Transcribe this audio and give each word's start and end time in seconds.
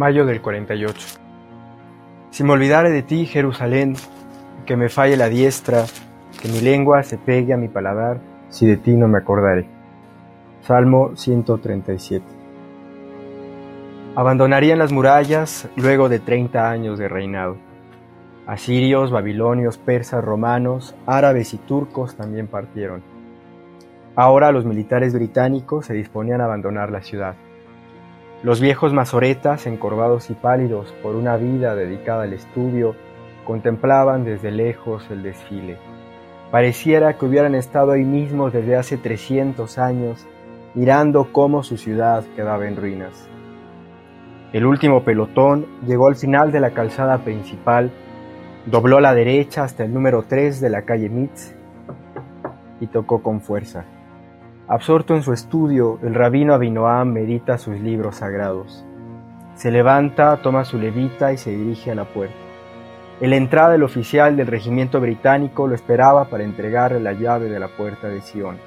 Mayo 0.00 0.24
del 0.24 0.40
48. 0.40 1.18
Si 2.30 2.42
me 2.42 2.54
olvidare 2.54 2.88
de 2.88 3.02
ti, 3.02 3.26
Jerusalén, 3.26 3.96
que 4.64 4.74
me 4.74 4.88
falle 4.88 5.14
la 5.18 5.28
diestra, 5.28 5.84
que 6.40 6.48
mi 6.48 6.62
lengua 6.62 7.02
se 7.02 7.18
pegue 7.18 7.52
a 7.52 7.58
mi 7.58 7.68
paladar, 7.68 8.18
si 8.48 8.66
de 8.66 8.78
ti 8.78 8.92
no 8.92 9.08
me 9.08 9.18
acordaré. 9.18 9.66
Salmo 10.62 11.14
137. 11.16 12.24
Abandonarían 14.16 14.78
las 14.78 14.90
murallas 14.90 15.68
luego 15.76 16.08
de 16.08 16.18
30 16.18 16.70
años 16.70 16.98
de 16.98 17.06
reinado. 17.06 17.58
Asirios, 18.46 19.10
babilonios, 19.10 19.76
persas, 19.76 20.24
romanos, 20.24 20.94
árabes 21.04 21.52
y 21.52 21.58
turcos 21.58 22.16
también 22.16 22.46
partieron. 22.46 23.02
Ahora 24.16 24.50
los 24.50 24.64
militares 24.64 25.12
británicos 25.12 25.84
se 25.84 25.92
disponían 25.92 26.40
a 26.40 26.46
abandonar 26.46 26.90
la 26.90 27.02
ciudad. 27.02 27.34
Los 28.42 28.58
viejos 28.58 28.94
mazoretas, 28.94 29.66
encorvados 29.66 30.30
y 30.30 30.34
pálidos 30.34 30.94
por 31.02 31.14
una 31.14 31.36
vida 31.36 31.74
dedicada 31.74 32.22
al 32.22 32.32
estudio, 32.32 32.96
contemplaban 33.44 34.24
desde 34.24 34.50
lejos 34.50 35.10
el 35.10 35.22
desfile. 35.22 35.76
Pareciera 36.50 37.18
que 37.18 37.26
hubieran 37.26 37.54
estado 37.54 37.92
ahí 37.92 38.04
mismos 38.04 38.54
desde 38.54 38.76
hace 38.76 38.96
300 38.96 39.76
años, 39.76 40.26
mirando 40.74 41.32
cómo 41.32 41.62
su 41.62 41.76
ciudad 41.76 42.24
quedaba 42.34 42.66
en 42.66 42.76
ruinas. 42.76 43.28
El 44.54 44.64
último 44.64 45.04
pelotón 45.04 45.66
llegó 45.86 46.08
al 46.08 46.16
final 46.16 46.50
de 46.50 46.60
la 46.60 46.70
calzada 46.70 47.18
principal, 47.18 47.90
dobló 48.64 48.96
a 48.96 49.02
la 49.02 49.12
derecha 49.12 49.64
hasta 49.64 49.84
el 49.84 49.92
número 49.92 50.24
3 50.26 50.62
de 50.62 50.70
la 50.70 50.82
calle 50.82 51.10
Mitz 51.10 51.54
y 52.80 52.86
tocó 52.86 53.22
con 53.22 53.42
fuerza. 53.42 53.84
Absorto 54.70 55.16
en 55.16 55.24
su 55.24 55.32
estudio, 55.32 55.98
el 56.04 56.14
rabino 56.14 56.54
Abinoam 56.54 57.10
medita 57.10 57.58
sus 57.58 57.80
libros 57.80 58.18
sagrados. 58.18 58.84
Se 59.56 59.72
levanta, 59.72 60.36
toma 60.42 60.64
su 60.64 60.78
levita 60.78 61.32
y 61.32 61.38
se 61.38 61.50
dirige 61.50 61.90
a 61.90 61.96
la 61.96 62.04
puerta. 62.04 62.36
En 63.20 63.30
la 63.30 63.36
entrada 63.36 63.74
el 63.74 63.82
oficial 63.82 64.36
del 64.36 64.46
regimiento 64.46 65.00
británico 65.00 65.66
lo 65.66 65.74
esperaba 65.74 66.26
para 66.26 66.44
entregarle 66.44 67.00
la 67.00 67.14
llave 67.14 67.48
de 67.48 67.58
la 67.58 67.66
puerta 67.66 68.06
de 68.06 68.22
Sion. 68.22 68.58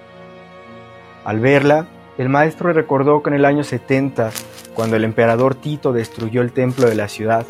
Al 1.24 1.40
verla, 1.40 1.88
el 2.18 2.28
maestro 2.28 2.74
recordó 2.74 3.24
que 3.24 3.30
en 3.30 3.38
el 3.38 3.46
año 3.46 3.64
70, 3.64 4.32
cuando 4.74 4.98
el 4.98 5.06
emperador 5.06 5.56
Tito 5.56 5.94
destruyó 5.94 6.42
el 6.42 6.52
templo 6.52 6.90
de 6.90 6.96
la 6.96 7.08
ciudad, 7.08 7.46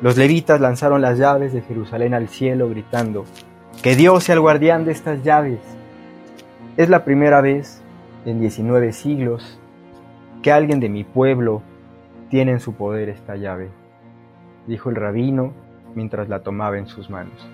los 0.00 0.16
levitas 0.16 0.60
lanzaron 0.60 1.02
las 1.02 1.18
llaves 1.18 1.52
de 1.52 1.62
Jerusalén 1.62 2.14
al 2.14 2.28
cielo 2.28 2.68
gritando, 2.70 3.24
Que 3.82 3.96
Dios 3.96 4.22
sea 4.22 4.36
el 4.36 4.42
guardián 4.42 4.84
de 4.84 4.92
estas 4.92 5.24
llaves. 5.24 5.58
Es 6.80 6.88
la 6.88 7.04
primera 7.04 7.42
vez 7.42 7.82
en 8.24 8.40
19 8.40 8.94
siglos 8.94 9.60
que 10.42 10.50
alguien 10.50 10.80
de 10.80 10.88
mi 10.88 11.04
pueblo 11.04 11.60
tiene 12.30 12.52
en 12.52 12.60
su 12.60 12.72
poder 12.72 13.10
esta 13.10 13.36
llave, 13.36 13.68
dijo 14.66 14.88
el 14.88 14.96
rabino 14.96 15.52
mientras 15.94 16.30
la 16.30 16.42
tomaba 16.42 16.78
en 16.78 16.86
sus 16.86 17.10
manos. 17.10 17.46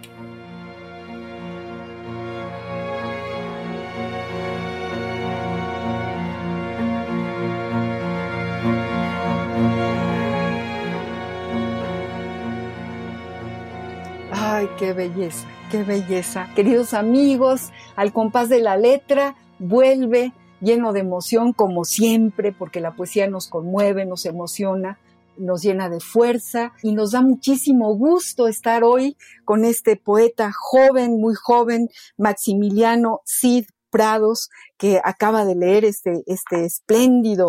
Qué 14.79 14.93
belleza, 14.93 15.47
qué 15.71 15.85
belleza. 15.85 16.49
Queridos 16.55 16.93
amigos, 16.93 17.73
al 17.95 18.13
compás 18.13 18.49
de 18.49 18.61
la 18.61 18.77
letra, 18.77 19.35
vuelve 19.59 20.33
lleno 20.61 20.93
de 20.93 21.01
emoción 21.01 21.53
como 21.53 21.85
siempre, 21.85 22.53
porque 22.53 22.81
la 22.81 22.95
poesía 22.95 23.29
nos 23.29 23.49
conmueve, 23.49 24.05
nos 24.05 24.27
emociona, 24.27 24.99
nos 25.39 25.63
llena 25.63 25.89
de 25.89 26.01
fuerza 26.01 26.73
y 26.83 26.93
nos 26.93 27.13
da 27.13 27.23
muchísimo 27.23 27.95
gusto 27.95 28.49
estar 28.49 28.85
hoy 28.85 29.17
con 29.45 29.65
este 29.65 29.97
poeta 29.97 30.53
joven, 30.53 31.21
muy 31.21 31.35
joven, 31.35 31.89
Maximiliano 32.19 33.21
Cid 33.25 33.67
Prados, 33.91 34.51
que 34.77 35.01
acaba 35.03 35.45
de 35.45 35.55
leer 35.55 35.85
este, 35.85 36.23
este 36.27 36.65
espléndido 36.65 37.47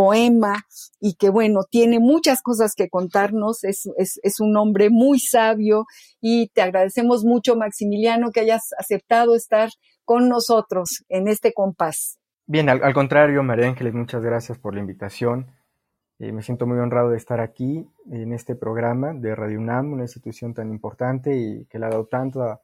poema 0.00 0.54
y 0.98 1.16
que 1.16 1.28
bueno, 1.28 1.60
tiene 1.70 1.98
muchas 1.98 2.40
cosas 2.40 2.72
que 2.74 2.88
contarnos, 2.88 3.64
es, 3.64 3.82
es, 3.98 4.18
es, 4.22 4.40
un 4.40 4.56
hombre 4.56 4.88
muy 4.88 5.18
sabio 5.18 5.84
y 6.22 6.48
te 6.54 6.62
agradecemos 6.62 7.22
mucho, 7.22 7.54
Maximiliano, 7.54 8.30
que 8.30 8.40
hayas 8.40 8.70
aceptado 8.78 9.34
estar 9.34 9.68
con 10.06 10.30
nosotros 10.30 11.04
en 11.10 11.28
este 11.28 11.52
compás. 11.52 12.18
Bien, 12.46 12.70
al, 12.70 12.94
contrario, 12.94 13.42
María 13.42 13.66
Ángeles, 13.66 13.92
muchas 13.92 14.22
gracias 14.22 14.58
por 14.58 14.72
la 14.72 14.80
invitación. 14.80 15.48
Eh, 16.18 16.32
me 16.32 16.40
siento 16.40 16.66
muy 16.66 16.78
honrado 16.78 17.10
de 17.10 17.18
estar 17.18 17.40
aquí 17.40 17.86
en 18.10 18.32
este 18.32 18.54
programa 18.54 19.12
de 19.12 19.34
Radio 19.34 19.58
UNAM, 19.58 19.92
una 19.92 20.04
institución 20.04 20.54
tan 20.54 20.70
importante 20.70 21.36
y 21.36 21.66
que 21.66 21.78
le 21.78 21.84
ha 21.84 21.90
dado 21.90 22.06
tanto, 22.06 22.58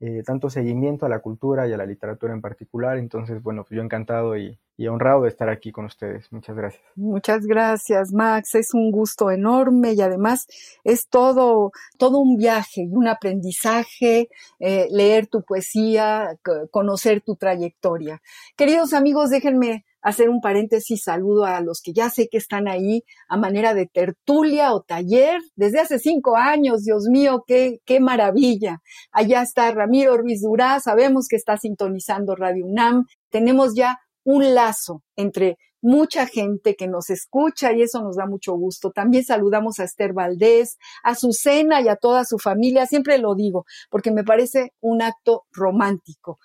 eh, 0.00 0.22
tanto 0.24 0.50
seguimiento 0.50 1.06
a 1.06 1.08
la 1.08 1.20
cultura 1.20 1.68
y 1.68 1.72
a 1.72 1.76
la 1.76 1.86
literatura 1.86 2.32
en 2.32 2.40
particular. 2.40 2.98
Entonces, 2.98 3.42
bueno, 3.42 3.62
pues 3.62 3.76
yo 3.76 3.82
encantado 3.82 4.36
y, 4.36 4.58
honrado 4.88 5.22
de 5.22 5.28
estar 5.28 5.48
aquí 5.48 5.70
con 5.70 5.84
ustedes. 5.84 6.30
Muchas 6.32 6.56
gracias. 6.56 6.82
Muchas 6.96 7.46
gracias, 7.46 8.12
Max. 8.12 8.56
Es 8.56 8.74
un 8.74 8.90
gusto 8.90 9.30
enorme 9.30 9.92
y 9.92 10.00
además 10.00 10.46
es 10.82 11.08
todo, 11.08 11.70
todo 11.96 12.18
un 12.18 12.36
viaje 12.36 12.82
y 12.82 12.92
un 12.92 13.06
aprendizaje, 13.06 14.28
eh, 14.58 14.88
leer 14.90 15.28
tu 15.28 15.42
poesía, 15.42 16.36
conocer 16.72 17.20
tu 17.20 17.36
trayectoria. 17.36 18.20
Queridos 18.56 18.94
amigos, 18.94 19.30
déjenme 19.30 19.84
hacer 20.04 20.28
un 20.28 20.40
paréntesis, 20.40 21.02
saludo 21.02 21.46
a 21.46 21.60
los 21.62 21.80
que 21.80 21.92
ya 21.94 22.10
sé 22.10 22.28
que 22.30 22.36
están 22.36 22.68
ahí 22.68 23.02
a 23.26 23.38
manera 23.38 23.72
de 23.72 23.86
tertulia 23.86 24.74
o 24.74 24.82
taller 24.82 25.40
desde 25.56 25.80
hace 25.80 25.98
cinco 25.98 26.36
años, 26.36 26.84
Dios 26.84 27.06
mío, 27.10 27.42
qué, 27.46 27.78
qué 27.86 28.00
maravilla. 28.00 28.82
Allá 29.10 29.42
está 29.42 29.70
Ramiro 29.72 30.18
Ruiz 30.18 30.42
Durá, 30.42 30.78
sabemos 30.78 31.26
que 31.26 31.36
está 31.36 31.56
sintonizando 31.56 32.36
Radio 32.36 32.66
UNAM, 32.66 33.06
tenemos 33.30 33.74
ya 33.74 33.98
un 34.24 34.54
lazo 34.54 35.02
entre 35.16 35.56
mucha 35.80 36.26
gente 36.26 36.76
que 36.76 36.86
nos 36.86 37.08
escucha 37.08 37.72
y 37.72 37.82
eso 37.82 38.02
nos 38.02 38.16
da 38.16 38.26
mucho 38.26 38.54
gusto. 38.54 38.90
También 38.90 39.24
saludamos 39.24 39.80
a 39.80 39.84
Esther 39.84 40.12
Valdés, 40.12 40.78
a 41.02 41.14
Susana 41.14 41.80
y 41.80 41.88
a 41.88 41.96
toda 41.96 42.24
su 42.24 42.38
familia. 42.38 42.86
Siempre 42.86 43.18
lo 43.18 43.34
digo 43.34 43.64
porque 43.90 44.10
me 44.10 44.24
parece 44.24 44.72
un 44.80 45.02
acto 45.02 45.44
romántico 45.52 46.38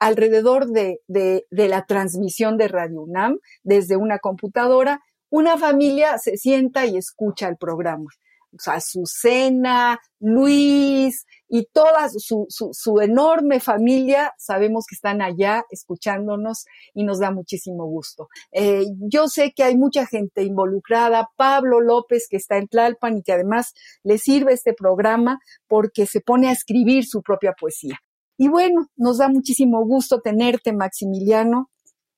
alrededor 0.00 0.66
de, 0.66 1.00
de, 1.06 1.46
de, 1.50 1.68
la 1.68 1.84
transmisión 1.86 2.56
de 2.56 2.68
Radio 2.68 3.02
UNAM 3.02 3.38
desde 3.62 3.96
una 3.96 4.18
computadora, 4.18 5.00
una 5.30 5.56
familia 5.56 6.18
se 6.18 6.36
sienta 6.36 6.86
y 6.86 6.96
escucha 6.96 7.46
el 7.46 7.56
programa. 7.56 8.10
O 8.52 8.58
sea, 8.58 8.74
Azucena, 8.74 10.00
Luis 10.18 11.24
y 11.48 11.66
toda 11.66 12.08
su, 12.08 12.46
su, 12.48 12.70
su, 12.72 13.00
enorme 13.00 13.60
familia, 13.60 14.34
sabemos 14.38 14.86
que 14.88 14.96
están 14.96 15.22
allá 15.22 15.64
escuchándonos 15.70 16.64
y 16.92 17.04
nos 17.04 17.20
da 17.20 17.30
muchísimo 17.30 17.86
gusto. 17.86 18.28
Eh, 18.50 18.86
yo 19.08 19.28
sé 19.28 19.52
que 19.54 19.62
hay 19.62 19.76
mucha 19.76 20.04
gente 20.06 20.42
involucrada, 20.42 21.28
Pablo 21.36 21.80
López 21.80 22.26
que 22.28 22.38
está 22.38 22.56
en 22.56 22.66
Tlalpan 22.66 23.18
y 23.18 23.22
que 23.22 23.32
además 23.32 23.72
le 24.02 24.18
sirve 24.18 24.52
este 24.52 24.72
programa 24.72 25.38
porque 25.68 26.06
se 26.06 26.20
pone 26.20 26.48
a 26.48 26.52
escribir 26.52 27.04
su 27.06 27.22
propia 27.22 27.52
poesía. 27.52 28.00
Y 28.40 28.48
bueno, 28.48 28.86
nos 28.96 29.18
da 29.18 29.28
muchísimo 29.28 29.84
gusto 29.84 30.22
tenerte, 30.22 30.72
Maximiliano. 30.72 31.68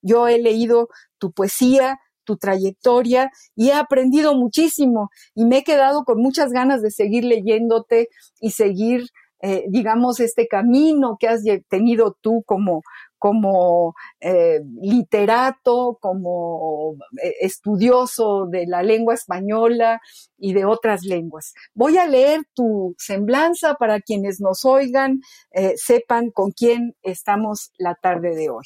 Yo 0.03 0.29
he 0.29 0.41
leído 0.41 0.89
tu 1.19 1.33
poesía, 1.33 1.99
tu 2.23 2.37
trayectoria 2.37 3.29
y 3.57 3.71
he 3.71 3.73
aprendido 3.73 4.37
muchísimo 4.37 5.11
y 5.35 5.47
me 5.47 5.59
he 5.59 5.65
quedado 5.65 6.05
con 6.05 6.23
muchas 6.23 6.53
ganas 6.53 6.81
de 6.81 6.93
seguir 6.93 7.25
leyéndote 7.25 8.07
y 8.39 8.53
seguir, 8.53 9.07
eh, 9.43 9.65
digamos, 9.69 10.21
este 10.21 10.47
camino 10.47 11.17
que 11.19 11.27
has 11.27 11.43
tenido 11.69 12.17
tú 12.21 12.45
como, 12.47 12.83
como 13.23 13.95
eh, 14.19 14.63
literato, 14.81 15.97
como 16.01 16.97
eh, 17.23 17.37
estudioso 17.43 18.49
de 18.51 18.67
la 18.67 18.83
lengua 18.83 19.15
española 19.15 20.01
y 20.37 20.55
de 20.55 20.65
otras 20.65 21.05
lenguas. 21.05 21.55
Voy 21.73 21.99
a 21.99 22.09
leer 22.09 22.41
tu 22.53 22.97
semblanza 22.99 23.75
para 23.75 24.01
quienes 24.01 24.41
nos 24.41 24.65
oigan, 24.65 25.21
eh, 25.53 25.75
sepan 25.77 26.33
con 26.33 26.51
quién 26.51 26.97
estamos 27.03 27.71
la 27.79 27.95
tarde 27.95 28.35
de 28.35 28.51
hoy. 28.51 28.65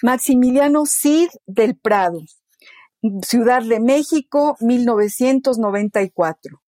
Maximiliano 0.00 0.86
Cid 0.86 1.30
del 1.46 1.76
Prado, 1.76 2.20
Ciudad 3.22 3.64
de 3.64 3.80
México, 3.80 4.56
1994. 4.60 6.62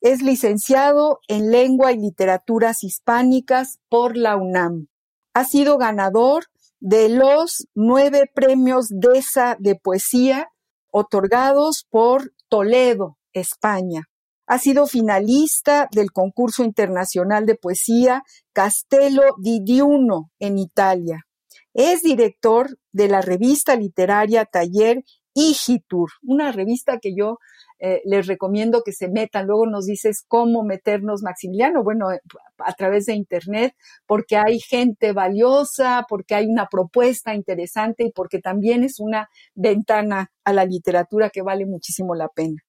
Es 0.00 0.22
licenciado 0.22 1.18
en 1.26 1.50
Lengua 1.50 1.90
y 1.90 1.98
Literaturas 1.98 2.84
Hispánicas 2.84 3.80
por 3.88 4.16
la 4.16 4.36
UNAM. 4.36 4.86
Ha 5.32 5.44
sido 5.44 5.78
ganador 5.78 6.46
de 6.80 7.10
los 7.10 7.68
nueve 7.74 8.30
premios 8.34 8.88
DESA 8.88 9.56
de 9.60 9.76
poesía 9.76 10.48
otorgados 10.90 11.86
por 11.88 12.32
Toledo, 12.48 13.18
España. 13.32 14.08
Ha 14.46 14.58
sido 14.58 14.86
finalista 14.86 15.88
del 15.92 16.10
concurso 16.10 16.64
internacional 16.64 17.46
de 17.46 17.54
poesía 17.54 18.24
Castello 18.52 19.22
di 19.38 19.60
Diuno 19.62 20.32
en 20.40 20.58
Italia. 20.58 21.26
Es 21.72 22.02
director 22.02 22.76
de 22.90 23.08
la 23.08 23.20
revista 23.20 23.76
literaria 23.76 24.44
Taller 24.44 25.04
Igitur, 25.34 26.10
una 26.22 26.50
revista 26.50 26.98
que 26.98 27.14
yo 27.14 27.38
eh, 27.80 28.02
les 28.04 28.26
recomiendo 28.26 28.82
que 28.84 28.92
se 28.92 29.08
metan. 29.08 29.46
Luego 29.46 29.66
nos 29.66 29.86
dices 29.86 30.22
cómo 30.28 30.62
meternos, 30.62 31.22
Maximiliano. 31.22 31.82
Bueno, 31.82 32.12
eh, 32.12 32.20
a 32.58 32.72
través 32.74 33.06
de 33.06 33.14
Internet, 33.14 33.74
porque 34.06 34.36
hay 34.36 34.60
gente 34.60 35.12
valiosa, 35.12 36.04
porque 36.08 36.34
hay 36.34 36.46
una 36.46 36.66
propuesta 36.66 37.34
interesante 37.34 38.04
y 38.04 38.12
porque 38.12 38.38
también 38.38 38.84
es 38.84 39.00
una 39.00 39.28
ventana 39.54 40.30
a 40.44 40.52
la 40.52 40.64
literatura 40.64 41.30
que 41.30 41.42
vale 41.42 41.64
muchísimo 41.64 42.14
la 42.14 42.28
pena. 42.28 42.62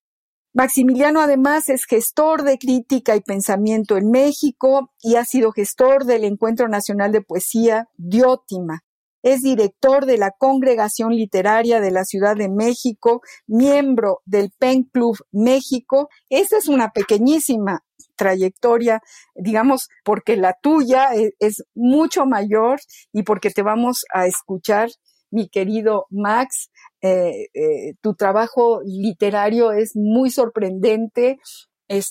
Maximiliano 0.53 1.21
además 1.21 1.69
es 1.69 1.85
gestor 1.85 2.43
de 2.43 2.57
crítica 2.57 3.15
y 3.15 3.21
pensamiento 3.21 3.95
en 3.97 4.11
México 4.11 4.91
y 5.01 5.15
ha 5.15 5.23
sido 5.23 5.51
gestor 5.51 6.05
del 6.05 6.25
Encuentro 6.25 6.67
Nacional 6.67 7.13
de 7.13 7.21
Poesía 7.21 7.87
Diótima, 7.95 8.81
es 9.23 9.41
director 9.41 10.05
de 10.05 10.17
la 10.17 10.31
Congregación 10.31 11.15
Literaria 11.15 11.79
de 11.79 11.91
la 11.91 12.05
Ciudad 12.05 12.35
de 12.35 12.49
México, 12.49 13.21
miembro 13.47 14.21
del 14.25 14.51
PEN 14.57 14.83
Club 14.83 15.17
México. 15.31 16.09
Esta 16.29 16.57
es 16.57 16.67
una 16.67 16.91
pequeñísima 16.91 17.83
trayectoria, 18.15 19.01
digamos, 19.35 19.89
porque 20.03 20.37
la 20.37 20.55
tuya 20.61 21.15
e-, 21.15 21.33
es, 21.39 21.63
mucho 21.73 22.25
mayor 22.25 22.79
y 23.11 23.23
porque 23.23 23.49
te 23.49 23.63
vamos 23.63 24.05
a 24.13 24.27
escuchar, 24.27 24.89
mi 25.31 25.47
querido 25.47 26.05
Max. 26.09 26.69
Eh, 27.01 27.47
eh, 27.53 27.93
tu 28.01 28.13
trabajo 28.13 28.81
literario 28.85 29.71
es 29.71 29.95
muy 29.95 30.29
sorprendente, 30.29 31.39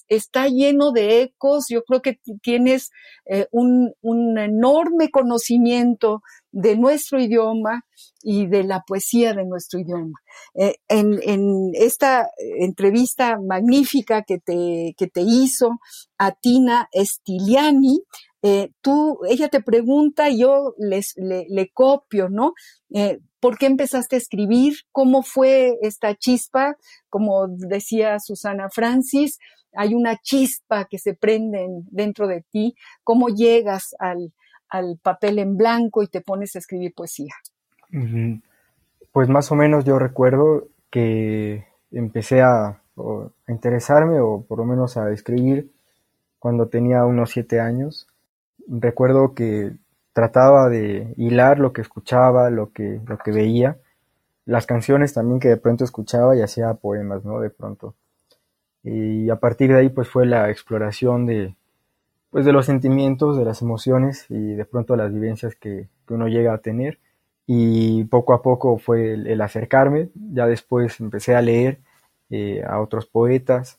está 0.09 0.49
lleno 0.49 0.93
de 0.93 1.23
ecos. 1.23 1.67
Yo 1.69 1.83
creo 1.85 2.03
que 2.03 2.19
tienes 2.43 2.91
eh, 3.27 3.47
un, 3.51 3.93
enorme 4.39 5.11
conocimiento 5.11 6.23
de 6.53 6.77
nuestro 6.77 7.21
idioma 7.21 7.85
y 8.23 8.47
de 8.47 8.65
la 8.65 8.83
poesía 8.87 9.33
de 9.35 9.45
nuestro 9.45 9.81
idioma. 9.81 10.19
Eh, 10.55 10.75
en, 10.89 11.71
esta 11.75 12.29
entrevista 12.59 13.39
magnífica 13.41 14.23
que 14.23 14.39
te, 14.39 14.95
que 14.97 15.07
te 15.07 15.23
hizo 15.23 15.79
a 16.19 16.33
Tina 16.33 16.89
Stiliani, 16.95 18.03
eh, 18.43 18.71
tú, 18.81 19.19
ella 19.29 19.49
te 19.49 19.63
pregunta, 19.63 20.31
yo 20.31 20.75
les, 20.79 21.15
le, 21.17 21.71
copio, 21.73 22.29
¿no? 22.29 22.55
¿Por 23.41 23.57
qué 23.57 23.67
empezaste 23.67 24.17
a 24.17 24.19
escribir? 24.19 24.75
¿Cómo 24.93 25.23
fue 25.23 25.79
esta 25.81 26.15
chispa? 26.15 26.77
Como 27.09 27.49
decía 27.49 28.19
Susana 28.19 28.69
Francis, 28.71 29.39
hay 29.75 29.95
una 29.95 30.17
chispa 30.17 30.87
que 30.87 30.99
se 30.99 31.15
prende 31.15 31.67
dentro 31.91 32.27
de 32.27 32.43
ti, 32.51 32.75
cómo 33.05 33.29
llegas 33.29 33.95
al, 33.99 34.33
papel 35.03 35.41
en 35.41 35.57
blanco 35.57 36.03
y 36.03 36.07
te 36.07 36.21
pones 36.21 36.55
a 36.55 36.61
escribir 36.61 36.95
poesía. 36.95 37.35
Pues 39.13 39.29
más 39.29 39.51
o 39.51 39.57
menos 39.57 39.85
yo 39.85 39.99
recuerdo 39.99 40.69
que 40.91 41.67
empecé 41.91 42.41
a, 42.41 42.67
a, 42.67 42.81
interesarme 43.49 44.21
o 44.21 44.45
por 44.47 44.59
lo 44.59 44.65
menos 44.65 44.97
a 44.97 45.11
escribir 45.11 45.73
cuando 46.39 46.69
tenía 46.69 47.05
unos 47.05 47.31
siete 47.31 47.61
años. 47.61 48.07
Recuerdo 48.69 49.35
que 49.35 49.73
trataba 50.13 50.69
de 50.69 51.15
hilar 51.17 51.59
lo 51.59 51.73
que 51.73 51.81
escuchaba, 51.81 52.51
lo 52.51 52.73
que, 52.73 53.01
lo 53.07 53.19
que 53.19 53.33
veía, 53.33 53.79
las 54.45 54.67
canciones 54.67 55.15
también 55.15 55.41
que 55.41 55.49
de 55.49 55.57
pronto 55.57 55.85
escuchaba 55.85 56.37
y 56.37 56.43
hacía 56.43 56.75
poemas, 56.75 57.25
¿no? 57.25 57.41
De 57.41 57.51
pronto. 57.51 57.95
Y 58.83 59.31
a 59.31 59.37
partir 59.37 59.71
de 59.71 59.79
ahí 59.79 59.89
pues 59.91 60.09
fue 60.09 60.27
la 60.27 60.51
exploración 60.51 61.27
de, 61.27 61.55
pues, 62.31 62.45
de 62.45 62.53
los 62.53 62.67
sentimientos, 62.67 63.37
de 63.37 63.45
las 63.45 63.63
emociones 63.63 64.27
y 64.31 64.55
de 64.55 64.65
pronto 64.65 64.97
las 64.97 65.13
vivencias 65.13 65.55
que, 65.55 65.89
uno 66.09 66.27
llega 66.27 66.53
a 66.53 66.59
tener. 66.59 66.99
Y 67.47 68.05
poco 68.05 68.35
a 68.35 68.43
poco 68.43 68.79
fue 68.79 69.13
el, 69.15 69.41
acercarme, 69.41 70.09
ya 70.15 70.47
después 70.47 70.99
empecé 71.01 71.37
a 71.37 71.43
leer 71.43 71.79
eh, 72.31 72.65
a 72.67 72.81
otros 72.81 73.07
poetas 73.07 73.79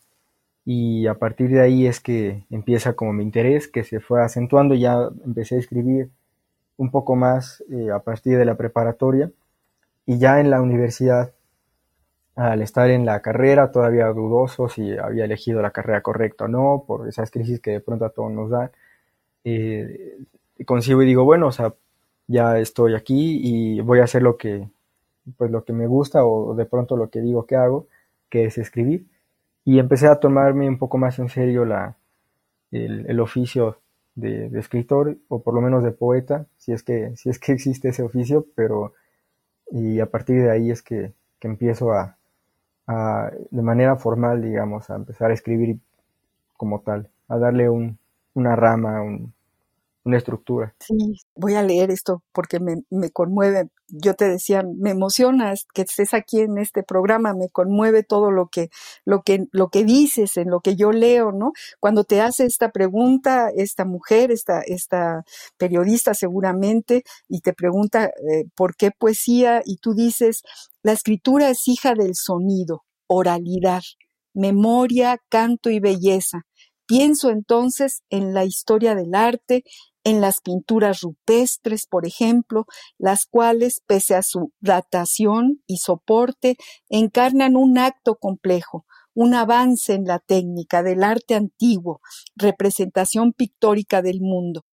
y 0.66 1.08
a 1.08 1.16
partir 1.16 1.50
de 1.50 1.62
ahí 1.62 1.88
es 1.88 2.00
que 2.00 2.46
empieza 2.50 2.94
como 2.94 3.14
mi 3.14 3.24
interés, 3.24 3.68
que 3.68 3.84
se 3.84 4.00
fue 4.00 4.24
acentuando, 4.24 4.76
ya 4.76 5.10
empecé 5.26 5.56
a 5.56 5.60
escribir 5.60 6.10
un 6.78 6.92
poco 6.92 7.16
más 7.16 7.64
eh, 7.72 7.92
a 7.92 8.00
partir 8.00 8.38
de 8.38 8.46
la 8.46 8.56
preparatoria 8.56 9.32
y 10.06 10.20
ya 10.20 10.40
en 10.40 10.50
la 10.52 10.62
universidad 10.62 11.34
al 12.36 12.62
estar 12.62 12.90
en 12.90 13.06
la 13.06 13.22
carrera 13.22 13.72
todavía 13.72 14.08
dudoso 14.08 14.70
si 14.70 14.98
había 14.98 15.26
elegido 15.26 15.62
la 15.62 15.72
carrera 15.72 16.02
correcta 16.02 16.46
o 16.46 16.48
no, 16.48 16.84
por 16.88 17.08
esas 17.08 17.32
crisis 17.32 17.60
que 17.60 17.72
de 17.72 17.80
pronto 17.82 18.06
a 18.06 18.10
todos 18.12 18.32
nos 18.32 18.50
dan, 18.50 18.72
eh, 19.44 20.18
consigo 20.66 21.02
y 21.04 21.06
digo, 21.06 21.24
bueno, 21.26 21.48
o 21.48 21.52
sea, 21.52 21.74
ya 22.28 22.60
estoy 22.60 22.96
aquí 22.96 23.42
y 23.44 23.82
voy 23.82 24.00
a 24.00 24.06
hacer 24.06 24.22
lo 24.24 24.38
que, 24.38 24.70
pues 25.38 25.52
lo 25.52 25.66
que 25.66 25.74
me 25.74 25.88
gusta 25.88 26.26
o 26.26 26.56
de 26.56 26.66
pronto 26.66 26.98
lo 26.98 27.10
que 27.10 27.22
digo 27.22 27.46
que 27.46 27.56
hago, 27.56 27.88
que 28.30 28.46
es 28.46 28.58
escribir. 28.58 29.08
Y 29.66 29.80
empecé 29.80 30.08
a 30.08 30.20
tomarme 30.20 30.68
un 30.68 30.78
poco 30.78 30.98
más 30.98 31.20
en 31.20 31.30
serio 31.30 31.66
la, 31.66 31.98
el, 32.72 33.20
oficio 33.20 33.80
de, 34.16 34.48
escritor 34.60 35.18
o 35.28 35.44
por 35.44 35.54
lo 35.54 35.62
menos 35.62 35.84
de 35.84 35.92
poeta, 35.92 36.48
si 36.58 36.72
es 36.74 36.84
que, 36.84 37.16
si 37.18 37.30
es 37.30 37.40
que 37.40 37.54
existe 37.54 37.90
ese 37.90 38.04
oficio, 38.04 38.48
pero 38.56 38.94
y 39.72 40.00
a 40.00 40.08
partir 40.08 40.42
de 40.44 40.52
ahí 40.52 40.72
es 40.72 40.82
que 40.84 41.14
empiezo 41.42 41.94
a, 41.94 42.18
de 42.88 43.62
manera 43.62 43.96
formal, 43.96 44.42
digamos, 44.42 44.90
a 44.90 44.96
empezar 44.96 45.32
a 45.32 45.34
escribir 45.34 45.80
como 46.58 46.82
tal, 46.82 47.10
a 47.28 47.38
darle 47.38 47.70
un, 47.70 47.98
una 48.34 48.56
rama, 48.56 49.02
una 50.04 50.18
estructura. 50.18 50.76
Sí, 50.80 50.96
voy 51.36 51.56
a 51.56 51.64
leer 51.64 51.92
esto 51.92 52.24
porque 52.34 52.60
me, 52.60 52.78
me, 52.90 53.12
conmueve. 53.12 53.70
Yo 53.88 54.16
te 54.16 54.28
decía, 54.28 54.64
me 54.64 54.92
emociona 54.92 55.54
que 55.74 55.84
estés 55.84 56.14
aquí 56.14 56.40
en 56.40 56.58
este 56.58 56.82
programa, 56.82 57.34
me 57.34 57.50
conmueve 57.50 58.04
todo 58.04 58.32
lo 58.32 58.48
que, 58.48 58.70
lo 59.06 59.22
que, 59.22 59.46
lo 59.52 59.70
que 59.70 59.84
dices, 59.84 60.38
en 60.38 60.50
lo 60.50 60.62
que 60.62 60.76
yo 60.76 60.92
leo, 60.92 61.32
¿no? 61.32 61.52
Cuando 61.80 62.04
te 62.04 62.22
hace 62.22 62.46
esta 62.46 62.72
pregunta, 62.72 63.50
esta 63.56 63.86
mujer, 63.86 64.32
esta, 64.32 64.62
esta 64.62 65.24
periodista 65.58 66.14
seguramente, 66.14 67.04
y 67.28 67.42
te 67.42 67.54
pregunta 67.54 68.06
eh, 68.06 68.46
por 68.56 68.76
qué 68.76 68.92
poesía, 68.92 69.62
y 69.66 69.78
tú 69.78 69.94
dices, 69.94 70.42
la 70.84 70.94
escritura 70.94 71.50
es 71.50 71.68
hija 71.68 71.94
del 71.94 72.16
sonido, 72.16 72.84
oralidad, 73.08 73.84
memoria, 74.34 75.20
canto 75.30 75.70
y 75.70 75.80
belleza. 75.80 76.42
Pienso 76.92 77.30
entonces 77.30 78.02
en 78.10 78.34
la 78.34 78.44
historia 78.44 78.96
del 78.96 79.16
arte, 79.16 79.64
en 80.04 80.22
las 80.22 80.42
pinturas 80.42 81.02
rupestres, 81.02 81.86
por 81.88 82.08
ejemplo, 82.08 82.66
las 82.98 83.26
cuales, 83.26 83.82
pese 83.86 84.16
a 84.16 84.24
su 84.24 84.52
datación 84.60 85.62
y 85.68 85.78
soporte, 85.78 86.58
encarnan 86.90 87.56
un 87.56 87.78
acto 87.78 88.16
complejo, 88.16 88.86
un 89.14 89.34
avance 89.34 89.94
en 89.94 90.06
la 90.06 90.20
técnica 90.20 90.84
del 90.84 91.04
arte 91.04 91.36
antiguo, 91.36 92.02
representación 92.36 93.34
pictórica 93.34 94.02
del 94.02 94.22
mundo. 94.22 94.64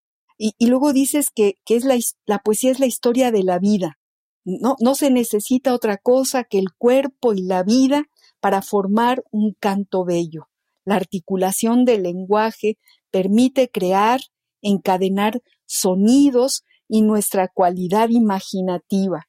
Y, 0.40 0.54
luego 0.66 0.92
dices 0.92 1.30
que, 1.35 1.56
es 1.66 1.85
la, 2.26 2.38
poesía 2.38 2.70
es 2.70 2.78
la 2.78 2.87
historia 2.87 3.32
de 3.32 3.42
la 3.42 3.58
vida, 3.58 3.99
no, 4.44 4.76
no 4.80 4.94
se 4.94 5.11
necesita 5.11 5.75
otra 5.75 5.99
cosa 5.99 6.44
que 6.44 6.58
el 6.58 6.73
cuerpo 6.78 7.35
y 7.35 7.42
la 7.42 7.62
vida 7.64 8.04
para 8.40 8.62
formar 8.62 9.23
un 9.30 9.54
canto 9.58 10.04
bello. 10.04 10.49
La 10.85 10.94
articulación 10.94 11.85
del 11.85 12.04
lenguaje 12.04 12.78
permite 13.11 13.68
crear, 13.68 14.20
encadenar 14.62 15.40
sonidos 15.66 16.64
y 16.88 17.02
nuestra 17.02 17.48
cualidad 17.48 18.08
imaginativa, 18.08 19.26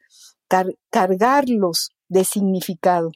cargarlos 0.89 1.91
de 2.07 2.24
significado, 2.24 3.12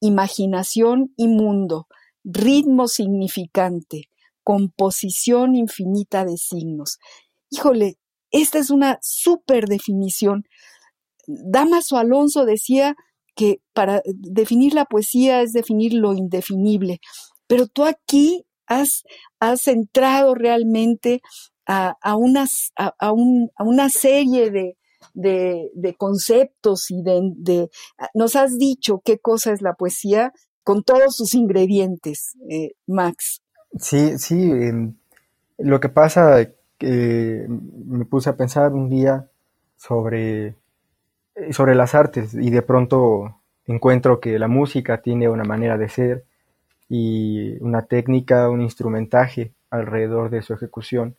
imaginación 0.00 1.12
y 1.16 1.28
mundo, 1.28 1.86
ritmo 2.24 2.88
significante, 2.88 4.08
composición 4.42 5.56
infinita 5.56 6.24
de 6.24 6.36
signos. 6.36 6.98
Híjole, 7.50 7.96
Esta 8.32 8.58
es 8.58 8.70
una 8.70 8.98
súper 9.02 9.66
definición. 9.66 10.44
Damaso 11.26 11.96
Alonso 11.96 12.44
decía 12.44 12.96
que 13.34 13.60
para 13.72 14.02
definir 14.04 14.74
la 14.74 14.84
poesía 14.84 15.42
es 15.42 15.52
definir 15.52 15.94
lo 15.94 16.12
indefinible, 16.12 17.00
pero 17.46 17.66
tú 17.66 17.84
aquí 17.84 18.44
has, 18.66 19.04
has 19.38 19.68
entrado 19.68 20.34
realmente 20.34 21.20
a, 21.66 21.96
a, 22.00 22.14
a, 22.98 23.12
una 23.12 23.88
serie 23.88 24.50
de, 24.50 24.76
de, 25.14 25.94
conceptos 25.96 26.90
y 26.90 27.02
de, 27.02 27.70
Nos 28.14 28.36
has 28.36 28.58
dicho 28.58 29.02
qué 29.04 29.18
cosa 29.18 29.52
es 29.52 29.62
la 29.62 29.74
poesía 29.74 30.32
con 30.62 30.82
todos 30.82 31.16
sus 31.16 31.34
ingredientes, 31.34 32.36
eh, 32.50 32.72
Max. 32.86 33.40
Sí, 33.78 34.18
sí. 34.18 34.50
Eh, 34.50 34.92
lo 35.58 35.80
que 35.80 35.88
pasa, 35.88 36.48
que 36.78 37.46
me 37.48 38.04
puse 38.04 38.30
a 38.30 38.36
pensar 38.36 38.72
un 38.72 38.90
día 38.90 39.28
sobre, 39.76 40.54
eh, 41.34 41.52
sobre 41.52 41.74
las 41.74 41.94
artes 41.94 42.34
y 42.34 42.50
de 42.50 42.62
pronto 42.62 43.40
encuentro 43.66 44.20
que 44.20 44.38
la 44.38 44.48
música 44.48 45.00
tiene 45.02 45.28
una 45.28 45.44
manera 45.44 45.78
de 45.78 45.88
ser 45.88 46.24
y 46.88 47.56
una 47.62 47.82
técnica, 47.82 48.48
un 48.48 48.60
instrumentaje 48.60 49.52
alrededor 49.70 50.30
de 50.30 50.42
su 50.42 50.54
ejecución. 50.54 51.16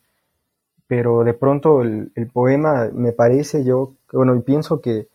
Pero 0.88 1.22
de 1.22 1.34
pronto 1.34 1.82
el, 1.82 2.10
poema 2.32 2.90
me 2.92 3.12
parece 3.12 3.62
yo, 3.64 3.92
bueno, 4.12 4.34
y 4.34 4.40
pienso 4.40 4.80
que 4.80 5.06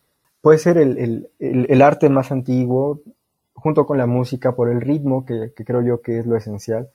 puede 0.42 0.58
ser 0.60 0.78
el, 0.78 1.30
el, 1.40 1.82
arte 1.82 2.10
más 2.10 2.32
antiguo 2.32 3.02
junto 3.54 3.86
con 3.86 3.98
la 3.98 4.06
música 4.06 4.56
por 4.56 4.70
el 4.70 4.80
ritmo 4.80 5.26
que, 5.26 5.52
que 5.56 5.66
creo 5.66 5.82
yo 5.82 6.02
que 6.02 6.20
es 6.20 6.26
lo 6.26 6.38
esencial, 6.38 6.90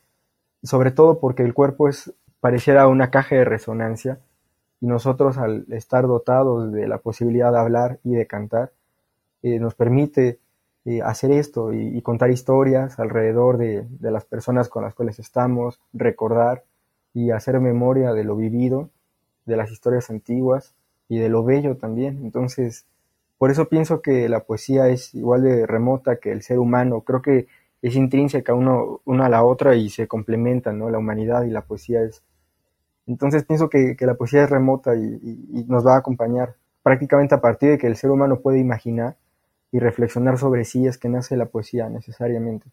sobre 0.63 0.93
todo 0.93 1.19
porque 1.19 1.43
el 1.43 1.55
cuerpo 1.55 1.89
es 1.89 2.13
pareciera 2.41 2.87
una 2.87 3.11
caja 3.11 3.35
de 3.35 3.45
resonancia 3.45 4.21
y 4.81 4.87
nosotros 4.87 5.39
al 5.39 5.67
estar 5.71 6.07
dotados 6.07 6.73
de 6.73 6.87
la 6.87 6.99
posibilidad 6.99 7.53
de 7.53 7.59
hablar 7.59 7.99
y 8.05 8.15
de 8.15 8.27
cantar, 8.27 8.73
eh, 9.43 9.59
nos 9.59 9.75
permite 9.75 10.39
eh, 10.85 11.03
hacer 11.03 11.33
esto 11.33 11.73
y, 11.73 12.01
contar 12.03 12.31
historias 12.31 12.99
alrededor 12.99 13.59
de, 13.59 13.87
las 14.01 14.25
personas 14.25 14.69
con 14.69 14.85
las 14.85 14.95
cuales 14.95 15.19
estamos, 15.19 15.81
recordar 15.93 16.65
y 17.15 17.31
hacer 17.31 17.59
memoria 17.61 18.13
de 18.13 18.25
lo 18.25 18.37
vivido, 18.37 18.91
de 19.47 19.57
las 19.57 19.71
historias 19.71 20.11
antiguas 20.11 20.75
y 21.09 21.19
de 21.19 21.29
lo 21.29 21.45
bello 21.45 21.77
también. 21.77 22.21
Entonces, 22.23 22.87
por 23.39 23.51
eso 23.51 23.69
pienso 23.69 24.03
que 24.03 24.29
la 24.29 24.41
poesía 24.41 24.89
es 24.89 25.15
igual 25.15 25.43
de 25.43 25.67
remota 25.67 26.17
que 26.17 26.33
el 26.33 26.43
ser 26.43 26.59
humano. 26.59 27.03
Creo 27.03 27.23
que 27.23 27.47
es 27.83 27.95
intrínseca 27.95 28.55
uno, 28.55 29.01
una 29.05 29.27
a 29.27 29.29
la 29.29 29.45
otra 29.45 29.77
y 29.77 29.91
se 29.91 30.09
complementan, 30.09 30.79
¿no? 30.79 30.91
La 30.91 30.99
humanidad 30.99 31.45
y 31.45 31.51
la 31.51 31.63
poesía 31.63 32.03
es. 32.03 32.23
Entonces 33.07 33.45
pienso 33.45 33.71
que, 33.71 33.97
la 34.01 34.15
poesía 34.15 34.45
es 34.45 34.51
remota 34.51 34.95
y, 34.95 35.65
nos 35.69 35.87
va 35.87 35.95
a 35.95 35.99
acompañar 35.99 36.57
prácticamente 36.83 37.35
a 37.35 37.41
partir 37.41 37.71
de 37.71 37.79
que 37.79 37.87
el 37.87 37.97
ser 37.97 38.11
humano 38.11 38.41
puede 38.41 38.59
imaginar 38.59 39.17
y 39.71 39.79
reflexionar 39.79 40.39
sobre 40.39 40.65
sí 40.65 40.87
es 40.87 40.99
que 40.99 41.09
nace 41.09 41.37
la 41.37 41.47
poesía 41.47 41.89
necesariamente. 41.89 42.67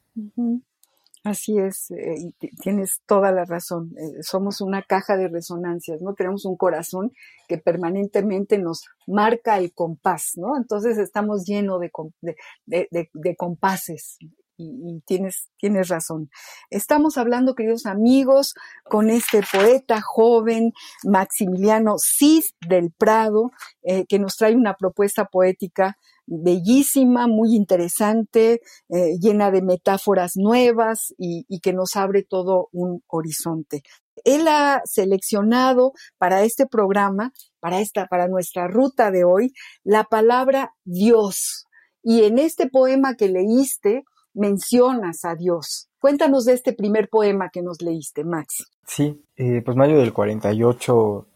Así 1.25 1.57
es, 1.57 1.89
eh, 1.89 2.17
y 2.19 2.55
tienes 2.61 3.01
toda 3.07 3.31
la 3.31 3.45
razón. 3.45 3.95
Eh, 3.97 4.21
somos 4.21 4.61
una 4.61 4.83
caja 4.83 5.17
de 5.17 5.27
resonancias, 5.27 5.99
¿no? 5.99 6.13
Tenemos 6.13 6.45
un 6.45 6.55
corazón 6.55 7.13
que 7.47 7.57
permanentemente 7.57 8.59
nos 8.59 8.83
marca 9.07 9.57
el 9.57 9.73
compás, 9.73 10.33
¿no? 10.35 10.55
Entonces 10.55 10.99
estamos 10.99 11.43
llenos 11.45 11.81
de, 11.81 13.35
compases 13.37 14.19
y, 14.55 15.01
tienes, 15.07 15.49
tienes 15.57 15.87
razón. 15.87 16.29
Estamos 16.69 17.17
hablando, 17.17 17.55
queridos 17.55 17.87
amigos, 17.87 18.53
con 18.83 19.09
este 19.09 19.41
poeta 19.51 20.01
joven, 20.01 20.73
Maximiliano 21.05 21.95
Cid 21.97 22.43
del 22.69 22.91
Prado, 22.91 23.51
eh, 23.81 24.05
que 24.05 24.19
nos 24.19 24.35
trae 24.37 24.55
una 24.55 24.75
propuesta 24.75 25.25
poética 25.25 25.97
bellísima, 26.27 27.27
muy 27.27 27.55
interesante, 27.55 28.61
eh, 28.89 29.17
llena 29.19 29.51
de 29.51 29.61
metáforas 29.61 30.33
nuevas 30.35 31.13
y, 31.17 31.45
que 31.59 31.73
nos 31.73 31.95
abre 31.95 32.23
todo 32.23 32.69
un 32.71 33.03
horizonte. 33.07 33.81
Él 34.23 34.47
ha 34.47 34.81
seleccionado 34.85 35.93
para 36.17 36.43
este 36.43 36.67
programa, 36.67 37.33
para 37.59 37.79
esta, 37.79 38.07
para 38.07 38.27
nuestra 38.27 38.67
ruta 38.67 39.11
de 39.11 39.23
hoy, 39.23 39.53
la 39.83 40.03
palabra 40.03 40.73
Dios. 40.83 41.65
Y 42.03 42.23
en 42.23 42.39
este 42.39 42.69
poema 42.69 43.15
que 43.15 43.27
leíste, 43.27 44.03
mencionas 44.33 45.25
a 45.25 45.35
Dios. 45.35 45.89
Cuéntanos 45.99 46.45
de 46.45 46.53
este 46.53 46.73
primer 46.73 47.09
poema 47.09 47.49
que 47.49 47.61
nos 47.61 47.81
leíste, 47.81 48.23
Max. 48.23 48.65
Sí, 48.85 49.23
eh, 49.37 49.61
pues 49.65 49.75
mayo 49.75 49.97
del 49.97 50.13
48 50.13 51.27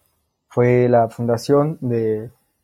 fue 0.48 0.88
la 0.90 1.10
fundación 1.10 1.78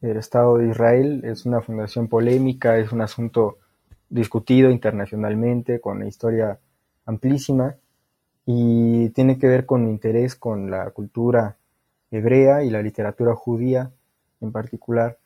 del 0.07 0.17
Estado 0.17 0.57
de 0.57 0.69
Israel. 0.69 1.21
Es 1.23 1.45
una 1.45 1.61
fundación 1.61 2.07
polémica, 2.07 2.77
es 2.77 2.91
un 2.91 3.01
asunto 3.01 3.57
discutido 4.09 4.69
internacionalmente, 4.69 5.79
con 5.79 5.97
una 5.97 6.07
historia 6.07 6.59
amplísima 7.05 7.75
y 8.45 9.09
tiene 9.09 9.37
que 9.37 9.47
ver 9.47 9.65
con 9.65 9.85
mi 9.85 9.91
interés 9.91 10.35
con 10.35 10.69
la 10.69 10.89
cultura 10.91 11.57
hebrea 12.11 12.63
y 12.63 12.69
la 12.69 12.81
literatura 12.81 13.35
judía 13.35 13.91
en 14.41 14.51
particular 14.51 15.17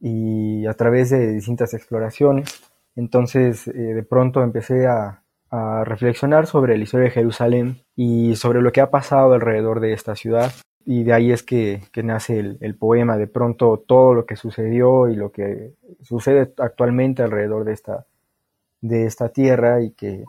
y 0.00 0.66
a 0.66 0.74
través 0.74 1.10
de 1.10 1.32
distintas 1.32 1.74
exploraciones 1.74 2.64
entonces, 2.96 3.66
eh, 3.68 3.72
de 3.72 4.02
pronto 4.02 4.42
empecé 4.42 4.86
a, 4.86 5.20
reflexionar 5.84 6.48
sobre 6.48 6.76
la 6.76 6.82
historia 6.82 7.04
de 7.04 7.12
Jerusalén 7.12 7.80
y 7.94 8.34
sobre 8.34 8.60
lo 8.60 8.72
que 8.72 8.80
ha 8.80 8.90
pasado 8.90 9.34
alrededor 9.34 9.78
de 9.78 9.92
esta 9.92 10.16
ciudad. 10.16 10.50
Y 10.86 11.04
de 11.04 11.12
ahí 11.12 11.32
es 11.32 11.42
que, 11.42 11.80
nace 12.02 12.38
el, 12.38 12.74
poema, 12.74 13.16
de 13.16 13.26
pronto 13.26 13.82
todo 13.86 14.14
lo 14.14 14.26
que 14.26 14.36
sucedió 14.36 15.08
y 15.08 15.16
lo 15.16 15.32
que 15.32 15.72
sucede 16.02 16.52
actualmente 16.58 17.22
alrededor 17.22 17.64
de 17.64 17.72
esta, 17.72 18.06
de 18.80 19.06
esta 19.06 19.30
tierra 19.30 19.82
y 19.82 19.90
que, 19.90 20.24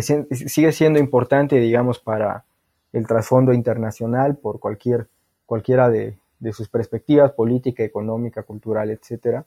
sigue 0.00 0.72
siendo 0.72 0.98
importante, 0.98 1.56
digamos, 1.56 1.98
para 1.98 2.44
el 2.92 3.06
trasfondo 3.06 3.52
internacional 3.52 4.36
por 4.36 4.58
cualquier, 4.60 5.08
cualquiera 5.46 5.88
de, 5.88 6.16
de 6.38 6.52
sus 6.52 6.68
perspectivas, 6.68 7.32
política, 7.32 7.84
económica, 7.84 8.42
cultural, 8.42 8.90
etcétera 8.90 9.44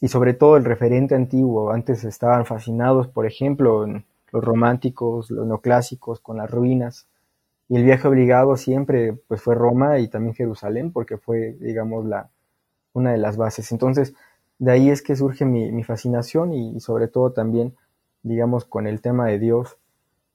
y 0.00 0.08
sobre 0.08 0.34
todo 0.34 0.56
el 0.56 0.64
referente 0.64 1.14
antiguo. 1.14 1.70
Antes 1.70 2.04
estaban 2.04 2.46
fascinados, 2.46 3.08
por 3.08 3.26
ejemplo, 3.26 3.86
los 3.86 4.44
románticos, 4.44 5.30
los 5.30 5.46
neoclásicos, 5.46 6.20
con 6.20 6.36
las 6.36 6.50
ruinas. 6.50 7.06
Y 7.68 7.76
el 7.76 7.84
viaje 7.84 8.06
obligado 8.06 8.56
siempre 8.56 9.14
pues, 9.28 9.42
fue 9.42 9.54
Roma 9.54 9.98
y 9.98 10.08
también 10.08 10.34
Jerusalén, 10.34 10.92
porque 10.92 11.18
fue, 11.18 11.56
digamos, 11.60 12.06
la, 12.06 12.30
una 12.92 13.12
de 13.12 13.18
las 13.18 13.36
bases. 13.36 13.72
Entonces, 13.72 14.14
de 14.58 14.72
ahí 14.72 14.90
es 14.90 15.02
que 15.02 15.16
surge 15.16 15.44
mi, 15.44 15.82
fascinación 15.84 16.52
y, 16.52 16.80
sobre 16.80 17.08
todo 17.08 17.32
también, 17.32 17.74
digamos, 18.22 18.64
con 18.64 18.86
el 18.86 19.00
tema 19.00 19.26
de 19.26 19.38
Dios, 19.38 19.76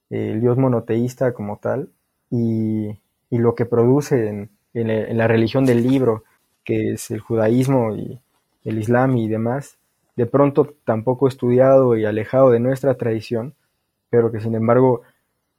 el 0.10 0.42
Dios 0.42 0.58
monoteísta 0.58 1.34
como 1.34 1.58
tal, 1.58 1.90
y, 2.30 3.00
lo 3.30 3.56
que 3.56 3.66
produce 3.66 4.50
en 4.74 5.18
la 5.18 5.28
religión 5.28 5.66
del 5.66 5.84
libro, 5.84 6.24
que 6.66 6.94
es 6.94 7.12
el 7.12 7.22
judaísmo 7.22 7.96
y, 7.96 8.20
el 8.64 8.78
Islam 8.78 9.18
y 9.18 9.28
demás, 9.28 9.78
de 10.16 10.26
pronto 10.26 10.76
tampoco 10.86 11.28
estudiado 11.28 11.96
y 11.98 12.06
alejado 12.06 12.52
de 12.52 12.60
nuestra 12.60 12.96
tradición, 12.96 13.56
pero 14.10 14.32
que 14.32 14.40
sin 14.40 14.56
embargo 14.56 15.02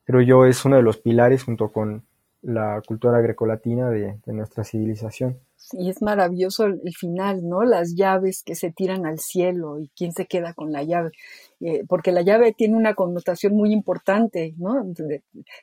creo 0.05 0.21
yo 0.21 0.47
es 0.47 0.65
uno 0.65 0.77
de 0.77 0.83
los 0.83 0.99
pilares 0.99 1.45
junto 1.45 1.71
con 1.71 2.05
la 2.43 2.83
cultura 2.87 3.21
grecolatina 3.21 3.89
de, 3.91 4.19
de 4.25 4.33
nuestra 4.33 4.65
civilización. 4.65 5.39
Y 5.71 5.89
es 5.89 6.03
maravilloso 6.03 6.67
el, 6.67 6.81
final, 6.95 7.49
¿no? 7.49 7.63
Las 7.63 7.95
llaves 7.95 8.43
que 8.43 8.55
se 8.55 8.73
tiran 8.73 9.07
al 9.07 9.21
cielo 9.21 9.79
y 9.79 9.89
quién 9.97 10.13
se 10.13 10.27
queda 10.27 10.55
con 10.55 10.73
la 10.73 10.83
llave. 10.83 11.13
Eh, 11.61 11.85
porque 11.89 12.11
la 12.11 12.23
llave 12.23 12.53
tiene 12.53 12.77
una 12.77 12.95
connotación 12.95 13.55
muy 13.55 13.73
importante, 13.73 14.55
¿no? 14.59 14.85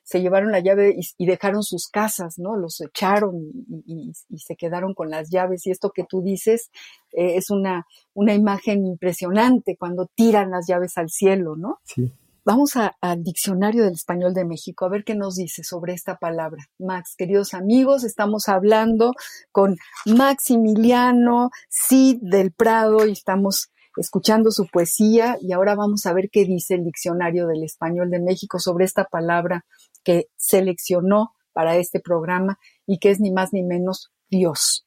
Se 0.04 0.22
llevaron 0.22 0.52
la 0.52 0.62
llave 0.62 0.96
y, 1.18 1.26
dejaron 1.26 1.64
sus 1.64 1.90
casas, 1.90 2.40
¿no? 2.40 2.56
Los 2.56 2.80
echaron 2.82 3.52
y, 3.86 4.14
se 4.38 4.56
quedaron 4.56 4.94
con 4.94 5.10
las 5.10 5.30
llaves. 5.30 5.68
Y 5.68 5.72
esto 5.72 5.92
que 5.92 6.06
tú 6.06 6.22
dices 6.22 6.72
eh, 7.12 7.36
es 7.36 7.50
una, 7.50 7.86
una 8.14 8.34
imagen 8.34 8.86
impresionante 8.86 9.76
cuando 9.76 10.08
tiran 10.16 10.52
las 10.52 10.66
llaves 10.68 10.98
al 10.98 11.10
cielo, 11.10 11.56
¿no? 11.58 11.80
Sí. 11.84 12.14
Vamos 12.46 12.74
al 12.76 13.24
diccionario 13.24 13.84
del 13.84 13.94
español 13.94 14.34
de 14.34 14.46
México 14.46 14.86
a 14.86 14.90
ver 14.90 15.04
qué 15.04 15.14
nos 15.14 15.36
dice 15.36 15.64
sobre 15.64 15.94
esta 15.94 16.18
palabra. 16.18 16.64
Max, 16.80 17.16
queridos 17.18 17.54
amigos, 17.54 18.04
estamos 18.04 18.48
hablando 18.48 19.14
con 19.52 19.78
Maximiliano 20.06 21.50
Cid 21.70 22.20
del 22.22 22.52
Prado 22.52 23.06
y 23.06 23.12
estamos 23.12 23.72
escuchando 23.98 24.52
su 24.52 24.68
poesía 24.68 25.38
y 25.42 25.52
ahora 25.52 25.76
vamos 25.76 26.06
a 26.06 26.14
ver 26.14 26.30
qué 26.32 26.46
dice 26.46 26.76
el 26.76 26.86
diccionario 26.86 27.46
del 27.48 27.64
español 27.64 28.10
de 28.10 28.22
México 28.22 28.58
sobre 28.60 28.86
esta 28.86 29.06
palabra 29.06 29.66
que 30.04 30.28
seleccionó 30.38 31.34
para 31.52 31.76
este 31.76 32.00
programa 32.00 32.58
y 32.86 33.00
que 33.00 33.10
es 33.10 33.20
ni 33.20 33.32
más 33.32 33.52
ni 33.52 33.64
menos 33.64 34.12
Dios. 34.30 34.86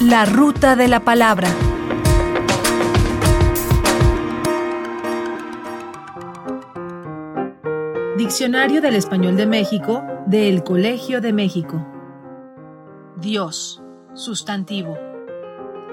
La 0.00 0.24
ruta 0.24 0.74
de 0.74 0.88
la 0.88 1.00
palabra. 1.00 1.48
Diccionario 8.28 8.82
del 8.82 8.94
Español 8.94 9.38
de 9.38 9.46
México 9.46 10.04
del 10.26 10.62
Colegio 10.62 11.22
de 11.22 11.32
México. 11.32 11.82
Dios, 13.16 13.82
sustantivo. 14.12 14.98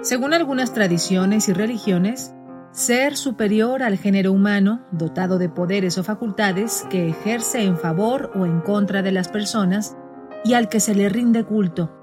Según 0.01 0.33
algunas 0.33 0.73
tradiciones 0.73 1.47
y 1.47 1.53
religiones, 1.53 2.33
ser 2.73 3.15
superior 3.15 3.83
al 3.83 3.97
género 3.97 4.33
humano, 4.33 4.85
dotado 4.91 5.37
de 5.37 5.47
poderes 5.47 5.97
o 5.97 6.03
facultades 6.03 6.85
que 6.89 7.07
ejerce 7.07 7.63
en 7.63 7.77
favor 7.77 8.33
o 8.35 8.45
en 8.45 8.59
contra 8.59 9.01
de 9.01 9.13
las 9.13 9.29
personas 9.29 9.95
y 10.43 10.55
al 10.55 10.67
que 10.67 10.81
se 10.81 10.93
le 10.93 11.07
rinde 11.07 11.45
culto. 11.45 11.97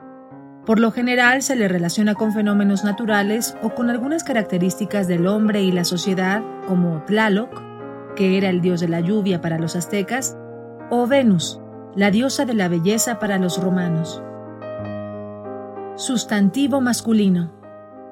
Por 0.64 0.80
lo 0.80 0.92
general 0.92 1.42
se 1.42 1.56
le 1.56 1.68
relaciona 1.68 2.14
con 2.14 2.32
fenómenos 2.32 2.84
naturales 2.84 3.54
o 3.62 3.74
con 3.74 3.90
algunas 3.90 4.24
características 4.24 5.08
del 5.08 5.26
hombre 5.26 5.60
y 5.60 5.72
la 5.72 5.84
sociedad, 5.84 6.42
como 6.66 7.04
Tlaloc, 7.04 7.71
que 8.14 8.36
era 8.36 8.48
el 8.48 8.60
dios 8.60 8.80
de 8.80 8.88
la 8.88 9.00
lluvia 9.00 9.40
para 9.40 9.58
los 9.58 9.76
aztecas, 9.76 10.36
o 10.90 11.06
Venus, 11.06 11.60
la 11.94 12.10
diosa 12.10 12.44
de 12.44 12.54
la 12.54 12.68
belleza 12.68 13.18
para 13.18 13.38
los 13.38 13.62
romanos. 13.62 14.22
Sustantivo 15.96 16.80
masculino. 16.80 17.52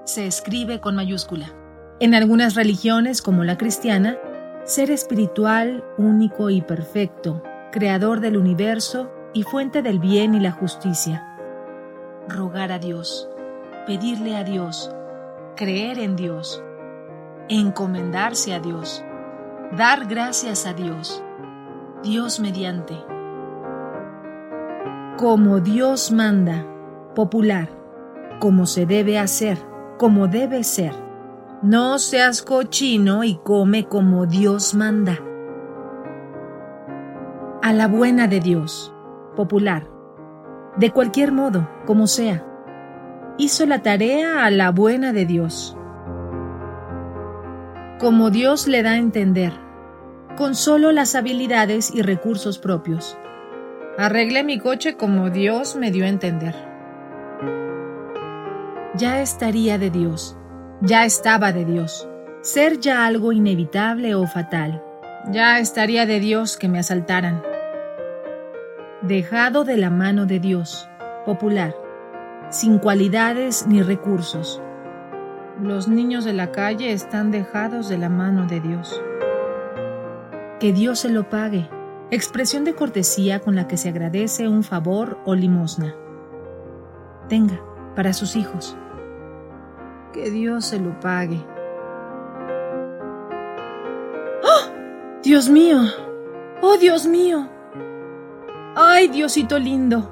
Se 0.05 0.27
escribe 0.27 0.81
con 0.81 0.97
mayúscula. 0.97 1.53
En 1.99 2.15
algunas 2.15 2.55
religiones, 2.55 3.23
como 3.23 3.45
la 3.45 3.59
cristiana, 3.59 4.19
ser 4.65 4.91
espiritual, 4.91 5.85
único 5.99 6.51
y 6.51 6.63
perfecto, 6.63 7.43
creador 7.73 8.21
del 8.21 8.37
universo 8.37 9.11
y 9.33 9.43
fuente 9.43 9.83
del 9.83 9.99
bien 9.99 10.35
y 10.35 10.41
la 10.41 10.53
justicia. 10.53 11.27
Rogar 12.29 12.73
a 12.73 12.79
Dios, 12.79 13.29
pedirle 13.87 14.37
a 14.37 14.45
Dios, 14.45 14.95
creer 15.57 15.99
en 15.99 16.17
Dios, 16.17 16.63
encomendarse 17.49 18.55
a 18.55 18.61
Dios, 18.61 19.05
dar 19.77 20.07
gracias 20.07 20.67
a 20.67 20.73
Dios, 20.73 21.23
Dios 22.03 22.41
mediante. 22.41 22.95
Como 25.17 25.61
Dios 25.61 26.11
manda, 26.11 26.67
popular, 27.15 27.69
como 28.41 28.67
se 28.67 28.87
debe 28.87 29.19
hacer, 29.19 29.59
como 29.99 30.27
debe 30.27 30.65
ser. 30.65 30.93
No 31.63 31.99
seas 31.99 32.43
cochino 32.43 33.23
y 33.23 33.37
come 33.37 33.87
como 33.87 34.27
Dios 34.27 34.75
manda. 34.75 35.19
A 37.63 37.73
la 37.73 37.87
buena 37.87 38.27
de 38.27 38.41
Dios, 38.41 38.95
popular, 39.37 39.89
de 40.77 40.91
cualquier 40.91 41.33
modo, 41.33 41.69
como 41.87 42.07
sea. 42.07 42.45
Hizo 43.37 43.67
la 43.67 43.83
tarea 43.83 44.45
a 44.45 44.51
la 44.51 44.71
buena 44.71 45.13
de 45.13 45.27
Dios 45.27 45.77
como 48.01 48.31
Dios 48.31 48.67
le 48.67 48.83
da 48.83 48.93
a 48.93 48.97
entender, 48.97 49.53
con 50.39 50.55
solo 50.55 50.91
las 50.91 51.15
habilidades 51.15 51.95
y 51.95 52.01
recursos 52.01 52.59
propios. 52.59 53.19
Arreglé 53.99 54.43
mi 54.43 54.59
coche 54.59 54.97
como 54.97 55.29
Dios 55.29 55.77
me 55.77 55.91
dio 55.91 56.07
a 56.07 56.09
entender. 56.09 56.55
Ya 58.95 59.21
estaría 59.21 59.77
de 59.77 59.91
Dios, 59.91 60.39
ya 60.81 61.05
estaba 61.05 61.53
de 61.53 61.67
Dios, 61.67 62.09
ser 62.41 62.81
ya 62.81 63.05
algo 63.05 63.33
inevitable 63.33 64.15
o 64.15 64.27
fatal. 64.27 64.83
Ya 65.31 65.59
estaría 65.59 66.07
de 66.07 66.21
Dios 66.21 66.57
que 66.57 66.69
me 66.69 66.79
asaltaran. 66.79 67.43
Dejado 69.03 69.65
de 69.65 69.77
la 69.77 69.91
mano 69.91 70.25
de 70.25 70.41
Dios, 70.41 70.89
popular, 71.27 71.75
sin 72.49 72.79
cualidades 72.79 73.67
ni 73.67 73.83
recursos 73.83 74.63
los 75.63 75.89
niños 75.89 76.25
de 76.25 76.33
la 76.33 76.53
calle 76.53 76.93
están 76.93 77.31
dejados 77.31 77.89
de 77.89 77.99
la 77.99 78.09
mano 78.09 78.47
de 78.47 78.61
Dios. 78.61 79.01
Que 80.59 80.73
Dios 80.73 81.01
se 81.01 81.09
lo 81.09 81.29
pague. 81.29 81.69
Expresión 82.11 82.65
de 82.65 82.75
cortesía 82.75 83.41
con 83.41 83.55
la 83.55 83.69
que 83.69 83.77
se 83.77 83.91
agradece 83.91 84.49
un 84.49 84.63
favor 84.65 85.19
o 85.25 85.35
limosna. 85.35 85.95
Tenga, 87.29 87.61
para 87.95 88.13
sus 88.13 88.37
hijos. 88.37 88.77
Que 90.13 90.31
Dios 90.31 90.65
se 90.65 90.81
lo 90.81 90.99
pague. 91.01 91.41
¡Oh! 94.43 95.21
Dios 95.23 95.49
mío. 95.49 95.83
Oh, 96.63 96.77
Dios 96.77 97.07
mío. 97.07 97.49
Ay, 98.75 99.09
Diosito 99.09 99.59
lindo. 99.59 100.11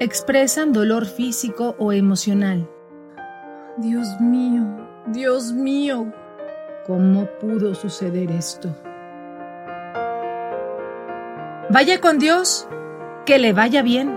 Expresan 0.00 0.72
dolor 0.72 1.06
físico 1.06 1.76
o 1.78 1.92
emocional 1.92 2.71
Dios 3.78 4.20
mío, 4.20 4.64
Dios 5.06 5.52
mío, 5.52 6.12
¿cómo 6.86 7.26
pudo 7.40 7.74
suceder 7.74 8.30
esto? 8.30 8.68
Vaya 11.70 11.98
con 11.98 12.18
Dios, 12.18 12.68
que 13.24 13.38
le 13.38 13.54
vaya 13.54 13.80
bien. 13.80 14.14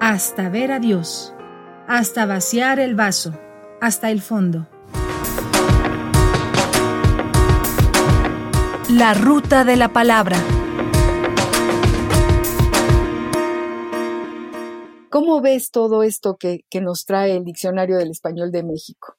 Hasta 0.00 0.48
ver 0.48 0.72
a 0.72 0.80
Dios, 0.80 1.34
hasta 1.86 2.26
vaciar 2.26 2.80
el 2.80 2.96
vaso, 2.96 3.32
hasta 3.80 4.10
el 4.10 4.22
fondo. 4.22 4.66
La 8.90 9.14
ruta 9.14 9.62
de 9.64 9.76
la 9.76 9.92
palabra. 9.92 10.36
¿Cómo 15.18 15.40
ves 15.40 15.72
todo 15.72 16.04
esto 16.04 16.36
que, 16.36 16.62
nos 16.80 17.04
trae 17.04 17.36
el 17.36 17.44
Diccionario 17.44 17.96
del 17.96 18.12
Español 18.12 18.52
de 18.52 18.62
México, 18.62 19.16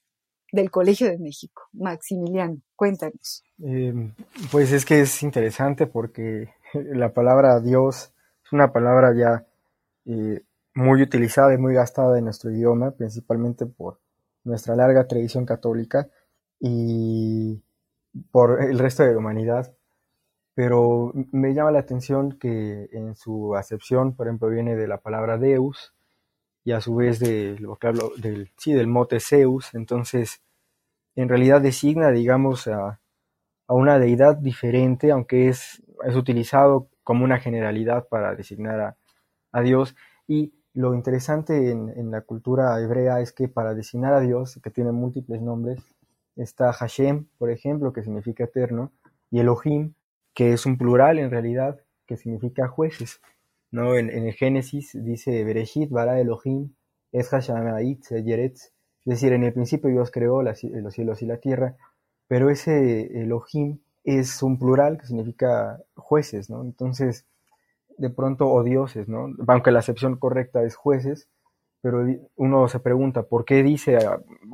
del 0.49 0.71
Colegio 0.71 1.09
de 1.09 1.17
México? 1.17 1.63
Maximiliano, 1.73 2.62
cuéntanos. 2.77 3.43
Em, 3.62 4.13
pues 4.49 4.71
es 4.71 4.85
que 4.85 5.01
es 5.01 5.21
interesante 5.23 5.88
porque 5.88 6.53
la 6.73 7.12
palabra 7.12 7.59
Dios 7.59 8.13
es 8.45 8.53
una 8.53 8.71
palabra 8.71 9.13
ya 9.13 9.45
eh, 10.05 10.41
muy 10.73 11.01
utilizada 11.01 11.53
y 11.53 11.57
muy 11.57 11.73
gastada 11.73 12.17
en 12.17 12.23
nuestro 12.23 12.49
idioma, 12.49 12.91
principalmente 12.91 13.65
por 13.65 13.99
nuestra 14.45 14.77
larga 14.77 15.05
tradición 15.05 15.45
católica 15.45 16.07
y 16.62 17.62
por 18.31 18.63
el 18.63 18.79
resto 18.79 19.03
de 19.03 19.12
la 19.12 19.17
humanidad. 19.17 19.75
Pero 20.60 21.13
me 21.32 21.54
llama 21.54 21.72
la 21.72 21.80
atención 21.80 22.34
que 22.34 22.89
en 22.91 23.15
su 23.15 23.56
acepción, 23.56 24.13
por 24.13 24.28
ejemplo, 24.28 24.50
viene 24.50 24.76
de 24.76 24.89
la 24.89 24.98
palabra 24.98 25.38
Deus 25.38 25.95
y 26.65 26.74
a 26.74 26.82
su 26.82 26.95
vez 26.95 27.22
del 27.22 27.65
vocablo 27.65 28.12
del, 28.17 28.52
sí, 28.58 28.74
del 28.74 28.88
mote 28.88 29.22
Zeus. 29.22 29.74
Entonces, 29.74 30.41
en 31.15 31.30
realidad 31.30 31.62
designa, 31.62 32.12
digamos, 32.12 32.67
a, 32.67 33.00
una 33.69 34.00
deidad 34.00 34.36
diferente, 34.36 35.13
aunque 35.13 35.48
es, 35.48 35.82
es 36.04 36.17
utilizado 36.17 36.89
como 37.06 37.24
una 37.24 37.39
generalidad 37.39 38.10
para 38.10 38.36
designar 38.36 38.98
a, 39.54 39.62
Dios. 39.62 39.95
Y 40.28 40.52
lo 40.74 40.93
interesante 40.93 41.72
en, 41.72 41.88
en, 41.95 42.12
la 42.12 42.19
cultura 42.19 42.78
hebrea 42.82 43.22
es 43.22 43.32
que 43.32 43.48
para 43.48 43.74
designar 43.74 44.13
a 44.13 44.19
Dios, 44.19 44.60
que 44.62 44.72
tiene 44.72 44.91
múltiples 44.91 45.41
nombres, 45.41 45.82
está 46.36 46.74
Hashem, 46.74 47.28
por 47.38 47.50
ejemplo, 47.50 47.93
que 47.93 48.04
significa 48.04 48.43
eterno, 48.43 48.91
y 49.32 49.39
Elohim, 49.39 49.93
que 50.39 50.54
es 50.54 50.65
un 50.65 50.78
plural 50.78 51.19
en 51.19 51.32
realidad, 51.32 51.82
que 52.06 52.15
significa 52.15 52.69
jueces. 52.69 53.19
¿no? 53.71 53.97
En, 53.97 54.10
el 54.10 54.32
Génesis 54.32 54.91
dice 54.93 55.43
Bereshit 55.43 55.89
bara 55.89 56.17
Elohim 56.21 56.75
es 57.12 57.30
es 57.34 58.71
decir, 59.04 59.34
en 59.34 59.43
el 59.43 59.52
principio 59.52 59.89
Dios 59.89 60.12
creó 60.12 60.41
los 60.41 60.60
cielos 60.93 61.21
y 61.21 61.25
la 61.25 61.38
tierra, 61.41 61.75
pero 62.30 62.49
ese 62.49 63.21
Elohim 63.21 63.80
es 64.06 64.41
un 64.41 64.58
plural 64.58 64.97
que 64.97 65.08
significa 65.08 65.84
jueces, 65.95 66.49
¿no? 66.49 66.62
Entonces, 66.62 67.25
de 67.97 68.10
pronto, 68.10 68.47
o 68.47 68.63
dioses, 68.63 69.10
¿no? 69.10 69.28
Aunque 69.45 69.71
la 69.71 69.80
acepción 69.80 70.15
correcta 70.15 70.63
es 70.63 70.78
jueces, 70.78 71.28
pero 71.82 72.08
uno 72.38 72.69
se 72.69 72.80
pregunta, 72.80 73.23
¿por 73.23 73.43
qué 73.43 73.62
dice, 73.62 73.99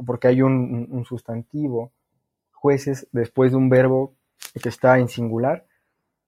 porque 0.04 0.30
hay 0.30 0.42
un 0.42 1.06
sustantivo, 1.08 1.92
jueces, 2.52 3.08
después 3.12 3.52
de 3.52 3.58
un 3.58 3.70
verbo 3.70 4.16
que 4.60 4.70
está 4.70 4.98
en 4.98 5.10
singular? 5.10 5.68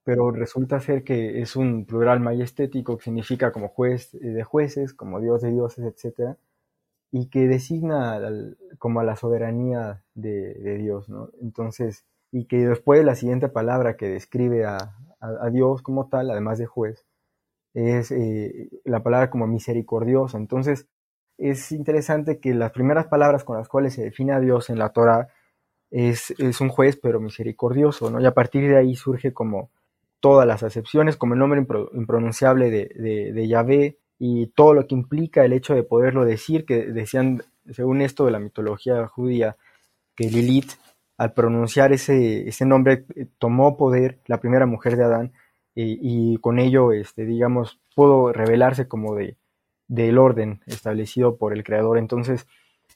Pero 0.08 0.30
resulta 0.30 0.80
ser 0.80 1.04
que 1.04 1.42
es 1.42 1.54
un 1.54 1.84
plural 1.84 2.18
majestético 2.18 2.96
que 2.96 3.04
significa 3.04 3.52
como 3.52 3.68
juez 3.68 4.10
de 4.12 4.42
jueces, 4.42 4.94
como 4.94 5.20
dios 5.20 5.42
de 5.42 5.50
dioses, 5.52 5.84
etc. 5.84 6.38
Y 7.10 7.28
que 7.28 7.46
designa 7.46 8.18
como 8.78 9.00
a 9.00 9.04
la 9.04 9.16
soberanía 9.16 10.02
de, 10.14 10.78
Dios, 10.78 11.10
¿no? 11.10 11.28
Entonces, 11.42 12.06
y 12.32 12.46
que 12.46 12.66
después 12.66 13.04
la 13.04 13.16
siguiente 13.16 13.50
palabra 13.50 13.98
que 13.98 14.08
describe 14.08 14.64
a, 14.64 14.96
Dios 15.52 15.82
como 15.82 16.08
tal, 16.08 16.30
además 16.30 16.58
de 16.58 16.64
juez, 16.64 17.04
es 17.74 18.10
eh, 18.10 18.70
la 18.84 19.02
palabra 19.02 19.28
como 19.28 19.46
misericordioso. 19.46 20.38
Entonces, 20.38 20.88
es 21.36 21.70
interesante 21.70 22.40
que 22.40 22.54
las 22.54 22.72
primeras 22.72 23.08
palabras 23.08 23.44
con 23.44 23.58
las 23.58 23.68
cuales 23.68 23.92
se 23.92 24.04
define 24.04 24.32
a 24.32 24.40
Dios 24.40 24.70
en 24.70 24.78
la 24.78 24.88
Torah 24.88 25.28
es, 25.90 26.30
es 26.38 26.62
un 26.62 26.70
juez, 26.70 26.96
pero 26.96 27.20
misericordioso, 27.20 28.10
¿no? 28.10 28.22
Y 28.22 28.24
a 28.24 28.32
partir 28.32 28.66
de 28.70 28.78
ahí 28.78 28.94
surge 28.94 29.34
como 29.34 29.70
todas 30.20 30.46
las 30.46 30.62
acepciones, 30.62 31.16
como 31.16 31.34
el 31.34 31.40
nombre 31.40 31.64
impronunciable 31.92 32.70
de, 32.70 33.32
de, 33.32 33.48
Yahvé 33.48 33.98
y 34.18 34.48
todo 34.48 34.74
lo 34.74 34.86
que 34.86 34.94
implica 34.94 35.44
el 35.44 35.52
hecho 35.52 35.74
de 35.74 35.82
poderlo 35.82 36.24
decir, 36.24 36.64
que 36.64 36.86
decían, 36.86 37.42
según 37.70 38.00
esto 38.00 38.24
de 38.24 38.32
la 38.32 38.40
mitología 38.40 39.06
judía, 39.06 39.56
que 40.16 40.28
Lilith 40.28 40.72
al 41.16 41.32
pronunciar 41.32 41.92
ese, 41.92 42.48
ese 42.48 42.64
nombre 42.64 43.04
eh, 43.16 43.26
tomó 43.38 43.76
poder 43.76 44.20
la 44.26 44.40
primera 44.40 44.66
mujer 44.66 44.96
de 44.96 45.04
Adán 45.04 45.32
y 45.80 46.38
con 46.38 46.58
ello, 46.58 46.90
este, 46.90 47.24
digamos, 47.24 47.78
pudo 47.94 48.32
revelarse 48.32 48.88
como 48.88 49.14
de, 49.14 49.36
del 49.88 50.18
orden 50.18 50.60
establecido 50.66 51.36
por 51.36 51.52
el 51.52 51.64
Creador. 51.64 51.98
Entonces, 51.98 52.46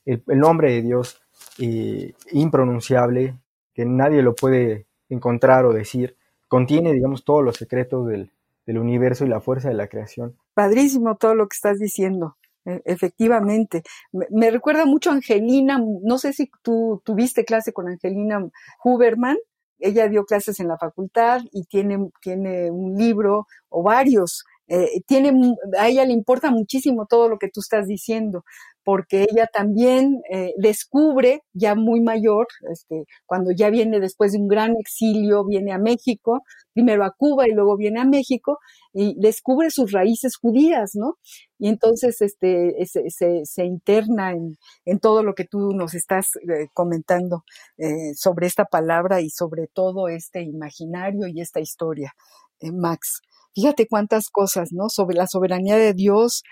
el, 0.04 0.22
nombre 0.26 0.72
de 0.72 0.82
Dios 0.82 1.20
eh, 1.58 2.12
impronunciable, 2.30 3.35
que 3.74 3.85
nadie 3.85 4.22
lo 4.22 4.35
puede 4.35 4.87
encontrar 5.08 5.64
o 5.64 5.72
decir, 5.72 6.16
contiene, 6.52 6.92
digamos, 6.92 7.24
todos 7.24 7.42
los 7.42 7.56
secretos 7.56 8.06
del, 8.06 8.30
del 8.66 8.76
universo 8.76 9.24
y 9.24 9.28
la 9.28 9.40
fuerza 9.40 9.70
de 9.70 9.74
la 9.74 9.88
creación. 9.88 10.36
Padrísimo 10.52 11.16
todo 11.16 11.34
lo 11.34 11.48
que 11.48 11.54
estás 11.54 11.78
diciendo. 11.78 12.36
E, 12.66 12.82
efectivamente. 12.84 13.82
Me, 14.12 14.50
recuerda 14.50 14.84
mucho 14.84 15.08
a 15.08 15.14
Angelina, 15.14 15.82
no 16.02 16.18
sé 16.18 16.34
si 16.34 16.50
tú 16.60 17.00
tuviste 17.06 17.46
clase 17.46 17.72
con 17.72 17.88
Angelina 17.88 18.46
Huberman, 18.84 19.38
ella 19.78 20.08
dio 20.08 20.26
clases 20.26 20.60
en 20.60 20.68
la 20.68 20.76
facultad 20.76 21.40
y 21.52 21.64
tiene, 21.64 22.10
tiene 22.20 22.70
un 22.70 22.98
libro 22.98 23.46
o 23.70 23.82
varios. 23.82 24.44
Eh, 24.74 25.02
tiene, 25.06 25.54
a 25.78 25.88
ella 25.88 26.06
le 26.06 26.14
importa 26.14 26.50
muchísimo 26.50 27.06
todo 27.06 27.28
lo 27.28 27.37
que 27.38 27.48
tú 27.48 27.61
estás 27.61 27.87
diciendo 27.87 28.42
porque 28.85 29.26
ella 29.30 29.46
también 29.52 30.22
eh, 30.30 30.54
descubre, 30.56 31.42
ya 31.52 31.74
muy 31.74 32.00
mayor, 32.00 32.48
este, 32.70 33.04
cuando 33.26 33.52
ya 33.52 33.70
viene 33.70 34.00
después 34.00 34.32
de 34.32 34.38
un 34.38 34.48
gran 34.48 34.74
exilio, 34.76 35.44
viene 35.44 35.72
a 35.72 35.78
México, 35.78 36.40
primero 36.72 37.04
a 37.04 37.12
Cuba 37.16 37.46
y 37.46 37.52
luego 37.52 37.76
viene 37.76 38.00
a 38.00 38.04
México, 38.04 38.58
y 38.92 39.14
descubre 39.20 39.70
sus 39.70 39.92
raíces 39.92 40.37
judías, 40.37 40.92
¿no? 40.94 41.16
Y 41.58 41.68
entonces 41.68 42.20
este, 42.20 42.74
se, 42.87 43.44
se, 43.44 43.64
interna 43.64 44.32
en, 44.32 44.56
en, 44.85 44.98
todo 44.98 45.22
lo 45.22 45.35
que 45.35 45.44
tú 45.44 45.72
nos 45.74 45.94
estás 45.94 46.30
eh, 46.37 46.66
comentando 46.74 47.44
eh, 47.78 48.14
sobre 48.16 48.48
esta 48.48 48.64
palabra 48.64 49.20
y 49.20 49.30
sobre 49.30 49.68
todo 49.68 50.08
este 50.08 50.42
imaginario 50.42 51.28
y 51.28 51.40
esta 51.40 51.61
historia, 51.61 52.12
Max. 52.61 53.22
Fíjate 53.54 53.86
cuántas 53.86 54.30
cosas, 54.30 54.70
¿no? 54.72 54.88
Sobre 54.88 55.16
la 55.16 55.26
soberanía 55.26 55.76
de 55.76 55.92
Dios, 55.94 56.42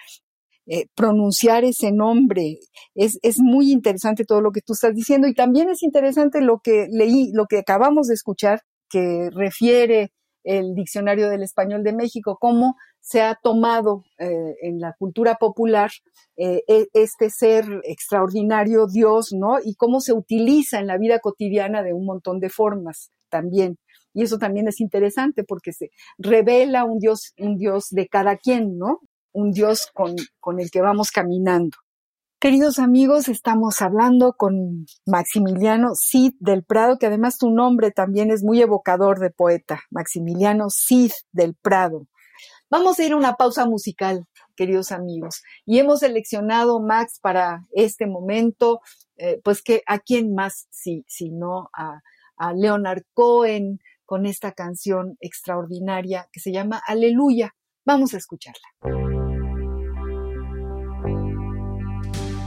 eh, 0.67 0.87
pronunciar 0.95 1.65
ese 1.65 1.93
nombre. 1.93 2.59
Es, 2.95 3.19
es, 3.23 3.39
muy 3.41 3.73
interesante 3.73 4.25
todo 4.25 4.41
lo 4.41 4.53
que 4.53 4.61
tú 4.61 4.75
estás 4.75 4.95
diciendo 4.95 5.27
y 5.27 5.35
también 5.35 5.71
es 5.71 5.83
interesante 5.83 6.41
lo 6.41 6.61
que 6.63 6.87
leí, 6.91 7.31
lo 7.33 7.47
que 7.47 7.59
acabamos 7.59 8.09
de 8.09 8.15
escuchar, 8.15 8.61
que 8.89 9.31
refiere 9.33 10.13
el 10.45 10.75
Diccionario 10.75 11.29
del 11.29 11.43
Español 11.43 11.83
de 11.83 11.93
México, 11.93 12.39
cómo 12.41 12.77
se 13.01 13.23
ha 13.23 13.35
tomado 13.43 14.05
eh, 14.19 14.57
en 14.63 14.79
la 14.79 14.95
cultura 14.99 15.37
popular 15.37 15.91
eh, 16.37 16.63
e, 16.69 16.87
este 16.93 17.31
ser 17.31 17.65
extraordinario 17.85 18.87
Dios, 18.87 19.31
¿no? 19.33 19.59
Y 19.65 19.75
cómo 19.75 20.01
se 20.01 20.13
utiliza 20.13 20.79
en 20.79 20.87
la 20.87 20.99
vida 20.99 21.19
cotidiana 21.19 21.83
de 21.83 21.95
un 21.95 22.05
montón 22.05 22.41
de 22.41 22.51
formas 22.51 23.11
también. 23.29 23.79
Y 24.15 24.23
eso 24.23 24.39
también 24.39 24.69
es 24.69 24.81
interesante 24.81 25.45
porque 25.45 25.73
se 25.73 25.91
revela 26.19 26.85
un 26.85 26.99
Dios, 26.99 27.33
un 27.39 27.57
Dios 27.57 27.89
de 27.91 28.09
cada 28.09 28.37
quien, 28.37 28.79
¿no? 28.79 29.01
un 29.33 29.53
Dios 29.53 29.89
con, 29.95 30.17
con 30.41 30.61
el 30.61 30.71
que 30.71 30.81
vamos 30.81 31.11
caminando. 31.11 31.77
Queridos 32.41 32.79
amigos, 32.79 33.29
estamos 33.29 33.83
hablando 33.83 34.33
con 34.33 34.87
Maximiliano 35.07 35.95
Cid 35.95 36.33
del 36.39 36.65
Prado, 36.65 36.99
que 36.99 37.07
además 37.07 37.37
tu 37.37 37.51
nombre 37.51 37.91
también 37.91 38.31
es 38.31 38.43
muy 38.43 38.63
evocador 38.63 39.19
de 39.19 39.31
poeta, 39.31 39.83
Maximiliano 39.91 40.69
Cid 40.71 41.13
del 41.33 41.55
Prado. 41.55 42.07
Vamos 42.71 42.99
a 42.99 43.05
ir 43.05 43.13
a 43.13 43.17
una 43.17 43.35
pausa 43.35 43.67
musical, 43.67 44.27
queridos 44.57 44.91
amigos, 44.91 45.43
y 45.67 45.81
hemos 45.81 46.01
seleccionado, 46.01 46.81
Max, 46.81 47.19
para 47.21 47.67
este 47.73 48.07
momento, 48.07 48.81
eh, 49.17 49.39
pues 49.45 49.61
que 49.61 49.83
a 49.87 49.99
quién 49.99 50.35
más, 50.35 50.67
si, 50.71 51.05
si 51.09 51.31
no 51.31 51.69
a, 51.75 52.01
a 52.37 52.55
Leonard 52.55 53.03
Cohen, 53.13 53.81
con 54.11 54.27
esta 54.27 54.51
canción 54.51 55.17
extraordinaria 55.21 56.29
que 56.33 56.41
se 56.41 56.51
llama 56.51 56.83
Aleluya. 56.85 57.55
Vamos 57.87 58.13
a 58.13 58.17
escucharla. 58.17 58.67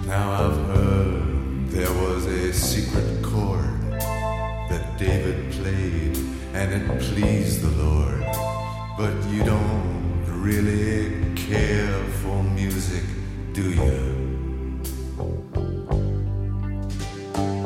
Now 0.06 0.34
I've 0.42 0.58
heard 0.68 1.70
there 1.70 1.94
was 2.06 2.26
a 2.26 2.52
secret 2.52 3.24
chord 3.24 3.80
that 4.70 4.98
David 5.00 5.54
played 5.54 6.18
and 6.54 6.74
it 6.74 7.00
pleased 7.00 7.62
the 7.62 7.72
Lord. 7.82 8.26
But 8.98 9.14
you 9.32 9.46
don't 9.46 10.26
really 10.44 11.34
care 11.36 11.98
for 12.22 12.44
music, 12.44 13.06
do 13.54 13.72
you? 13.72 14.82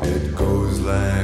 It 0.04 0.36
goes 0.36 0.82
like 0.82 1.17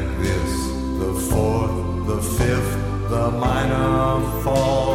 a 3.24 3.32
minor 3.32 4.44
fall. 4.44 4.93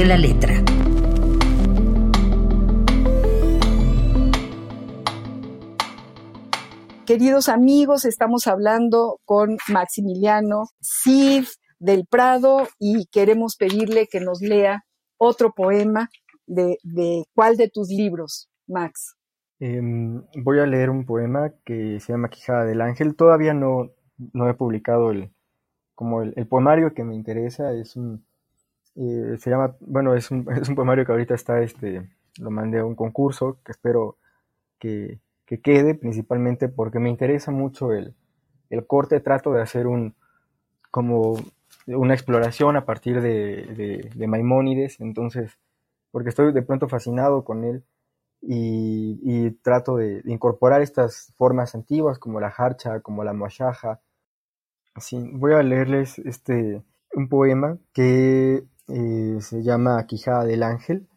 De 0.00 0.06
la 0.06 0.16
letra. 0.16 0.54
Queridos 7.04 7.50
amigos, 7.50 8.06
estamos 8.06 8.46
hablando 8.46 9.20
con 9.26 9.58
Maximiliano 9.68 10.64
Cid 10.80 11.44
del 11.78 12.06
Prado 12.06 12.66
y 12.78 13.08
queremos 13.12 13.56
pedirle 13.58 14.06
que 14.10 14.20
nos 14.20 14.40
lea 14.40 14.84
otro 15.18 15.52
poema 15.52 16.08
de, 16.46 16.78
cuál 17.34 17.58
de 17.58 17.68
tus 17.68 17.90
libros, 17.90 18.48
Max. 18.66 19.16
Em, 19.58 20.22
voy 20.42 20.60
a 20.60 20.66
leer 20.66 20.88
un 20.88 21.04
poema 21.04 21.52
que 21.62 22.00
se 22.00 22.14
llama 22.14 22.30
Quijada 22.30 22.64
del 22.64 22.80
Ángel. 22.80 23.16
Todavía 23.16 23.52
no, 23.52 23.90
no 24.32 24.48
he 24.48 24.54
publicado 24.54 25.10
el, 25.10 25.30
como 25.94 26.22
el, 26.22 26.46
poemario 26.46 26.94
que 26.94 27.04
me 27.04 27.14
interesa. 27.14 27.74
Es 27.74 27.96
un, 27.96 28.24
eh, 28.96 29.36
se 29.38 29.50
llama, 29.50 29.76
bueno, 29.80 30.14
es 30.14 30.30
un, 30.30 30.46
es 30.60 30.68
un 30.68 30.74
poemario 30.74 31.04
que 31.04 31.12
ahorita 31.12 31.34
está, 31.34 31.60
este, 31.60 32.08
lo 32.38 32.50
mandé 32.50 32.80
a 32.80 32.84
un 32.84 32.94
concurso 32.94 33.58
que 33.64 33.72
espero 33.72 34.18
que, 34.78 35.20
que 35.46 35.60
quede, 35.60 35.94
principalmente 35.94 36.68
porque 36.68 36.98
me 36.98 37.10
interesa 37.10 37.50
mucho 37.50 37.92
el, 37.92 38.14
el 38.70 38.86
corte, 38.86 39.20
trato 39.20 39.52
de 39.52 39.62
hacer 39.62 39.86
un, 39.86 40.14
como 40.90 41.36
una 41.86 42.14
exploración 42.14 42.76
a 42.76 42.84
partir 42.84 43.20
de, 43.20 44.10
de, 44.14 44.26
Maimónides, 44.26 45.00
entonces, 45.00 45.58
porque 46.10 46.30
estoy 46.30 46.52
de 46.52 46.62
pronto 46.62 46.88
fascinado 46.88 47.44
con 47.44 47.64
él 47.64 47.84
y, 48.42 49.50
trato 49.62 49.96
de, 49.96 50.22
incorporar 50.24 50.82
estas 50.82 51.32
formas 51.36 51.74
antiguas 51.74 52.18
como 52.18 52.40
la 52.40 52.48
harcha, 52.48 53.00
como 53.00 53.24
la 53.24 53.32
mashaja. 53.32 54.00
Así, 54.94 55.18
voy 55.32 55.52
a 55.52 55.62
leerles 55.62 56.18
este, 56.20 56.82
un 57.12 57.28
poema 57.28 57.78
que 57.92 58.64
eh, 58.92 59.38
se 59.40 59.62
llama 59.62 60.04
Quijada 60.06 60.44
del 60.44 60.62
Ángel 60.62 61.08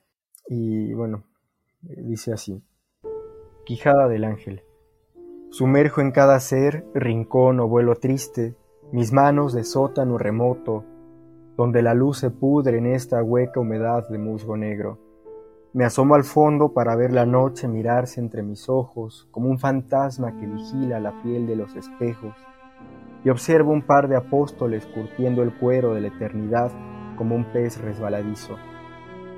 y 0.47 0.93
bueno, 0.93 1.23
dice 1.81 2.33
así. 2.33 2.63
Quijada 3.65 4.07
del 4.07 4.25
Ángel. 4.25 4.63
Sumerjo 5.49 6.01
en 6.01 6.11
cada 6.11 6.39
ser, 6.39 6.85
rincón 6.93 7.59
o 7.59 7.67
vuelo 7.67 7.95
triste, 7.95 8.55
mis 8.91 9.11
manos 9.11 9.53
de 9.53 9.63
sótano 9.63 10.17
remoto, 10.17 10.83
donde 11.57 11.81
la 11.81 11.93
luz 11.93 12.19
se 12.19 12.29
pudre 12.29 12.77
en 12.77 12.87
esta 12.87 13.23
hueca 13.23 13.59
humedad 13.59 14.07
de 14.09 14.17
musgo 14.17 14.57
negro. 14.57 14.99
Me 15.73 15.85
asomo 15.85 16.15
al 16.15 16.23
fondo 16.23 16.73
para 16.73 16.95
ver 16.95 17.11
la 17.11 17.25
noche 17.25 17.67
mirarse 17.67 18.19
entre 18.19 18.43
mis 18.43 18.69
ojos 18.69 19.27
como 19.31 19.49
un 19.49 19.57
fantasma 19.57 20.37
que 20.39 20.45
vigila 20.45 20.99
la 20.99 21.21
piel 21.23 21.47
de 21.47 21.55
los 21.55 21.75
espejos, 21.75 22.35
y 23.23 23.29
observo 23.29 23.71
un 23.71 23.81
par 23.81 24.07
de 24.07 24.15
apóstoles 24.15 24.85
curtiendo 24.87 25.41
el 25.41 25.57
cuero 25.57 25.93
de 25.93 26.01
la 26.01 26.07
eternidad 26.09 26.71
como 27.15 27.35
un 27.35 27.45
pez 27.45 27.79
resbaladizo. 27.81 28.57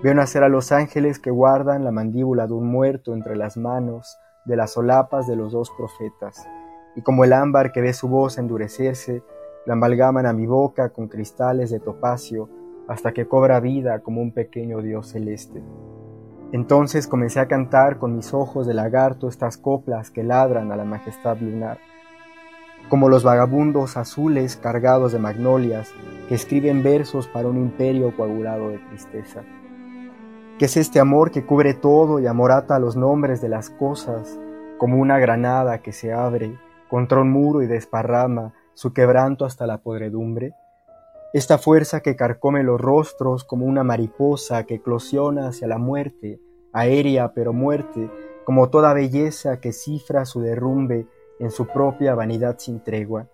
Veo 0.04 0.14
nacer 0.14 0.44
a 0.44 0.50
los 0.50 0.72
ángeles 0.72 1.20
que 1.20 1.32
guardan 1.32 1.84
la 1.84 1.92
mandíbula 1.92 2.48
de 2.48 2.54
un 2.54 2.68
muerto 2.68 3.14
entre 3.14 3.36
las 3.36 3.58
manos 3.58 4.18
de 4.46 4.56
las 4.56 4.74
solapas 4.74 5.28
de 5.28 5.36
los 5.36 5.52
dos 5.52 5.72
profetas, 5.78 6.48
y 6.96 7.02
como 7.02 7.24
el 7.24 7.34
ámbar 7.34 7.72
que 7.72 7.82
ve 7.82 7.94
su 7.94 8.08
voz 8.08 8.38
endurecerse, 8.38 9.24
la 9.66 9.74
amalgaman 9.74 10.26
a 10.26 10.34
mi 10.34 10.46
boca 10.46 10.90
con 10.90 11.08
cristales 11.08 11.72
de 11.72 11.80
topacio 11.80 12.50
hasta 12.88 13.14
que 13.14 13.28
cobra 13.28 13.60
vida 13.60 14.00
como 14.00 14.22
un 14.22 14.32
pequeño 14.32 14.82
dios 14.82 15.08
celeste. 15.12 15.64
Entonces 16.52 17.08
comencé 17.08 17.40
a 17.40 17.48
cantar 17.48 17.98
con 17.98 18.16
mis 18.16 18.34
ojos 18.34 18.68
de 18.68 18.76
lagarto 18.76 19.28
estas 19.28 19.58
coplas 19.58 20.12
que 20.12 20.24
ladran 20.24 20.72
a 20.72 20.76
la 20.76 20.86
majestad 20.86 21.38
lunar, 21.40 21.80
como 22.90 23.10
los 23.10 23.24
vagabundos 23.24 23.98
azules 23.98 24.56
cargados 24.56 25.12
de 25.12 25.20
magnolias 25.20 25.92
que 26.30 26.36
escriben 26.36 26.84
versos 26.84 27.28
para 27.28 27.48
un 27.48 27.58
imperio 27.58 28.16
coagulado 28.16 28.70
de 28.70 28.80
tristeza. 28.80 29.44
¿Qué 30.60 30.66
es 30.66 30.78
este 30.78 31.00
amor 31.00 31.32
que 31.32 31.46
cubre 31.46 31.74
todo 31.74 32.20
y 32.20 32.28
amorata 32.28 32.80
los 32.80 32.96
nombres 32.96 33.42
de 33.42 33.50
las 33.50 33.70
cosas, 33.70 34.40
como 34.78 34.98
una 34.98 35.20
granada 35.20 35.80
que 35.80 35.92
se 35.92 36.14
abre 36.14 36.58
contra 36.90 37.20
un 37.20 37.32
muro 37.32 37.62
y 37.62 37.68
desparrama 37.68 38.54
su 38.74 38.94
quebranto 38.94 39.46
hasta 39.46 39.68
la 39.68 39.80
podredumbre? 39.80 40.54
Esta 41.34 41.58
fuerza 41.58 42.00
que 42.00 42.16
carcome 42.16 42.64
los 42.64 42.80
rostros 42.80 43.44
como 43.44 43.66
una 43.66 43.84
mariposa 43.84 44.64
que 44.64 44.76
eclosiona 44.76 45.50
hacia 45.50 45.68
la 45.68 45.78
muerte, 45.78 46.40
aérea 46.72 47.34
pero 47.34 47.52
muerte, 47.52 48.10
como 48.46 48.70
toda 48.70 48.94
belleza 48.94 49.60
que 49.60 49.74
cifra 49.74 50.24
su 50.24 50.40
derrumbe 50.40 51.08
en 51.40 51.52
su 51.52 51.68
propia 51.68 52.16
vanidad 52.16 52.58
sin 52.58 52.82
tregua. 52.82 53.28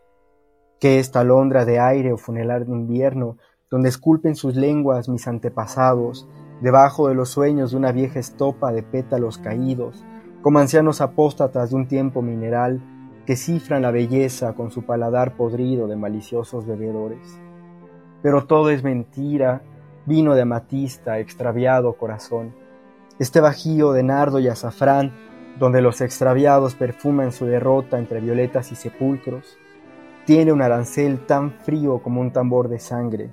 Que 0.80 1.00
esta 1.00 1.20
alondra 1.20 1.66
de 1.66 1.80
aire 1.80 2.12
o 2.12 2.18
funelar 2.18 2.66
de 2.66 2.72
invierno, 2.72 3.38
donde 3.70 3.90
esculpen 3.90 4.36
sus 4.36 4.56
lenguas 4.56 5.10
mis 5.10 5.28
antepasados, 5.28 6.28
debajo 6.62 7.08
de 7.08 7.16
los 7.16 7.30
sueños 7.30 7.72
de 7.72 7.78
una 7.78 7.92
vieja 7.92 8.20
estopa 8.20 8.72
de 8.72 8.84
pétalos 8.84 9.38
caídos, 9.38 10.04
como 10.42 10.60
ancianos 10.60 11.02
apóstatas 11.02 11.70
de 11.70 11.76
un 11.76 11.88
tiempo 11.88 12.22
mineral 12.22 12.82
que 13.26 13.36
cifran 13.36 13.84
la 13.84 13.92
belleza 13.92 14.54
con 14.54 14.72
su 14.72 14.84
paladar 14.84 15.36
podrido 15.36 15.88
de 15.88 15.96
maliciosos 15.96 16.66
bebedores. 16.66 17.40
Pero 18.22 18.46
todo 18.46 18.70
es 18.70 18.84
mentira, 18.84 19.62
vino 20.06 20.36
de 20.36 20.42
amatista, 20.42 21.20
extraviado 21.20 21.94
corazón. 21.94 22.56
Este 23.20 23.40
bajío 23.40 23.94
de 23.94 24.04
nardo 24.04 24.40
y 24.40 24.48
azafrán, 24.48 25.14
donde 25.62 25.84
los 25.84 26.02
extraviados 26.02 26.74
perfuman 26.74 27.32
su 27.32 27.46
derrota 27.46 28.00
entre 28.00 28.20
violetas 28.20 28.72
y 28.72 28.76
sepulcros, 28.76 29.60
tiene 30.26 30.52
un 30.52 30.64
arancel 30.64 31.28
tan 31.28 31.52
frío 31.52 32.02
como 32.02 32.20
un 32.20 32.32
tambor 32.32 32.68
de 32.68 32.80
sangre, 32.80 33.30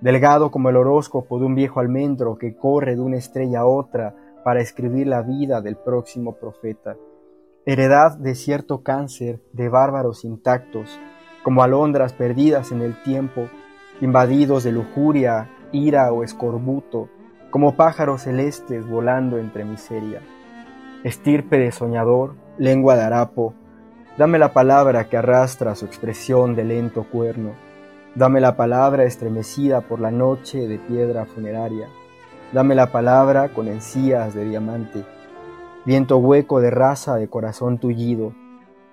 delgado 0.00 0.50
como 0.50 0.70
el 0.70 0.76
horóscopo 0.76 1.38
de 1.38 1.46
un 1.46 1.54
viejo 1.54 1.78
almendro 1.78 2.36
que 2.36 2.56
corre 2.56 2.96
de 2.96 3.00
una 3.00 3.18
estrella 3.18 3.60
a 3.60 3.66
otra 3.66 4.16
para 4.42 4.60
escribir 4.60 5.06
la 5.06 5.22
vida 5.22 5.60
del 5.60 5.76
próximo 5.76 6.34
profeta, 6.34 6.96
heredad 7.64 8.18
de 8.18 8.34
cierto 8.34 8.82
cáncer 8.82 9.40
de 9.52 9.68
bárbaros 9.68 10.24
intactos, 10.24 10.98
como 11.44 11.62
alondras 11.62 12.12
perdidas 12.12 12.72
en 12.72 12.82
el 12.82 13.00
tiempo 13.04 13.48
invadidos 14.00 14.64
de 14.64 14.72
lujuria, 14.72 15.48
ira 15.70 16.12
o 16.12 16.24
escorbuto, 16.24 17.08
como 17.50 17.76
pájaros 17.76 18.22
celestes 18.22 18.84
volando 18.84 19.38
entre 19.38 19.64
miseria. 19.64 20.20
Estirpe 21.04 21.58
de 21.58 21.72
soñador, 21.72 22.34
lengua 22.58 22.96
de 22.96 23.02
harapo, 23.02 23.54
dame 24.16 24.38
la 24.38 24.52
palabra 24.52 25.08
que 25.08 25.16
arrastra 25.16 25.74
su 25.74 25.86
expresión 25.86 26.56
de 26.56 26.64
lento 26.64 27.04
cuerno, 27.04 27.52
dame 28.14 28.40
la 28.40 28.56
palabra 28.56 29.04
estremecida 29.04 29.80
por 29.80 30.00
la 30.00 30.10
noche 30.10 30.66
de 30.66 30.78
piedra 30.78 31.24
funeraria, 31.26 31.88
dame 32.52 32.74
la 32.74 32.90
palabra 32.90 33.50
con 33.50 33.68
encías 33.68 34.34
de 34.34 34.44
diamante, 34.44 35.04
viento 35.84 36.18
hueco 36.18 36.60
de 36.60 36.70
raza 36.70 37.16
de 37.16 37.28
corazón 37.28 37.78
tullido, 37.78 38.32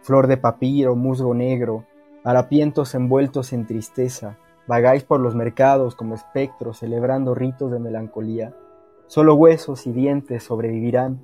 flor 0.01 0.27
de 0.27 0.37
papiro, 0.37 0.95
musgo 0.95 1.33
negro, 1.33 1.85
harapientos 2.23 2.93
envueltos 2.93 3.51
en 3.51 3.65
tristeza, 3.65 4.37
Vagáis 4.67 5.03
por 5.03 5.19
los 5.19 5.35
mercados 5.35 5.93
como 5.95 6.15
espectros 6.15 6.79
celebrando 6.79 7.35
ritos 7.35 7.71
de 7.71 7.77
melancolía. 7.77 8.55
Solo 9.05 9.35
huesos 9.35 9.85
y 9.85 9.91
dientes 9.91 10.43
sobrevivirán. 10.43 11.19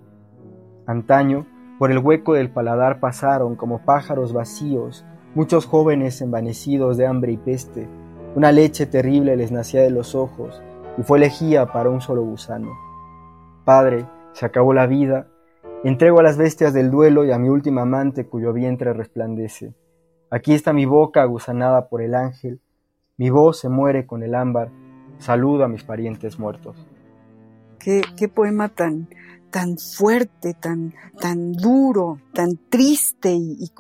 Antaño, 0.92 1.46
por 1.80 1.90
el 1.90 2.00
hueco 2.00 2.34
del 2.34 2.52
paladar 2.52 3.00
pasaron 3.00 3.56
como 3.56 3.80
pájaros 3.80 4.34
vacíos 4.34 5.06
muchos 5.34 5.66
jóvenes 5.66 6.22
envanecidos 6.22 6.98
de 6.98 7.08
hambre 7.08 7.32
y 7.32 7.38
peste. 7.38 7.88
Una 8.36 8.52
leche 8.52 8.86
terrible 8.86 9.38
les 9.38 9.52
nacía 9.52 9.82
de 9.82 9.90
los 9.90 10.16
ojos 10.16 10.62
y 10.98 11.04
fue 11.04 11.18
elegía 11.18 11.68
para 11.68 11.90
un 11.90 12.02
solo 12.02 12.24
gusano. 12.24 12.72
Padre, 13.64 14.06
se 14.34 14.46
acabó 14.46 14.74
la 14.74 14.88
vida, 14.88 15.28
entrego 15.84 16.20
a 16.20 16.24
las 16.24 16.38
bestias 16.38 16.74
del 16.74 16.92
duelo 16.92 17.26
y 17.26 17.32
a 17.32 17.38
mi 17.38 17.50
última 17.50 17.84
amante 17.84 18.26
cuyo 18.26 18.54
vientre 18.54 18.94
resplandece. 18.94 19.74
Aquí 20.30 20.54
está 20.54 20.74
mi 20.74 20.86
boca 20.86 21.24
gusanada 21.26 21.88
por 21.88 22.02
el 22.02 22.16
ángel, 22.16 22.62
mi 23.18 23.30
voz 23.30 23.60
se 23.60 23.70
muere 23.70 24.06
con 24.06 24.24
el 24.24 24.36
ámbar, 24.36 24.70
saludo 25.20 25.64
a 25.64 25.68
mis 25.68 25.84
parientes 25.84 26.40
muertos. 26.40 26.88
Qué, 27.80 28.28
poema 28.28 28.70
tan, 28.70 29.08
tan 29.52 29.78
fuerte, 29.78 30.54
tan, 30.54 30.96
tan 31.20 31.52
duro, 31.54 32.22
tan 32.34 32.58
triste 32.70 33.34
y, 33.34 33.72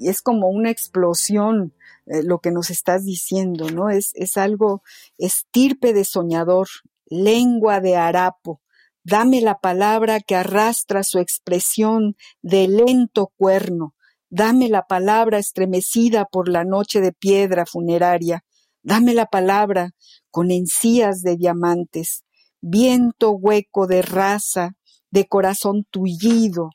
es 0.00 0.22
como 0.22 0.48
una 0.48 0.70
explosión 0.70 1.74
eh, 2.06 2.22
lo 2.22 2.38
que 2.40 2.50
nos 2.50 2.70
estás 2.70 3.04
diciendo, 3.04 3.70
¿no? 3.70 3.90
Es, 3.90 4.12
es 4.14 4.36
algo 4.36 4.82
estirpe 5.16 5.92
de 5.92 6.04
soñador, 6.04 6.68
lengua 7.06 7.80
de 7.80 7.96
harapo. 7.96 8.60
Dame 9.02 9.40
la 9.40 9.58
palabra 9.58 10.20
que 10.20 10.36
arrastra 10.36 11.02
su 11.02 11.18
expresión 11.18 12.16
de 12.42 12.68
lento 12.68 13.32
cuerno. 13.36 13.94
Dame 14.28 14.68
la 14.68 14.82
palabra 14.82 15.38
estremecida 15.38 16.26
por 16.26 16.48
la 16.48 16.64
noche 16.64 17.00
de 17.00 17.12
piedra 17.12 17.64
funeraria. 17.64 18.44
Dame 18.82 19.14
la 19.14 19.26
palabra 19.26 19.92
con 20.30 20.50
encías 20.50 21.22
de 21.22 21.36
diamantes, 21.36 22.24
viento 22.60 23.32
hueco 23.32 23.86
de 23.86 24.02
raza, 24.02 24.76
de 25.10 25.26
corazón 25.26 25.84
tullido, 25.90 26.70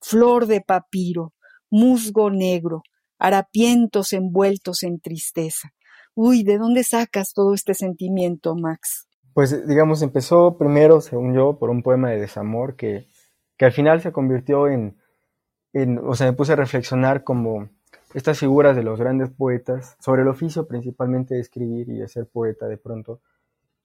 flor 0.00 0.46
de 0.46 0.60
papiro, 0.60 1.32
musgo 1.70 2.30
negro, 2.30 2.82
harapientos 3.18 4.12
envueltos 4.12 4.82
en 4.82 5.00
tristeza. 5.00 5.70
Uy, 6.14 6.44
¿de 6.44 6.58
dónde 6.58 6.84
sacas 6.84 7.32
todo 7.34 7.54
este 7.54 7.74
sentimiento, 7.74 8.54
Max? 8.54 9.08
Pues 9.32 9.66
digamos, 9.66 10.02
empezó 10.02 10.56
primero, 10.56 11.00
según 11.00 11.34
yo, 11.34 11.58
por 11.58 11.70
un 11.70 11.82
poema 11.82 12.10
de 12.10 12.20
desamor 12.20 12.76
que, 12.76 13.08
que 13.56 13.64
al 13.64 13.72
final 13.72 14.00
se 14.00 14.12
convirtió 14.12 14.68
en, 14.68 14.96
en, 15.72 15.98
o 15.98 16.14
sea, 16.14 16.28
me 16.28 16.36
puse 16.36 16.52
a 16.52 16.56
reflexionar 16.56 17.24
como 17.24 17.68
estas 18.14 18.38
figuras 18.38 18.76
de 18.76 18.84
los 18.84 18.98
grandes 18.98 19.30
poetas 19.30 19.96
sobre 19.98 20.22
el 20.22 20.28
oficio 20.28 20.68
principalmente 20.68 21.34
de 21.34 21.40
escribir 21.40 21.88
y 21.88 21.98
de 21.98 22.08
ser 22.08 22.26
poeta 22.26 22.68
de 22.68 22.76
pronto. 22.76 23.20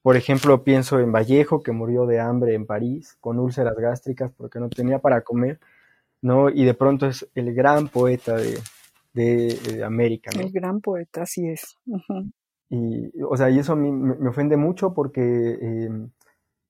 Por 0.01 0.15
ejemplo, 0.15 0.63
pienso 0.63 0.99
en 0.99 1.11
Vallejo, 1.11 1.61
que 1.61 1.71
murió 1.71 2.05
de 2.05 2.19
hambre 2.19 2.53
en 2.53 2.65
París, 2.65 3.17
con 3.19 3.37
úlceras 3.37 3.75
gástricas 3.75 4.31
porque 4.31 4.59
no 4.59 4.69
tenía 4.69 4.99
para 4.99 5.21
comer, 5.21 5.59
¿no? 6.21 6.49
Y 6.49 6.63
de 6.63 6.73
pronto 6.73 7.05
es 7.05 7.27
el 7.35 7.53
gran 7.53 7.89
poeta 7.89 8.37
de, 8.37 8.59
de, 9.13 9.83
América, 9.83 10.31
El 10.39 10.51
gran 10.51 10.79
poeta, 10.79 11.23
así 11.23 11.47
es. 11.47 11.75
Y, 12.69 13.11
o 13.23 13.35
sea, 13.35 13.49
y 13.49 13.59
eso 13.59 13.73
a 13.73 13.75
mí 13.75 13.91
me, 13.91 14.29
ofende 14.29 14.55
mucho 14.55 14.93
porque 14.93 15.21
em, 15.21 16.09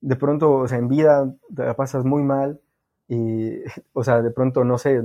de 0.02 0.16
pronto, 0.16 0.54
o 0.54 0.68
sea, 0.68 0.78
en 0.78 0.88
vida 0.88 1.32
te 1.54 1.64
la 1.64 1.76
pasas 1.76 2.06
muy 2.06 2.24
mal 2.24 2.60
y, 3.08 3.60
o 3.94 4.04
sea, 4.04 4.22
de 4.22 4.32
pronto, 4.32 4.64
no 4.64 4.78
sé, 4.78 5.02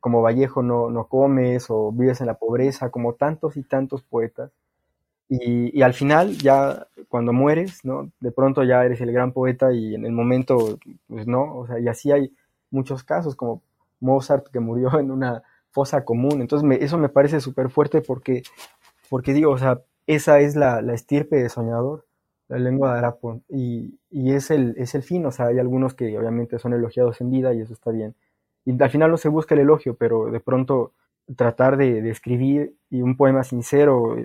como 0.00 0.22
Vallejo 0.22 0.62
no, 0.62 0.90
no 0.90 1.08
comes 1.08 1.66
o 1.70 1.90
vives 1.90 2.20
en 2.20 2.26
la 2.26 2.34
pobreza, 2.34 2.90
como 2.90 3.14
tantos 3.14 3.56
y 3.56 3.62
tantos 3.62 4.02
poetas. 4.02 4.52
Y, 5.28 5.82
al 5.82 5.92
final, 5.94 6.36
ya 6.38 6.86
cuando 7.08 7.32
mueres, 7.32 7.84
¿no? 7.84 8.10
De 8.20 8.30
pronto 8.30 8.62
ya 8.62 8.84
eres 8.84 9.00
el 9.00 9.12
gran 9.12 9.32
poeta 9.32 9.72
y 9.72 9.94
en 9.94 10.06
el 10.06 10.12
momento, 10.12 10.78
pues 11.08 11.26
no, 11.26 11.56
o 11.58 11.66
sea, 11.66 11.80
y 11.80 11.88
así 11.88 12.12
hay 12.12 12.32
muchos 12.70 13.02
casos, 13.02 13.34
como 13.34 13.62
Mozart 14.00 14.48
que 14.48 14.60
murió 14.60 14.98
en 15.00 15.10
una 15.10 15.42
fosa 15.70 16.04
común. 16.04 16.40
Entonces, 16.40 16.78
eso 16.80 16.98
me 16.98 17.08
parece 17.08 17.40
súper 17.40 17.70
fuerte 17.70 18.02
porque, 18.02 18.44
porque 19.10 19.32
digo, 19.32 19.50
o 19.50 19.58
sea, 19.58 19.80
esa 20.06 20.38
es 20.40 20.54
la, 20.54 20.80
la 20.82 20.94
estirpe 20.94 21.36
de 21.36 21.48
soñador, 21.48 22.06
la 22.48 22.58
lengua 22.58 22.92
de 22.92 22.98
Arapón, 22.98 23.42
y, 23.48 23.98
y, 24.10 24.32
es, 24.32 24.52
el, 24.52 24.74
es 24.78 24.94
el 24.94 25.02
fin, 25.02 25.26
o 25.26 25.32
sea, 25.32 25.46
hay 25.46 25.58
algunos 25.58 25.94
que 25.94 26.16
obviamente 26.16 26.60
son 26.60 26.74
elogiados 26.74 27.20
en 27.20 27.30
vida 27.30 27.52
y 27.52 27.60
eso 27.60 27.72
está 27.72 27.90
bien. 27.90 28.14
Y 28.64 28.80
al 28.80 28.90
final 28.90 29.10
no 29.10 29.16
se 29.16 29.28
busca 29.28 29.54
el 29.54 29.62
elogio, 29.62 29.96
pero 29.96 30.26
de 30.30 30.40
pronto 30.40 30.92
tratar 31.36 31.76
de, 31.76 32.02
de 32.02 32.10
escribir 32.10 32.76
y 32.90 33.02
un 33.02 33.16
poema 33.16 33.42
sincero, 33.42 34.16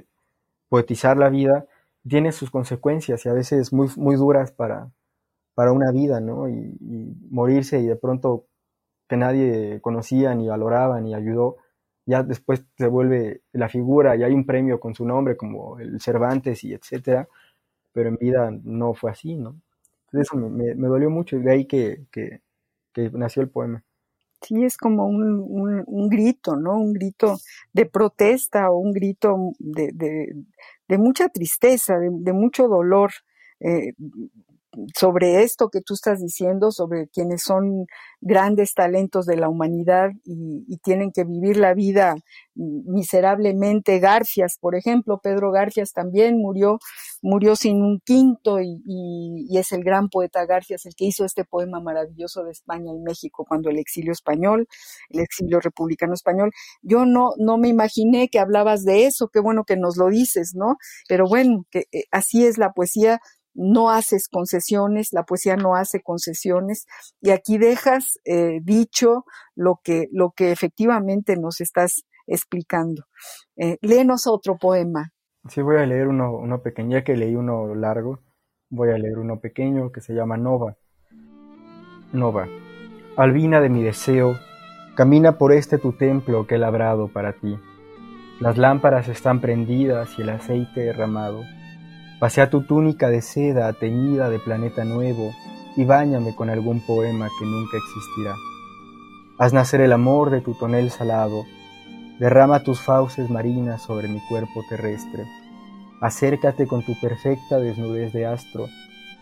poetizar 0.71 1.17
la 1.17 1.29
vida, 1.29 1.65
tiene 2.07 2.31
sus 2.31 2.49
consecuencias 2.49 3.25
y 3.25 3.29
a 3.29 3.33
veces 3.33 3.73
muy, 3.73 3.89
muy 3.97 4.15
duras 4.15 4.53
para, 4.53 4.89
para 5.53 5.73
una 5.73 5.91
vida, 5.91 6.21
¿no? 6.21 6.47
Y, 6.47 6.77
morirse 7.29 7.79
y 7.81 7.87
de 7.87 7.97
pronto 7.97 8.45
que 9.09 9.17
nadie 9.17 9.81
conocía 9.81 10.33
ni 10.33 10.47
valoraba 10.47 11.01
ni 11.01 11.13
ayudó, 11.13 11.57
ya 12.05 12.23
después 12.23 12.65
se 12.77 12.87
vuelve 12.87 13.41
la 13.51 13.67
figura 13.67 14.15
y 14.15 14.23
hay 14.23 14.33
un 14.33 14.45
premio 14.45 14.79
con 14.79 14.95
su 14.95 15.05
nombre 15.05 15.35
como 15.35 15.77
el 15.79 15.99
Cervantes 15.99 16.63
y 16.63 16.73
etcétera, 16.73 17.27
pero 17.91 18.07
en 18.09 18.15
vida 18.15 18.49
no 18.63 18.93
fue 18.93 19.11
así, 19.11 19.35
¿no? 19.35 19.61
Entonces 20.07 20.29
eso 20.31 20.37
me, 20.37 20.73
me, 20.75 20.87
dolió 20.87 21.09
mucho 21.09 21.35
y 21.35 21.41
de 21.41 21.51
ahí 21.51 21.65
que, 21.65 22.05
que, 22.11 22.41
que, 22.93 23.11
nació 23.11 23.41
el 23.41 23.49
poema. 23.49 23.83
Sí, 24.41 24.63
es 24.63 24.75
como 24.75 25.05
un, 25.05 25.39
un, 25.39 25.83
un, 25.85 26.09
grito, 26.09 26.55
¿no? 26.55 26.79
Un 26.79 26.93
grito 26.93 27.37
de 27.73 27.85
protesta 27.85 28.71
o 28.71 28.77
un 28.77 28.91
grito 28.91 29.51
de, 29.59 29.91
de, 29.93 30.33
de 30.87 30.97
mucha 30.97 31.29
tristeza, 31.29 31.97
de, 31.99 32.33
mucho 32.33 32.67
dolor. 32.67 33.11
Eh, 33.59 33.93
sobre 34.97 35.43
esto 35.43 35.69
que 35.69 35.81
tú 35.81 35.93
estás 35.93 36.19
diciendo, 36.19 36.71
sobre 36.71 37.07
quienes 37.09 37.43
son 37.43 37.85
grandes 38.21 38.73
talentos 38.73 39.25
de 39.25 39.35
la 39.35 39.49
humanidad 39.49 40.11
y, 40.23 40.77
tienen 40.83 41.11
que 41.11 41.25
vivir 41.25 41.57
la 41.57 41.73
vida 41.73 42.15
miserablemente. 42.55 43.99
Garfias, 43.99 44.57
por 44.59 44.75
ejemplo, 44.75 45.19
Pedro 45.21 45.51
Garfias 45.51 45.91
también 45.93 46.39
murió, 46.39 46.79
murió 47.21 47.55
sin 47.55 47.81
un 47.83 47.99
quinto 48.03 48.59
y, 48.59 48.81
y, 48.85 49.45
y, 49.49 49.57
es 49.57 49.71
el 49.73 49.83
gran 49.83 50.09
poeta 50.09 50.45
Garfias 50.45 50.85
el 50.85 50.95
que 50.95 51.05
hizo 51.05 51.23
este 51.25 51.45
poema 51.45 51.79
maravilloso 51.81 52.43
de 52.43 52.51
España 52.51 52.91
y 52.93 52.99
México 52.99 53.45
cuando 53.47 53.69
el 53.69 53.77
exilio 53.77 54.11
español, 54.11 54.67
el 55.09 55.19
exilio 55.19 55.59
republicano 55.59 56.13
español. 56.13 56.51
Yo 56.81 57.05
no, 57.05 57.31
no 57.37 57.57
me 57.57 57.67
imaginé 57.67 58.29
que 58.29 58.39
hablabas 58.39 58.83
de 58.83 59.05
eso, 59.05 59.27
qué 59.27 59.39
bueno 59.39 59.65
que 59.65 59.77
nos 59.77 59.97
lo 59.97 60.07
dices, 60.07 60.53
¿no? 60.55 60.77
Pero 61.07 61.27
bueno, 61.27 61.65
que 61.69 61.85
eh, 61.91 62.05
así 62.11 62.45
es 62.45 62.57
la 62.57 62.71
poesía 62.71 63.19
no 63.53 63.89
haces 63.89 64.27
concesiones, 64.29 65.09
la 65.11 65.23
poesía 65.23 65.55
no 65.55 65.75
hace 65.75 66.01
concesiones, 66.01 66.85
y 67.21 67.31
aquí 67.31 67.57
dejas 67.57 68.19
eh, 68.25 68.59
dicho 68.63 69.25
lo 69.55 69.79
que, 69.83 70.07
lo 70.11 70.31
que 70.31 70.51
efectivamente 70.51 71.35
nos 71.37 71.61
estás 71.61 72.03
explicando. 72.27 73.03
Eh, 73.57 73.77
léenos 73.81 74.27
otro 74.27 74.57
poema. 74.57 75.11
Sí, 75.49 75.61
voy 75.61 75.77
a 75.77 75.85
leer 75.85 76.07
uno, 76.07 76.37
uno 76.37 76.61
pequeño, 76.61 76.97
ya 76.97 77.03
que 77.03 77.15
leí 77.15 77.35
uno 77.35 77.73
largo, 77.75 78.19
voy 78.69 78.89
a 78.91 78.97
leer 78.97 79.17
uno 79.17 79.39
pequeño 79.39 79.91
que 79.91 80.01
se 80.01 80.13
llama 80.13 80.37
Nova. 80.37 80.77
Nova. 82.13 82.47
Albina 83.17 83.59
de 83.59 83.69
mi 83.69 83.83
deseo, 83.83 84.37
camina 84.95 85.37
por 85.37 85.51
este 85.51 85.77
tu 85.77 85.93
templo 85.93 86.47
que 86.47 86.55
he 86.55 86.59
labrado 86.59 87.07
para 87.07 87.33
ti. 87.33 87.57
Las 88.39 88.57
lámparas 88.57 89.07
están 89.07 89.41
prendidas 89.41 90.17
y 90.17 90.21
el 90.21 90.29
aceite 90.29 90.81
derramado 90.81 91.43
Pasea 92.21 92.51
tu 92.51 92.61
túnica 92.61 93.09
de 93.09 93.23
seda 93.23 93.73
teñida 93.73 94.29
de 94.29 94.37
planeta 94.37 94.85
nuevo 94.85 95.31
y 95.75 95.85
báñame 95.85 96.35
con 96.35 96.51
algún 96.51 96.79
poema 96.79 97.27
que 97.39 97.45
nunca 97.47 97.77
existirá. 97.77 98.35
Haz 99.39 99.53
nacer 99.53 99.81
el 99.81 99.91
amor 99.91 100.29
de 100.29 100.41
tu 100.41 100.53
tonel 100.53 100.91
salado, 100.91 101.45
derrama 102.19 102.61
tus 102.61 102.79
fauces 102.79 103.31
marinas 103.31 103.81
sobre 103.81 104.07
mi 104.07 104.19
cuerpo 104.29 104.63
terrestre. 104.69 105.25
Acércate 105.99 106.67
con 106.67 106.85
tu 106.85 106.93
perfecta 107.01 107.57
desnudez 107.57 108.13
de 108.13 108.27
astro 108.27 108.67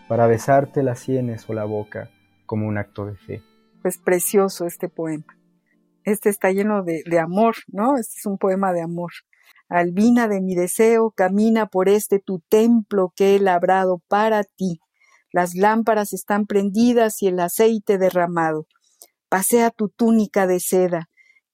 para 0.06 0.26
besarte 0.26 0.82
las 0.82 0.98
sienes 0.98 1.48
o 1.48 1.54
la 1.54 1.64
boca 1.64 2.10
como 2.44 2.68
un 2.68 2.76
acto 2.76 3.06
de 3.06 3.16
fe. 3.16 3.42
Pues 3.80 3.96
precioso 3.96 4.66
este 4.66 4.90
poema. 4.90 5.38
Este 6.04 6.28
está 6.28 6.50
lleno 6.50 6.82
de, 6.82 7.18
amor, 7.18 7.54
¿no? 7.68 7.96
Este 7.96 8.18
es 8.18 8.26
un 8.26 8.36
poema 8.36 8.74
de 8.74 8.82
amor. 8.82 9.12
Albina 9.70 10.26
de 10.26 10.40
mi 10.40 10.56
deseo, 10.56 11.12
camina 11.12 11.66
por 11.66 11.88
este 11.88 12.18
tu 12.18 12.40
templo 12.48 13.12
que 13.14 13.36
he 13.36 13.38
labrado 13.38 14.02
para 14.08 14.42
ti. 14.42 14.80
Las 15.32 15.54
lámparas 15.54 16.12
están 16.12 16.46
prendidas 16.46 17.22
y 17.22 17.28
el 17.28 17.38
aceite 17.38 17.96
derramado. 17.96 18.66
Pasea 19.28 19.70
tu 19.70 19.88
túnica 19.88 20.48
de 20.48 20.58
seda, 20.58 21.08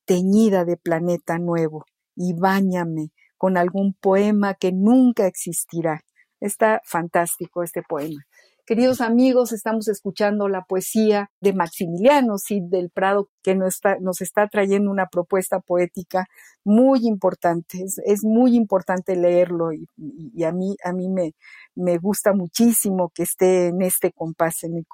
teñida 0.06 0.64
de 0.64 0.78
planeta 0.78 1.38
nuevo, 1.38 1.84
y 2.14 2.32
báñame 2.32 3.10
con 3.36 3.58
algún 3.58 3.92
poema 3.92 4.54
que 4.54 4.72
nunca 4.72 5.26
existirá. 5.26 6.00
Está 6.40 6.80
fantástico 6.86 7.62
este 7.62 7.82
poema. 7.82 8.25
Queridos 8.66 9.00
amigos, 9.00 9.52
estamos 9.52 9.86
escuchando 9.86 10.48
la 10.48 10.64
poesía 10.64 11.30
de 11.40 11.52
Maximiliano 11.52 12.36
Cid 12.36 12.64
del 12.64 12.90
Prado, 12.90 13.30
que 13.44 13.54
nos 13.54 13.76
está, 13.76 13.96
nos 14.00 14.20
está 14.20 14.48
trayendo 14.48 14.90
una 14.90 15.06
propuesta 15.06 15.60
poética 15.60 16.26
muy 16.64 17.06
importante. 17.06 17.84
Es, 18.04 18.24
muy 18.24 18.56
importante 18.56 19.14
leerlo 19.14 19.72
y, 19.72 19.86
y, 19.96 20.42
a 20.42 20.50
mí, 20.50 20.74
a 20.82 20.92
mí 20.92 21.08
me, 21.08 21.36
me 21.76 21.98
gusta 21.98 22.32
muchísimo 22.32 23.12
que 23.14 23.22
esté 23.22 23.68
en 23.68 23.82
este 23.82 24.10
compás, 24.10 24.64
en 24.64 24.78
el 24.78 24.84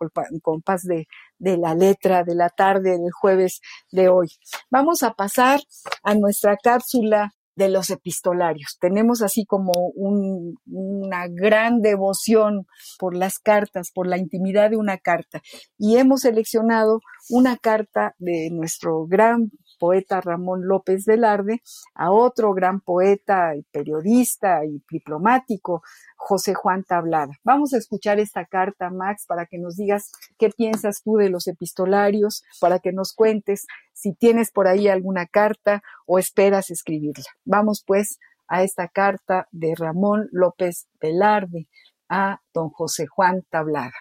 compás 0.43 0.83
de, 0.83 1.09
de 1.39 1.57
la 1.57 1.75
letra 1.75 2.25
de 2.25 2.35
la 2.35 2.51
tarde 2.51 2.99
del 2.99 3.11
jueves 3.11 3.63
de 3.91 4.11
hoy. 4.11 4.29
Vamos 4.71 5.03
a 5.03 5.15
pasar 5.15 5.61
a 6.03 6.15
nuestra 6.15 6.59
cápsula 6.63 7.33
de 7.55 7.69
los 7.69 7.91
epistolarios. 7.91 8.77
Tenemos 8.81 9.23
así 9.23 9.45
como 9.45 9.73
un, 9.95 10.55
una 10.67 11.27
gran 11.29 11.81
devoción 11.81 12.67
por 12.99 13.17
las 13.17 13.39
cartas, 13.39 13.91
por 13.95 14.07
la 14.07 14.19
intimidad 14.19 14.71
de 14.71 14.77
una 14.77 14.99
carta. 14.99 15.41
Y 15.79 15.97
hemos 15.97 16.21
seleccionado 16.21 17.01
una 17.29 17.57
carta 17.57 18.15
de 18.19 18.51
nuestro 18.51 19.07
gran 19.07 19.51
poeta 19.83 20.21
Ramón 20.21 20.69
López 20.69 21.07
Velarde 21.07 21.61
a 21.97 22.13
otro 22.13 22.55
gran 22.55 22.79
poeta 22.79 23.57
y 23.57 23.65
periodista 23.65 24.65
y 24.65 24.81
diplomático, 24.89 25.83
José 26.15 26.55
Juan 26.55 26.85
Tablada. 26.85 27.33
Vamos 27.43 27.75
a 27.75 27.79
escuchar 27.79 28.21
esta 28.21 28.45
carta, 28.45 28.91
Max, 28.91 29.25
para 29.27 29.45
que 29.47 29.59
nos 29.59 29.75
digas 29.75 30.13
qué 30.39 30.51
piensas 30.51 31.03
tú 31.03 31.17
de 31.17 31.31
los 31.31 31.49
epistolarios, 31.49 32.45
para 32.61 32.79
que 32.79 32.93
nos 32.93 33.13
cuentes 33.13 33.67
si 33.93 34.13
tienes 34.15 34.53
por 34.53 34.69
ahí 34.69 34.87
alguna 34.87 35.27
carta 35.27 35.83
o 36.07 36.21
esperas 36.21 36.71
escribirla. 36.71 37.25
Vamos 37.45 37.83
pues 37.85 38.21
a 38.47 38.63
esta 38.63 38.87
carta 38.87 39.49
de 39.51 39.75
Ramón 39.77 40.29
López 40.31 40.87
Velarde 41.01 41.67
a 42.09 42.41
don 42.55 42.71
José 42.71 43.09
Juan 43.09 43.43
Tablada. 43.51 43.95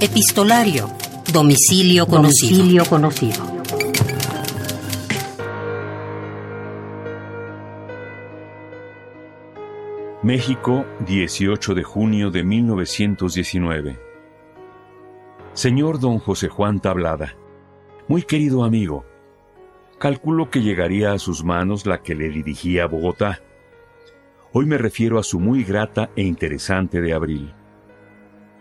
Epistolario 0.00 1.03
Domicilio 1.34 2.06
conocido. 2.06 2.58
Domicilio 2.58 2.84
conocido. 2.84 3.44
México, 10.22 10.86
18 11.04 11.74
de 11.74 11.82
junio 11.82 12.30
de 12.30 12.44
1919. 12.44 13.98
Señor 15.54 15.98
don 15.98 16.20
José 16.20 16.48
Juan 16.48 16.78
Tablada, 16.78 17.34
muy 18.06 18.22
querido 18.22 18.62
amigo, 18.62 19.04
calculo 19.98 20.50
que 20.50 20.62
llegaría 20.62 21.12
a 21.12 21.18
sus 21.18 21.42
manos 21.42 21.84
la 21.84 22.00
que 22.00 22.14
le 22.14 22.28
dirigía 22.28 22.84
a 22.84 22.86
Bogotá. 22.86 23.40
Hoy 24.52 24.66
me 24.66 24.78
refiero 24.78 25.18
a 25.18 25.24
su 25.24 25.40
muy 25.40 25.64
grata 25.64 26.10
e 26.14 26.22
interesante 26.22 27.00
de 27.00 27.12
abril. 27.12 27.52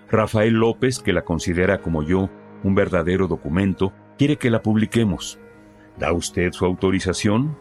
Rafael 0.10 0.54
López, 0.56 0.98
que 0.98 1.14
la 1.14 1.24
considera 1.24 1.80
como 1.80 2.02
yo 2.02 2.32
un 2.64 2.76
verdadero 2.76 3.28
documento, 3.28 3.94
quiere 4.18 4.38
que 4.38 4.50
la 4.50 4.62
publiquemos. 4.62 5.40
¿Da 5.98 6.12
usted 6.12 6.52
su 6.52 6.66
autorización? 6.66 7.58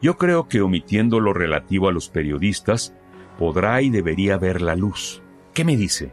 Yo 0.00 0.16
creo 0.16 0.48
que 0.48 0.60
omitiendo 0.60 1.20
lo 1.20 1.32
relativo 1.32 1.88
a 1.88 1.92
los 1.92 2.08
periodistas, 2.08 2.94
podrá 3.38 3.82
y 3.82 3.90
debería 3.90 4.38
ver 4.38 4.62
la 4.62 4.76
luz. 4.76 5.22
¿Qué 5.52 5.64
me 5.64 5.76
dice? 5.76 6.12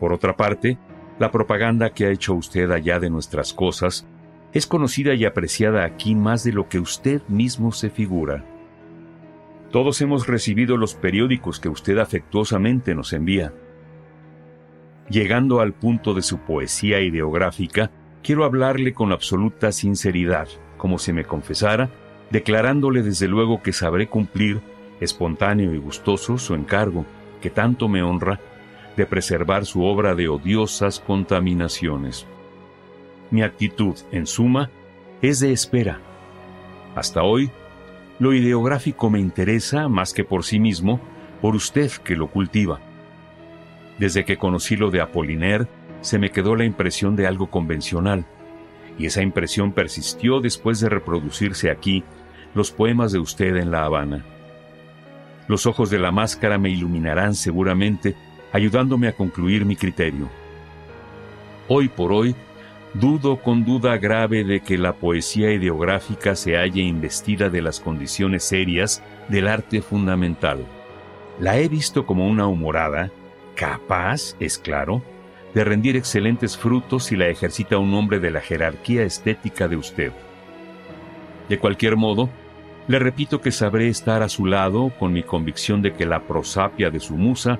Por 0.00 0.12
otra 0.12 0.36
parte, 0.36 0.78
la 1.18 1.30
propaganda 1.30 1.90
que 1.90 2.06
ha 2.06 2.10
hecho 2.10 2.34
usted 2.34 2.70
allá 2.70 2.98
de 2.98 3.10
nuestras 3.10 3.52
cosas 3.52 4.06
es 4.52 4.66
conocida 4.66 5.14
y 5.14 5.24
apreciada 5.24 5.84
aquí 5.84 6.14
más 6.14 6.44
de 6.44 6.52
lo 6.52 6.68
que 6.68 6.78
usted 6.78 7.22
mismo 7.28 7.72
se 7.72 7.90
figura. 7.90 8.44
Todos 9.70 10.00
hemos 10.00 10.28
recibido 10.28 10.76
los 10.76 10.94
periódicos 10.94 11.58
que 11.58 11.68
usted 11.68 11.98
afectuosamente 11.98 12.94
nos 12.94 13.12
envía. 13.12 13.52
Llegando 15.08 15.60
al 15.60 15.74
punto 15.74 16.14
de 16.14 16.22
su 16.22 16.38
poesía 16.38 17.00
ideográfica, 17.00 17.90
quiero 18.22 18.44
hablarle 18.44 18.94
con 18.94 19.12
absoluta 19.12 19.70
sinceridad, 19.70 20.48
como 20.78 20.98
si 20.98 21.12
me 21.12 21.24
confesara, 21.24 21.90
declarándole 22.30 23.02
desde 23.02 23.28
luego 23.28 23.62
que 23.62 23.72
sabré 23.72 24.08
cumplir, 24.08 24.60
espontáneo 25.00 25.74
y 25.74 25.78
gustoso, 25.78 26.38
su 26.38 26.54
encargo, 26.54 27.04
que 27.42 27.50
tanto 27.50 27.88
me 27.88 28.02
honra, 28.02 28.40
de 28.96 29.04
preservar 29.06 29.66
su 29.66 29.84
obra 29.84 30.14
de 30.14 30.28
odiosas 30.28 31.00
contaminaciones. 31.00 32.26
Mi 33.30 33.42
actitud, 33.42 33.96
en 34.10 34.26
suma, 34.26 34.70
es 35.20 35.40
de 35.40 35.52
espera. 35.52 36.00
Hasta 36.94 37.22
hoy, 37.22 37.50
lo 38.18 38.32
ideográfico 38.32 39.10
me 39.10 39.20
interesa 39.20 39.88
más 39.88 40.14
que 40.14 40.24
por 40.24 40.44
sí 40.44 40.60
mismo, 40.60 41.00
por 41.42 41.56
usted 41.56 41.90
que 41.90 42.16
lo 42.16 42.28
cultiva. 42.28 42.80
Desde 43.98 44.24
que 44.24 44.36
conocí 44.36 44.76
lo 44.76 44.90
de 44.90 45.00
Apollinaire, 45.00 45.66
se 46.00 46.18
me 46.18 46.30
quedó 46.30 46.56
la 46.56 46.64
impresión 46.64 47.16
de 47.16 47.26
algo 47.26 47.48
convencional, 47.48 48.26
y 48.98 49.06
esa 49.06 49.22
impresión 49.22 49.72
persistió 49.72 50.40
después 50.40 50.80
de 50.80 50.88
reproducirse 50.88 51.70
aquí 51.70 52.04
los 52.54 52.70
poemas 52.70 53.12
de 53.12 53.18
usted 53.18 53.56
en 53.56 53.70
La 53.70 53.84
Habana. 53.84 54.24
Los 55.48 55.66
ojos 55.66 55.90
de 55.90 55.98
la 55.98 56.10
máscara 56.10 56.58
me 56.58 56.70
iluminarán 56.70 57.34
seguramente, 57.34 58.14
ayudándome 58.52 59.08
a 59.08 59.12
concluir 59.12 59.64
mi 59.64 59.76
criterio. 59.76 60.28
Hoy 61.68 61.88
por 61.88 62.12
hoy, 62.12 62.34
dudo 62.94 63.40
con 63.42 63.64
duda 63.64 63.98
grave 63.98 64.44
de 64.44 64.60
que 64.60 64.78
la 64.78 64.94
poesía 64.94 65.52
ideográfica 65.52 66.36
se 66.36 66.56
haya 66.56 66.82
investida 66.82 67.50
de 67.50 67.62
las 67.62 67.80
condiciones 67.80 68.44
serias 68.44 69.02
del 69.28 69.48
arte 69.48 69.82
fundamental. 69.82 70.64
La 71.40 71.58
he 71.58 71.68
visto 71.68 72.06
como 72.06 72.28
una 72.28 72.46
humorada, 72.46 73.10
capaz, 73.54 74.36
es 74.40 74.58
claro, 74.58 75.02
de 75.54 75.64
rendir 75.64 75.96
excelentes 75.96 76.56
frutos 76.56 77.04
si 77.04 77.16
la 77.16 77.28
ejercita 77.28 77.78
un 77.78 77.94
hombre 77.94 78.18
de 78.18 78.30
la 78.30 78.40
jerarquía 78.40 79.04
estética 79.04 79.68
de 79.68 79.76
usted. 79.76 80.12
De 81.48 81.58
cualquier 81.58 81.96
modo, 81.96 82.28
le 82.88 82.98
repito 82.98 83.40
que 83.40 83.52
sabré 83.52 83.88
estar 83.88 84.22
a 84.22 84.28
su 84.28 84.46
lado 84.46 84.92
con 84.98 85.12
mi 85.12 85.22
convicción 85.22 85.80
de 85.80 85.94
que 85.94 86.06
la 86.06 86.24
prosapia 86.24 86.90
de 86.90 87.00
su 87.00 87.16
musa 87.16 87.58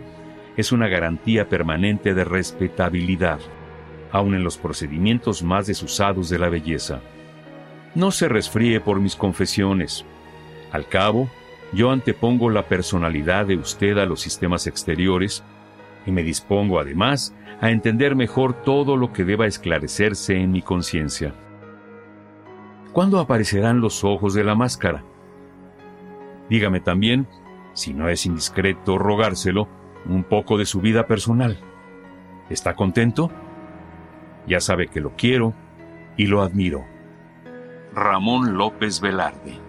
es 0.57 0.73
una 0.73 0.89
garantía 0.89 1.49
permanente 1.49 2.15
de 2.15 2.25
respetabilidad, 2.25 3.39
aun 4.13 4.35
en 4.35 4.45
los 4.45 4.59
procedimientos 4.59 5.43
más 5.43 5.67
desusados 5.67 6.29
de 6.29 6.39
la 6.39 6.49
belleza. 6.49 7.01
No 7.95 8.11
se 8.11 8.29
resfríe 8.29 8.81
por 8.81 9.01
mis 9.01 9.17
confesiones. 9.17 10.05
Al 10.73 10.89
cabo, 10.89 11.29
yo 11.73 11.91
antepongo 11.91 12.51
la 12.51 12.67
personalidad 12.67 13.47
de 13.47 13.57
usted 13.57 13.99
a 13.99 14.07
los 14.07 14.21
sistemas 14.21 14.67
exteriores 14.67 15.43
y 16.07 16.13
me 16.13 16.23
dispongo 16.23 16.79
además 16.79 17.35
a 17.61 17.71
entender 17.71 18.17
mejor 18.17 18.63
todo 18.63 18.97
lo 18.97 19.13
que 19.13 19.25
deba 19.25 19.47
esclarecerse 19.47 20.37
en 20.37 20.53
mi 20.53 20.63
conciencia. 20.63 21.35
¿Cuándo 22.93 23.19
aparecerán 23.19 23.81
los 23.81 24.05
ojos 24.05 24.35
de 24.35 24.45
la 24.45 24.55
máscara? 24.55 25.05
Dígame 26.49 26.81
también, 26.81 27.27
si 27.73 27.95
no 27.95 28.09
es 28.09 28.27
indiscreto 28.27 28.99
rogárselo, 28.99 29.69
un 30.07 30.25
poco 30.25 30.59
de 30.59 30.67
su 30.67 30.81
vida 30.81 31.07
personal. 31.07 31.59
¿Está 32.51 32.75
contento? 32.75 33.31
Ya 34.47 34.61
sabe 34.61 34.89
que 34.89 35.01
lo 35.01 35.17
quiero 35.17 35.55
y 36.17 36.27
lo 36.27 36.43
admiro. 36.43 36.85
Ramón 37.95 38.57
López 38.57 39.01
Velarde 39.01 39.64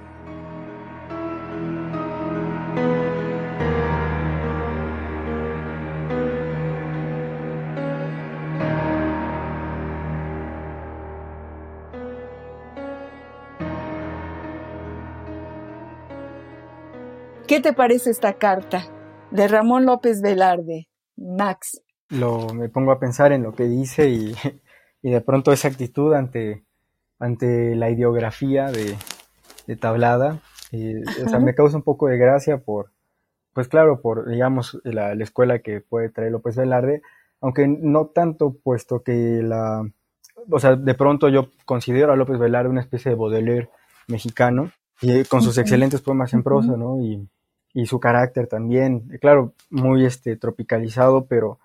¿Qué 17.56 17.62
te 17.62 17.72
parece 17.72 18.10
esta 18.10 18.34
carta 18.34 18.86
de 19.32 19.48
Ramón 19.48 19.86
López 19.86 20.22
Velarde, 20.22 20.90
Max? 21.16 21.82
Lo, 22.10 22.54
me 22.54 22.68
pongo 22.68 22.92
a 22.92 23.00
pensar 23.00 23.32
en 23.32 23.44
lo 23.44 23.54
que 23.54 23.64
dice 23.64 24.10
y, 24.10 24.36
de 25.02 25.22
pronto 25.22 25.54
esa 25.54 25.70
actitud 25.70 26.14
ante, 26.16 26.66
ante 27.18 27.78
la 27.78 27.90
ideografía 27.90 28.66
de, 28.66 28.98
Tablada. 29.78 30.42
o 30.74 31.30
sea, 31.30 31.40
me 31.40 31.56
causa 31.56 31.78
un 31.78 31.84
poco 31.84 32.10
de 32.10 32.18
gracia 32.18 32.58
por, 32.58 32.92
pues 33.54 33.70
claro, 33.70 34.02
por, 34.02 34.28
digamos, 34.30 34.78
la, 34.84 35.16
la, 35.16 35.24
escuela 35.24 35.60
que 35.60 35.80
puede 35.80 36.10
traer 36.10 36.34
López 36.34 36.58
Velarde, 36.58 37.04
aunque 37.40 37.70
no 37.70 38.08
tanto 38.08 38.54
puesto 38.62 39.02
que 39.02 39.40
la, 39.42 39.82
o 40.52 40.60
sea, 40.60 40.76
de 40.76 40.94
pronto 40.94 41.30
yo 41.30 41.52
considero 41.64 42.12
a 42.12 42.18
López 42.18 42.38
Velarde 42.38 42.70
una 42.70 42.82
especie 42.82 43.12
de 43.12 43.16
Baudelaire 43.16 43.70
mexicano, 44.10 44.74
y 45.02 45.24
con 45.24 45.42
sus 45.42 45.58
excelentes 45.58 46.02
poemas 46.02 46.34
en 46.34 46.44
prosa, 46.44 46.76
¿no? 46.76 47.00
Y, 47.02 47.30
y 47.76 47.88
su 47.88 48.00
carácter 48.00 48.48
también, 48.48 49.02
claro, 49.20 49.54
muy 49.70 50.06
este, 50.06 50.38
tropicalizado, 50.38 51.26
pero 51.26 51.60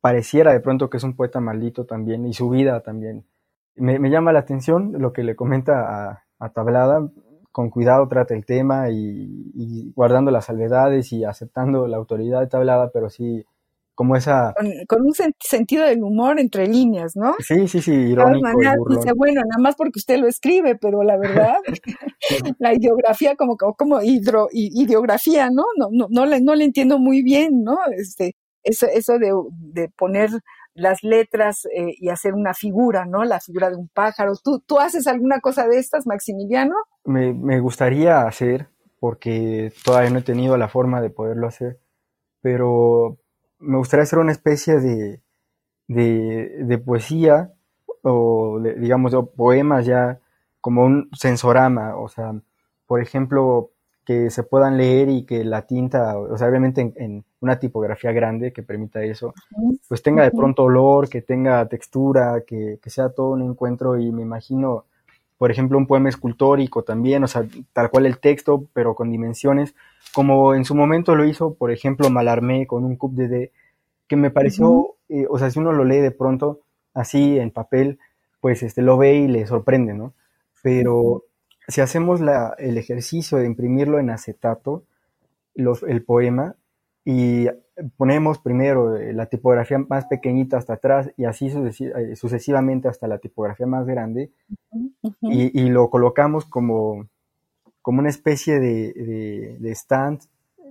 pareciera 0.00 0.52
de 0.52 0.58
pronto 0.58 0.90
que 0.90 0.96
es 0.96 1.04
un 1.04 1.14
poeta 1.14 1.40
maldito 1.40 1.86
también, 1.86 2.26
y 2.26 2.34
su 2.34 2.50
vida 2.50 2.80
también. 2.80 3.24
Me, 3.76 4.10
llama 4.10 4.32
la 4.32 4.40
atención 4.40 4.92
lo 4.98 5.12
que 5.12 5.22
le 5.22 5.36
comenta 5.36 6.10
a, 6.10 6.24
a 6.40 6.48
Tablada, 6.50 7.08
con 7.52 7.70
cuidado 7.70 8.08
trata 8.08 8.34
el 8.34 8.44
tema 8.44 8.90
y, 8.90 9.52
y, 9.54 9.92
guardando 9.94 10.32
las 10.32 10.46
salvedades 10.46 11.12
y 11.12 11.24
aceptando 11.24 11.86
la 11.86 11.98
autoridad 11.98 12.40
de 12.40 12.48
Tablada, 12.48 12.90
pero 12.92 13.08
sí 13.08 13.46
como 13.94 14.16
esa... 14.16 14.54
Con, 14.88 15.02
un 15.02 15.12
sentido 15.40 15.84
del 15.84 16.02
humor 16.02 16.40
entre 16.40 16.66
líneas, 16.66 17.16
¿no? 17.16 17.34
Sí, 17.38 17.68
sí, 17.68 17.80
sí, 17.80 17.92
irónico. 17.92 18.48
dice, 18.88 19.12
bueno, 19.16 19.40
nada 19.46 19.60
más 19.60 19.76
porque 19.76 19.98
usted 19.98 20.18
lo 20.18 20.26
escribe, 20.26 20.76
pero 20.76 21.02
la 21.02 21.16
verdad, 21.16 21.56
la 22.58 22.74
ideografía 22.74 23.36
como, 23.36 23.56
como 23.56 24.02
hidro, 24.02 24.48
ideografía, 24.52 25.50
¿no? 25.50 25.64
No, 25.76 25.88
no, 25.92 26.06
no, 26.10 26.26
le, 26.26 26.40
no 26.40 26.54
le 26.54 26.64
entiendo 26.64 26.98
muy 26.98 27.22
bien, 27.22 27.62
¿no? 27.62 27.78
Este, 27.96 28.34
eso, 28.62 28.86
eso 28.86 29.18
de, 29.18 29.32
de 29.50 29.88
poner 29.90 30.30
las 30.74 31.04
letras 31.04 31.66
eh, 31.66 31.94
y 31.98 32.08
hacer 32.08 32.34
una 32.34 32.52
figura, 32.52 33.06
¿no? 33.06 33.24
La 33.24 33.40
figura 33.40 33.70
de 33.70 33.76
un 33.76 33.88
pájaro. 33.88 34.32
¿Tú, 34.42 34.60
tú 34.66 34.80
haces 34.80 35.06
alguna 35.06 35.40
cosa 35.40 35.68
de 35.68 35.78
estas, 35.78 36.06
Maximiliano? 36.06 36.74
Me, 37.04 37.32
me 37.32 37.60
gustaría 37.60 38.22
hacer, 38.22 38.68
porque 38.98 39.72
todavía 39.84 40.10
no 40.10 40.18
he 40.18 40.22
tenido 40.22 40.56
la 40.56 40.68
forma 40.68 41.00
de 41.00 41.10
poderlo 41.10 41.46
hacer, 41.46 41.78
pero 42.40 43.18
me 43.58 43.78
gustaría 43.78 44.04
hacer 44.04 44.18
una 44.18 44.32
especie 44.32 44.80
de, 44.80 45.20
de, 45.88 46.78
poesía 46.78 47.52
o 48.02 48.60
digamos 48.60 49.12
de 49.12 49.22
poemas 49.22 49.86
ya 49.86 50.18
como 50.60 50.84
un 50.84 51.10
sensorama, 51.12 51.96
o 51.96 52.08
sea, 52.08 52.34
por 52.86 53.00
ejemplo, 53.00 53.70
que 54.04 54.30
se 54.30 54.42
puedan 54.42 54.76
leer 54.76 55.08
y 55.08 55.24
que 55.24 55.44
la 55.44 55.66
tinta, 55.66 56.18
o 56.18 56.36
sea, 56.36 56.48
obviamente 56.48 56.92
en, 56.96 57.24
una 57.40 57.58
tipografía 57.58 58.12
grande 58.12 58.52
que 58.52 58.62
permita 58.62 59.02
eso, 59.02 59.34
pues 59.88 60.02
tenga 60.02 60.24
de 60.24 60.30
pronto 60.30 60.64
olor, 60.64 61.08
que 61.08 61.22
tenga 61.22 61.66
textura, 61.68 62.42
que, 62.46 62.78
que, 62.82 62.90
sea 62.90 63.10
todo 63.10 63.30
un 63.30 63.42
encuentro 63.42 63.98
y 63.98 64.10
me 64.12 64.22
imagino, 64.22 64.86
por 65.38 65.50
ejemplo, 65.50 65.78
un 65.78 65.86
poema 65.86 66.08
escultórico 66.08 66.82
también, 66.82 67.24
o 67.24 67.26
sea, 67.26 67.44
tal 67.72 67.90
cual 67.90 68.06
el 68.06 68.18
texto, 68.18 68.68
pero 68.72 68.94
con 68.94 69.10
dimensiones, 69.10 69.74
como 70.12 70.54
en 70.54 70.64
su 70.64 70.74
momento 70.74 71.16
lo 71.16 71.24
hizo, 71.24 71.54
por 71.54 71.70
ejemplo, 71.70 72.10
Malarmé 72.10 72.66
con 72.66 72.84
un 72.84 72.96
cup 72.96 73.14
de 73.14 73.28
D, 73.28 73.52
que 74.06 74.16
me 74.16 74.30
pareció, 74.30 74.96
eh, 75.08 75.26
o 75.28 75.38
sea, 75.38 75.50
si 75.50 75.58
uno 75.58 75.72
lo 75.72 75.84
lee 75.84 75.98
de 75.98 76.10
pronto 76.10 76.60
así 76.92 77.38
en 77.38 77.50
papel, 77.50 77.98
pues 78.40 78.62
este, 78.62 78.82
lo 78.82 78.96
ve 78.96 79.14
y 79.14 79.28
le 79.28 79.46
sorprende, 79.46 79.94
¿no? 79.94 80.12
Pero 80.62 81.24
si 81.66 81.80
hacemos 81.80 82.20
la, 82.20 82.54
el 82.58 82.78
ejercicio 82.78 83.38
de 83.38 83.46
imprimirlo 83.46 83.98
en 83.98 84.10
acetato, 84.10 84.84
los, 85.54 85.82
el 85.82 86.02
poema, 86.04 86.56
y 87.04 87.46
ponemos 87.96 88.38
primero 88.38 88.96
eh, 88.96 89.12
la 89.12 89.26
tipografía 89.26 89.78
más 89.78 90.06
pequeñita 90.06 90.56
hasta 90.56 90.74
atrás 90.74 91.10
y 91.16 91.24
así 91.24 91.48
eh, 91.48 92.16
sucesivamente 92.16 92.88
hasta 92.88 93.08
la 93.08 93.18
tipografía 93.18 93.66
más 93.66 93.86
grande, 93.86 94.30
y, 95.20 95.60
y, 95.60 95.68
lo 95.68 95.90
colocamos 95.90 96.44
como 96.44 97.08
como 97.84 97.98
una 97.98 98.08
especie 98.08 98.60
de, 98.60 99.72
stand, 99.74 100.20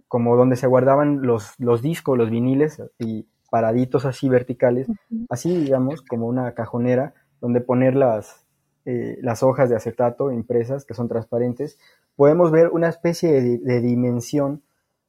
como 0.08 0.36
donde 0.36 0.56
se 0.56 0.66
guardaban 0.66 1.22
los, 1.22 1.54
los 1.60 1.84
discos, 1.84 2.18
los 2.18 2.32
viniles 2.32 2.82
y 2.98 3.28
paraditos 3.52 4.06
así 4.06 4.30
verticales, 4.30 4.88
así 5.30 5.56
digamos, 5.56 6.02
como 6.02 6.26
una 6.26 6.56
cajonera 6.56 7.14
donde 7.40 7.62
poner 7.62 7.96
las, 7.96 8.48
eh, 8.86 9.20
las 9.22 9.44
hojas 9.44 9.70
de 9.70 9.76
acetato 9.76 10.32
impresas 10.32 10.86
que 10.86 10.96
son 10.96 11.08
transparentes, 11.08 11.78
podemos 12.16 12.50
ver 12.50 12.70
una 12.70 12.90
especie 12.90 13.60
de, 13.60 13.82
dimensión 13.82 14.64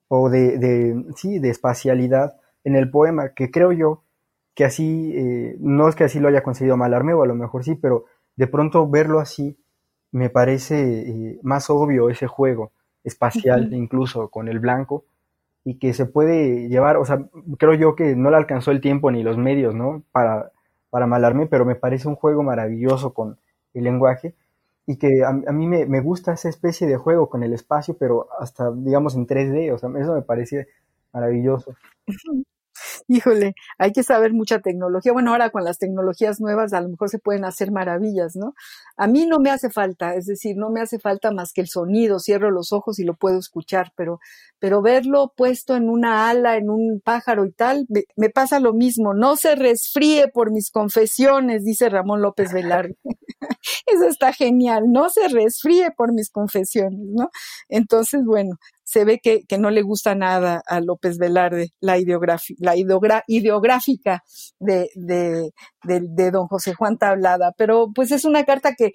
o 0.09 0.31
de, 0.31 1.05
sí, 1.17 1.39
de 1.39 1.51
espacialidad 1.51 2.37
en 2.65 2.77
el 2.77 2.91
poema, 2.91 3.31
que 3.35 3.51
creo 3.51 3.73
yo 3.73 4.03
que 4.55 4.65
así, 4.65 5.13
eh, 5.15 5.57
no 5.59 5.89
es 5.89 5.97
que 5.97 6.05
así 6.05 6.21
lo 6.21 6.29
haya 6.29 6.43
conseguido 6.43 6.77
Malarme, 6.77 7.15
o 7.15 7.23
a 7.23 7.27
lo 7.27 7.35
mejor 7.35 7.65
sí, 7.65 7.75
pero 7.75 8.05
de 8.37 8.47
pronto 8.47 8.89
verlo 8.89 9.21
así 9.21 9.59
me 10.13 10.31
parece 10.31 11.01
eh, 11.11 11.41
más 11.43 11.71
obvio 11.71 12.09
ese 12.09 12.27
juego 12.27 12.73
espacial, 13.03 13.73
incluso 13.75 14.29
con 14.29 14.49
el 14.49 14.61
blanco, 14.61 15.05
y 15.65 15.79
que 15.79 15.93
se 15.93 16.07
puede 16.07 16.69
llevar, 16.69 16.99
o 16.99 17.05
sea, 17.05 17.19
creo 17.59 17.75
yo 17.75 17.97
que 17.97 18.15
no 18.15 18.31
le 18.31 18.37
alcanzó 18.37 18.71
el 18.71 18.81
tiempo 18.81 19.11
ni 19.11 19.23
los 19.23 19.39
medios, 19.39 19.75
¿no? 19.75 20.05
Para, 20.13 20.53
para 20.91 21.07
malarme, 21.07 21.47
pero 21.47 21.65
me 21.65 21.75
parece 21.75 22.07
un 22.07 22.17
juego 22.17 22.43
maravilloso 22.43 23.13
con 23.13 23.39
el 23.73 23.85
lenguaje. 23.85 24.35
Y 24.87 24.97
que 24.97 25.25
a, 25.25 25.33
mí 25.33 25.67
me, 25.67 25.87
me, 25.87 26.01
gusta 26.01 26.35
esa 26.35 26.49
especie 26.49 26.87
de 26.87 26.97
juego 26.97 27.29
con 27.31 27.43
el 27.43 27.55
espacio, 27.55 27.97
pero 27.99 28.29
hasta, 28.39 28.71
digamos, 28.73 29.15
en 29.15 29.27
3D, 29.27 29.73
o 29.73 29.79
sea, 29.79 29.91
eso 29.99 30.15
me 30.15 30.23
parece 30.23 30.69
maravilloso. 31.13 31.75
híjole, 33.09 33.55
hay 33.79 33.93
que 33.93 34.03
saber 34.03 34.33
mucha 34.33 34.61
tecnología. 34.61 35.13
Bueno, 35.13 35.33
ahora 35.33 35.51
con 35.51 35.65
las 35.65 35.79
tecnologías 35.79 36.41
nuevas 36.41 36.73
a 36.73 36.81
lo 36.81 36.89
mejor 36.89 37.09
se 37.09 37.19
pueden 37.19 37.45
hacer 37.45 37.71
maravillas, 37.71 38.37
¿no? 38.37 38.55
A 38.97 39.07
mí 39.07 39.27
no 39.27 39.39
me 39.41 39.51
hace 39.51 39.71
falta, 39.71 40.15
es 40.15 40.27
decir, 40.27 40.57
no 40.57 40.71
me 40.71 40.81
hace 40.81 40.99
falta 40.99 41.31
más 41.31 41.53
que 41.53 41.61
el 41.61 41.69
sonido, 41.69 42.19
cierro 42.19 42.51
los 42.51 42.73
ojos 42.73 42.99
y 42.99 43.05
lo 43.05 43.15
puedo 43.15 43.39
escuchar, 43.39 43.93
pero, 43.97 44.21
pero 44.59 44.83
verlo 44.83 45.33
puesto 45.37 45.77
en 45.77 45.89
una 45.89 46.29
ala, 46.29 46.57
en 46.57 46.71
un 46.71 47.01
pájaro 47.05 47.45
y 47.47 47.53
tal, 47.53 47.87
me, 47.89 48.05
me 48.17 48.31
pasa 48.31 48.61
lo 48.61 48.73
mismo. 48.73 49.15
No 49.15 49.37
se 49.37 49.55
resfríe 49.55 50.29
por 50.29 50.53
mis 50.53 50.71
confesiones, 50.71 51.65
dice 51.65 51.89
Ramón 51.89 52.23
López 52.23 52.53
Velarde. 52.53 52.97
Eso 53.87 54.07
está 54.09 54.33
genial, 54.33 54.85
no 54.91 55.11
se 55.11 55.29
resfríe 55.29 55.91
por 55.91 56.13
mis 56.13 56.31
confesiones, 56.31 57.01
¿no? 57.13 57.31
Entonces, 57.69 58.23
bueno, 58.25 58.57
se 58.95 59.05
ve 59.05 59.19
que, 59.21 59.43
que, 59.49 59.59
no 59.59 59.71
le 59.71 59.83
gusta 59.83 60.15
nada 60.15 60.63
a 60.69 60.81
López 60.81 61.19
Velarde 61.19 61.73
la, 61.81 61.97
la 62.59 62.77
ideográfica 63.27 64.23
de, 64.61 64.89
de, 64.95 65.51
de, 65.83 66.31
don 66.31 66.47
José 66.47 66.75
Juan 66.75 66.97
Tablada, 66.97 67.53
pero 67.59 67.89
pues 67.93 68.13
es 68.13 68.25
una 68.25 68.45
carta 68.45 68.75
que 68.79 68.93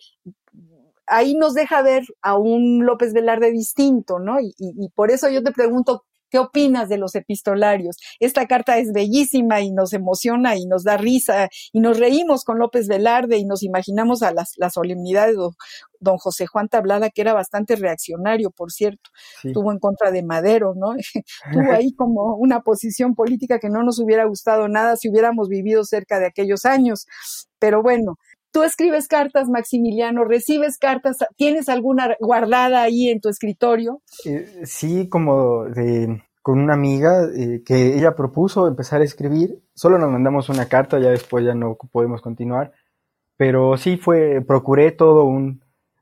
ahí 1.05 1.35
nos 1.35 1.53
deja 1.53 1.81
ver 1.81 2.03
a 2.21 2.37
un 2.37 2.85
López 2.85 3.11
Velarde 3.11 3.51
distinto, 3.51 4.19
¿no? 4.19 4.39
Y, 4.39 4.53
y 4.57 4.89
por 4.95 5.11
eso 5.11 5.27
yo 5.27 5.43
te 5.43 5.51
pregunto, 5.51 6.05
¿Qué 6.29 6.39
opinas 6.39 6.89
de 6.89 6.97
los 6.97 7.15
epistolarios? 7.15 7.97
Esta 8.19 8.47
carta 8.47 8.77
es 8.77 8.91
bellísima 8.91 9.61
y 9.61 9.71
nos 9.71 9.93
emociona 9.93 10.55
y 10.55 10.65
nos 10.65 10.83
da 10.83 10.97
risa 10.97 11.49
y 11.71 11.79
nos 11.79 11.99
reímos 11.99 12.43
con 12.43 12.59
López 12.59 12.87
Velarde 12.87 13.37
y 13.37 13.45
nos 13.45 13.63
imaginamos 13.63 14.21
a 14.21 14.31
las, 14.31 14.53
la 14.57 14.69
solemnidad 14.69 15.27
de 15.27 15.33
don, 15.99 16.17
José 16.17 16.47
Juan 16.47 16.69
Tablada, 16.69 17.09
que 17.09 17.21
era 17.21 17.33
bastante 17.33 17.75
reaccionario, 17.75 18.51
por 18.51 18.71
cierto. 18.71 19.09
Estuvo 19.43 19.71
en 19.71 19.79
contra 19.79 20.11
de 20.11 20.23
Madero, 20.23 20.73
¿no? 20.75 20.93
Tuvo 21.51 21.71
ahí 21.71 21.93
como 21.93 22.35
una 22.35 22.61
posición 22.61 23.15
política 23.15 23.59
que 23.59 23.69
no 23.69 23.83
nos 23.83 23.99
hubiera 23.99 24.25
gustado 24.25 24.67
nada 24.67 24.95
si 24.95 25.09
hubiéramos 25.09 25.49
vivido 25.49 25.83
cerca 25.83 26.19
de 26.19 26.27
aquellos 26.27 26.65
años. 26.65 27.05
Pero 27.59 27.83
bueno, 27.83 28.17
Tú 28.51 28.63
escribes 28.63 29.07
cartas, 29.07 29.47
Maximiliano, 29.47 30.25
recibes 30.25 30.77
cartas, 30.79 31.17
¿tienes 31.35 31.69
alguna 31.69 32.15
guardada 32.19 32.81
ahí 32.81 33.09
en 33.09 33.21
tu 33.21 33.29
escritorio? 33.29 34.01
Eh, 34.25 34.61
sí, 34.63 35.07
como 35.07 35.65
de, 35.65 36.23
con 36.41 36.59
una 36.59 36.73
amiga 36.73 37.25
eh, 37.35 37.61
que 37.63 37.95
ella 37.95 38.15
propuso 38.15 38.67
empezar 38.67 39.01
a 39.01 39.03
escribir. 39.03 39.61
Solo 39.75 39.99
nos 39.99 40.09
mandamos 40.11 40.49
una 40.49 40.65
carta, 40.67 40.99
ya 40.99 41.11
después 41.11 41.45
ya 41.45 41.53
no 41.53 41.77
podemos 41.91 42.21
continuar. 42.21 42.73
Pero 43.37 43.77
sí 43.77 43.97
fue, 43.97 44.41
procuré 44.41 44.91
todo 44.91 45.25
un... 45.25 45.61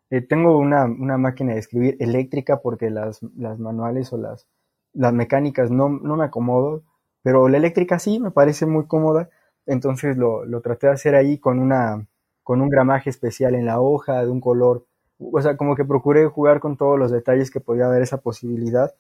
Eh, 0.09 0.21
tengo 0.21 0.57
una, 0.57 0.85
una, 0.85 1.17
máquina 1.17 1.53
de 1.53 1.59
escribir 1.59 1.97
eléctrica 1.99 2.61
porque 2.61 2.89
las, 2.89 3.19
las 3.35 3.59
manuales 3.59 4.13
o 4.13 4.17
las, 4.17 4.47
las 4.93 5.11
mecánicas 5.11 5.69
no, 5.69 5.89
no, 5.89 6.15
me 6.15 6.23
acomodo, 6.23 6.83
pero 7.23 7.49
la 7.49 7.57
eléctrica 7.57 7.99
sí 7.99 8.19
me 8.19 8.31
parece 8.31 8.65
muy 8.65 8.87
cómoda. 8.87 9.29
Entonces 9.65 10.15
lo, 10.15 10.45
lo 10.45 10.61
traté 10.61 10.87
de 10.87 10.93
hacer 10.93 11.13
ahí 11.13 11.39
con 11.39 11.59
una 11.59 12.07
con 12.47 12.61
un 12.61 12.69
gramaje 12.69 13.09
especial 13.09 13.55
en 13.55 13.65
la 13.65 13.81
hoja, 13.81 14.23
de 14.23 14.31
un 14.31 14.39
color, 14.39 14.85
o 15.19 15.41
sea, 15.41 15.57
como 15.57 15.75
que 15.75 15.83
procuré 15.83 16.27
jugar 16.27 16.61
con 16.61 16.77
todos 16.77 16.97
los 16.97 17.11
detalles 17.11 17.51
que 17.51 17.59
podía 17.59 17.87
haber 17.87 18.01
esa 18.01 18.21
posibilidad 18.21 18.95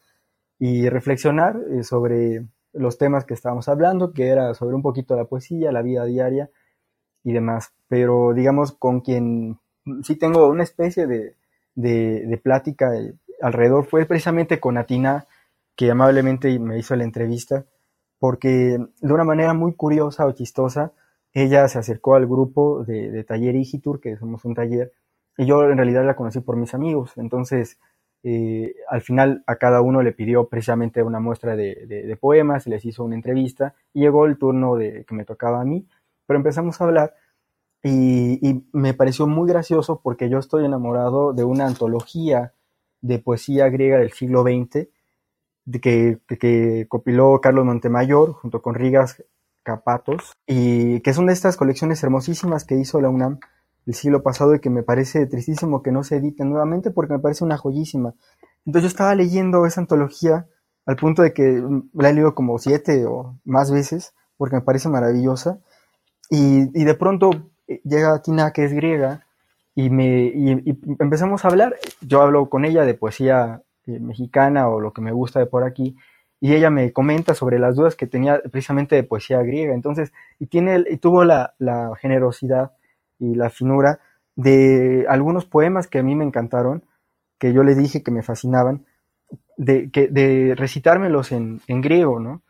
y 0.59 0.89
reflexionar 0.89 1.55
eh, 1.71 1.83
sobre 1.83 2.45
los 2.73 2.97
temas 2.97 3.23
que 3.23 3.33
estábamos 3.33 3.69
hablando, 3.69 4.11
que 4.11 4.27
era 4.27 4.53
sobre 4.53 4.75
un 4.75 4.81
poquito 4.81 5.15
la 5.15 5.23
poesía, 5.23 5.71
la 5.71 5.81
vida 5.81 6.03
diaria 6.03 6.49
y 7.23 7.31
demás. 7.31 7.71
Pero 7.87 8.33
digamos, 8.33 8.73
con 8.73 8.99
quien 8.99 9.57
sí 10.03 10.17
tengo 10.17 10.45
una 10.49 10.63
especie 10.63 11.07
de, 11.07 11.37
de, 11.73 12.41
plática 12.43 12.91
alrededor 13.41 13.85
fue 13.85 14.05
precisamente 14.05 14.59
con 14.59 14.77
Atina, 14.77 15.25
que 15.77 15.89
amablemente 15.89 16.59
me 16.59 16.77
hizo 16.79 16.97
la 16.97 17.05
entrevista, 17.05 17.63
porque 18.19 18.77
de 18.99 19.13
una 19.13 19.23
manera 19.23 19.53
muy 19.53 19.73
curiosa 19.73 20.25
o 20.25 20.33
chistosa, 20.33 20.91
ella 21.43 21.67
se 21.67 21.77
acercó 21.77 22.15
al 22.15 22.25
grupo 22.25 22.83
de, 22.83 23.23
Taller 23.23 23.55
Igitur, 23.55 23.99
que 23.99 24.17
somos 24.17 24.43
un 24.45 24.55
taller, 24.55 24.91
y 25.37 25.45
yo 25.45 25.69
en 25.69 25.77
realidad 25.77 26.05
la 26.05 26.15
conocí 26.15 26.39
por 26.39 26.55
mis 26.55 26.73
amigos. 26.73 27.13
Entonces, 27.17 27.77
eh, 28.23 28.73
al 28.89 29.01
final 29.01 29.43
a 29.45 29.57
cada 29.57 29.81
uno 29.81 30.01
le 30.01 30.13
pidió 30.13 30.47
precisamente 30.49 31.03
una 31.03 31.19
muestra 31.19 31.55
de, 31.55 32.17
poemas, 32.19 32.65
les 32.65 32.83
hizo 32.85 33.03
una 33.03 33.15
entrevista, 33.15 33.75
y 33.93 34.01
llegó 34.01 34.25
el 34.25 34.37
turno 34.37 34.75
de 34.77 35.05
que 35.05 35.13
me 35.13 35.25
tocaba 35.25 35.61
a 35.61 35.65
mí, 35.65 35.87
pero 36.25 36.37
empezamos 36.37 36.81
a 36.81 36.85
hablar 36.85 37.13
y, 37.83 38.63
me 38.73 38.93
pareció 38.93 39.27
muy 39.27 39.47
gracioso 39.47 40.01
porque 40.03 40.29
yo 40.29 40.39
estoy 40.39 40.65
enamorado 40.65 41.33
de 41.33 41.43
una 41.43 41.67
antología 41.67 42.53
de 43.01 43.19
poesía 43.19 43.69
griega 43.69 43.99
del 43.99 44.11
siglo 44.11 44.41
XX 44.41 44.87
que, 45.81 46.19
que, 46.39 46.85
copiló 46.89 47.39
Carlos 47.41 47.65
Montemayor 47.65 48.33
junto 48.33 48.61
con 48.61 48.73
Rigas 48.75 49.23
Capatos, 49.67 50.31
y 50.47 51.01
que 51.01 51.13
son 51.13 51.25
de 51.25 51.33
estas 51.33 51.57
colecciones 51.57 52.01
hermosísimas 52.01 52.63
que 52.63 52.75
hizo 52.75 53.01
la 53.01 53.09
UNAM 53.09 53.39
el 53.85 53.93
siglo 53.93 54.23
pasado 54.23 54.55
y 54.55 54.61
que 54.61 54.69
me 54.69 54.81
parece 54.81 55.25
tristísimo 55.25 55.83
que 55.83 55.91
no 55.91 56.05
se 56.05 56.15
editen 56.15 56.49
nuevamente 56.49 56.89
porque 56.89 57.13
me 57.13 57.19
parece 57.19 57.43
una 57.43 57.57
joyísima. 57.57 58.13
Entonces 58.65 58.83
yo 58.83 58.87
estaba 58.87 59.13
leyendo 59.13 59.65
esa 59.65 59.81
antología 59.81 60.47
al 60.85 60.95
punto 60.95 61.21
de 61.21 61.33
que 61.33 61.61
la 61.93 62.09
he 62.09 62.13
leído 62.13 62.33
como 62.33 62.57
siete 62.59 63.05
o 63.05 63.37
más 63.43 63.69
veces 63.69 64.13
porque 64.37 64.55
me 64.55 64.61
parece 64.61 64.87
maravillosa 64.87 65.59
y, 66.29 66.67
de 66.85 66.93
pronto 66.93 67.31
eh, 67.67 67.81
llega 67.83 68.21
Tina 68.21 68.51
que 68.53 68.63
es 68.63 68.71
griega 68.71 69.25
y, 69.75 69.89
me, 69.89 70.63
empezamos 70.99 71.43
a 71.43 71.49
hablar, 71.49 71.75
yo 71.99 72.21
hablo 72.21 72.49
con 72.49 72.63
ella 72.63 72.85
de 72.85 72.93
poesía 72.93 73.63
eh, 73.85 73.99
mexicana 73.99 74.69
o 74.69 74.79
lo 74.79 74.93
que 74.93 75.01
me 75.01 75.11
gusta 75.11 75.39
de 75.39 75.45
por 75.45 75.65
aquí 75.65 75.97
y 76.39 76.53
ella 76.53 76.69
me 76.69 76.91
comenta 76.93 77.33
sobre 77.33 77.59
las 77.59 77.75
dudas 77.75 77.95
que 77.95 78.07
tenía 78.07 78.41
precisamente 78.51 78.95
de 78.95 79.03
poesía 79.03 79.41
griega. 79.41 79.73
Entonces, 79.73 80.13
y, 80.39 80.47
tiene, 80.47 80.83
y 80.89 80.97
tuvo 80.97 81.23
la, 81.23 81.53
generosidad 81.99 82.73
y 83.19 83.35
la 83.35 83.49
finura 83.49 83.99
de 84.35 85.05
algunos 85.09 85.45
poemas 85.45 85.87
que 85.87 85.99
a 85.99 86.03
mí 86.03 86.15
me 86.15 86.25
encantaron, 86.25 86.83
que 87.39 87.53
yo 87.53 87.63
le 87.63 87.75
dije 87.75 88.03
que 88.03 88.11
me 88.11 88.21
fascinaban, 88.21 88.85
de, 89.57 90.53
recitármelos 90.55 91.31
en, 91.31 91.61
en 91.67 91.81
griego, 91.81 92.19
¿no? 92.19 92.43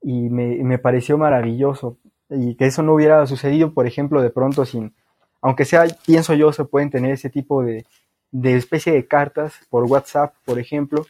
Y 0.00 0.30
me, 0.30 0.62
me, 0.62 0.78
pareció 0.78 1.18
maravilloso. 1.18 1.98
Y 2.30 2.54
que 2.54 2.66
eso 2.66 2.82
no 2.82 2.94
hubiera 2.94 3.26
sucedido, 3.26 3.74
por 3.74 3.86
ejemplo, 3.86 4.22
de 4.22 4.30
pronto 4.30 4.64
sin, 4.64 4.94
aunque 5.40 5.64
sea, 5.64 5.84
pienso 6.06 6.34
yo, 6.34 6.52
se 6.52 6.64
pueden 6.64 6.90
tener 6.90 7.12
ese 7.12 7.28
tipo 7.28 7.62
de, 7.64 7.84
de 8.30 8.54
especie 8.54 8.92
de 8.92 9.06
cartas 9.06 9.54
por 9.68 9.84
WhatsApp, 9.84 10.34
por 10.44 10.58
ejemplo, 10.60 11.04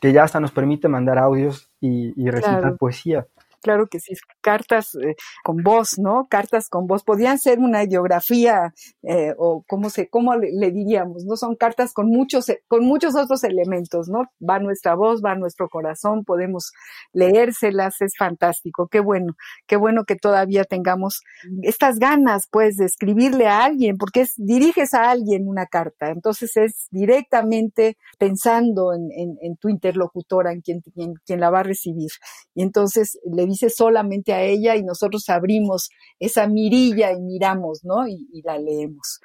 que 0.00 0.12
ya 0.12 0.24
hasta 0.24 0.40
nos 0.40 0.52
permite 0.52 0.88
mandar 0.88 1.18
audios 1.18 1.68
y, 1.80 2.12
recitar 2.30 2.76
poesía. 2.76 3.26
Claro 3.62 3.86
que 3.88 4.00
sí, 4.00 4.14
cartas 4.40 4.94
eh, 4.94 5.14
con 5.42 5.62
voz, 5.62 5.98
¿no? 5.98 6.26
Cartas 6.28 6.68
con 6.68 6.86
voz. 6.86 7.02
Podrían 7.02 7.38
ser 7.38 7.58
una 7.58 7.84
ideografía 7.84 8.72
eh, 9.02 9.34
o 9.38 9.64
cómo 9.66 9.90
se, 9.90 10.08
cómo 10.08 10.34
le, 10.36 10.70
diríamos, 10.70 11.24
¿no? 11.24 11.36
Son 11.36 11.56
cartas 11.56 11.92
con 11.92 12.08
muchos, 12.08 12.46
con 12.68 12.84
muchos 12.84 13.16
otros 13.16 13.44
elementos, 13.44 14.08
¿no? 14.08 14.24
Va 14.48 14.58
nuestra 14.58 14.94
voz, 14.94 15.22
va 15.24 15.34
nuestro 15.34 15.68
corazón, 15.68 16.24
podemos 16.24 16.72
leérselas, 17.12 18.00
es 18.00 18.12
fantástico. 18.18 18.88
Qué 18.88 19.00
bueno, 19.00 19.34
qué 19.66 19.76
bueno 19.76 20.04
que 20.04 20.16
todavía 20.16 20.64
tengamos 20.64 21.22
estas 21.62 21.98
ganas, 21.98 22.48
pues, 22.50 22.76
de 22.76 22.86
escribirle 22.86 23.46
a 23.46 23.64
alguien, 23.64 23.96
porque 23.96 24.22
es, 24.22 24.34
diriges 24.36 24.94
a 24.94 25.10
alguien 25.10 25.48
una 25.48 25.66
carta, 25.66 26.10
entonces 26.10 26.56
es 26.56 26.88
directamente 26.90 27.96
pensando 28.18 28.92
en, 28.94 29.08
en, 29.40 29.56
tu 29.56 29.68
interlocutora, 29.68 30.52
en 30.52 30.60
quien, 30.60 30.82
en 30.96 31.14
quien 31.24 31.40
la 31.40 31.50
va 31.50 31.60
a 31.60 31.62
recibir. 31.62 32.10
Y 32.54 32.62
entonces 32.62 33.18
le 33.24 33.44
dice 33.56 33.70
solamente 33.70 34.32
a 34.32 34.42
ella 34.42 34.76
y 34.76 34.82
nosotros 34.82 35.28
abrimos 35.28 35.88
esa 36.18 36.46
mirilla 36.46 37.12
y 37.12 37.20
miramos, 37.20 37.80
¿no? 37.82 38.06
Y, 38.06 38.42
la 38.44 38.58
leemos. 38.58 39.20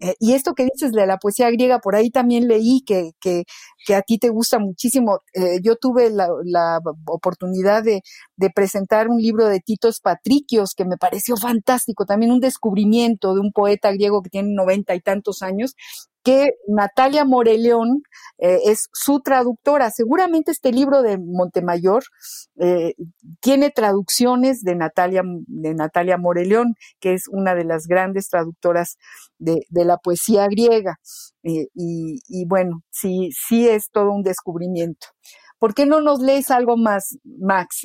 Eh, 0.00 0.14
y 0.18 0.32
esto 0.32 0.52
que 0.52 0.64
dices 0.64 0.92
de 0.92 1.06
la 1.06 1.18
poesía 1.18 1.50
griega, 1.50 1.78
por 1.78 1.94
ahí 1.94 2.10
también 2.10 2.48
leí 2.48 2.82
que, 2.84 3.12
que, 3.20 3.44
que 3.86 3.94
a 3.94 4.02
ti 4.02 4.18
te 4.18 4.28
gusta 4.28 4.58
muchísimo. 4.58 5.20
Eh, 5.32 5.60
yo 5.62 5.76
tuve 5.76 6.10
la, 6.10 6.28
oportunidad 7.06 7.82
de, 7.82 8.02
de, 8.36 8.50
presentar 8.50 9.08
un 9.08 9.18
libro 9.20 9.46
de 9.46 9.60
Titos 9.60 10.00
Patricios 10.00 10.74
que 10.76 10.84
me 10.84 10.96
pareció 10.96 11.36
fantástico, 11.36 12.04
también 12.04 12.32
un 12.32 12.40
descubrimiento 12.40 13.34
de 13.34 13.40
un 13.40 13.52
poeta 13.52 13.92
griego 13.92 14.20
que 14.20 14.30
tiene 14.30 14.52
noventa 14.52 14.94
y 14.94 15.00
tantos 15.00 15.42
años 15.42 15.74
que 16.26 16.48
Natalia 16.66 17.24
Moreleón 17.24 18.02
eh, 18.38 18.58
es 18.64 18.88
su 18.92 19.20
traductora. 19.20 19.92
Seguramente 19.92 20.50
este 20.50 20.72
libro 20.72 21.02
de 21.02 21.18
Montemayor 21.18 22.02
eh, 22.58 22.94
tiene 23.40 23.70
traducciones 23.70 24.62
de 24.62 24.74
Natalia, 24.74 25.22
de 25.46 25.74
Natalia 25.74 26.16
Moreleón, 26.18 26.74
que 26.98 27.14
es 27.14 27.28
una 27.30 27.54
de 27.54 27.62
las 27.62 27.86
grandes 27.86 28.28
traductoras 28.28 28.96
de, 29.38 29.64
la 29.70 29.98
poesía 29.98 30.48
griega. 30.48 30.96
Eh, 31.44 31.68
y, 31.74 32.44
bueno, 32.48 32.82
sí, 32.90 33.30
sí 33.30 33.68
es 33.68 33.92
todo 33.92 34.10
un 34.10 34.24
descubrimiento. 34.24 35.06
¿Por 35.60 35.74
qué 35.74 35.86
no 35.86 36.00
nos 36.00 36.18
lees 36.18 36.50
algo 36.50 36.76
más, 36.76 37.18
Max? 37.22 37.82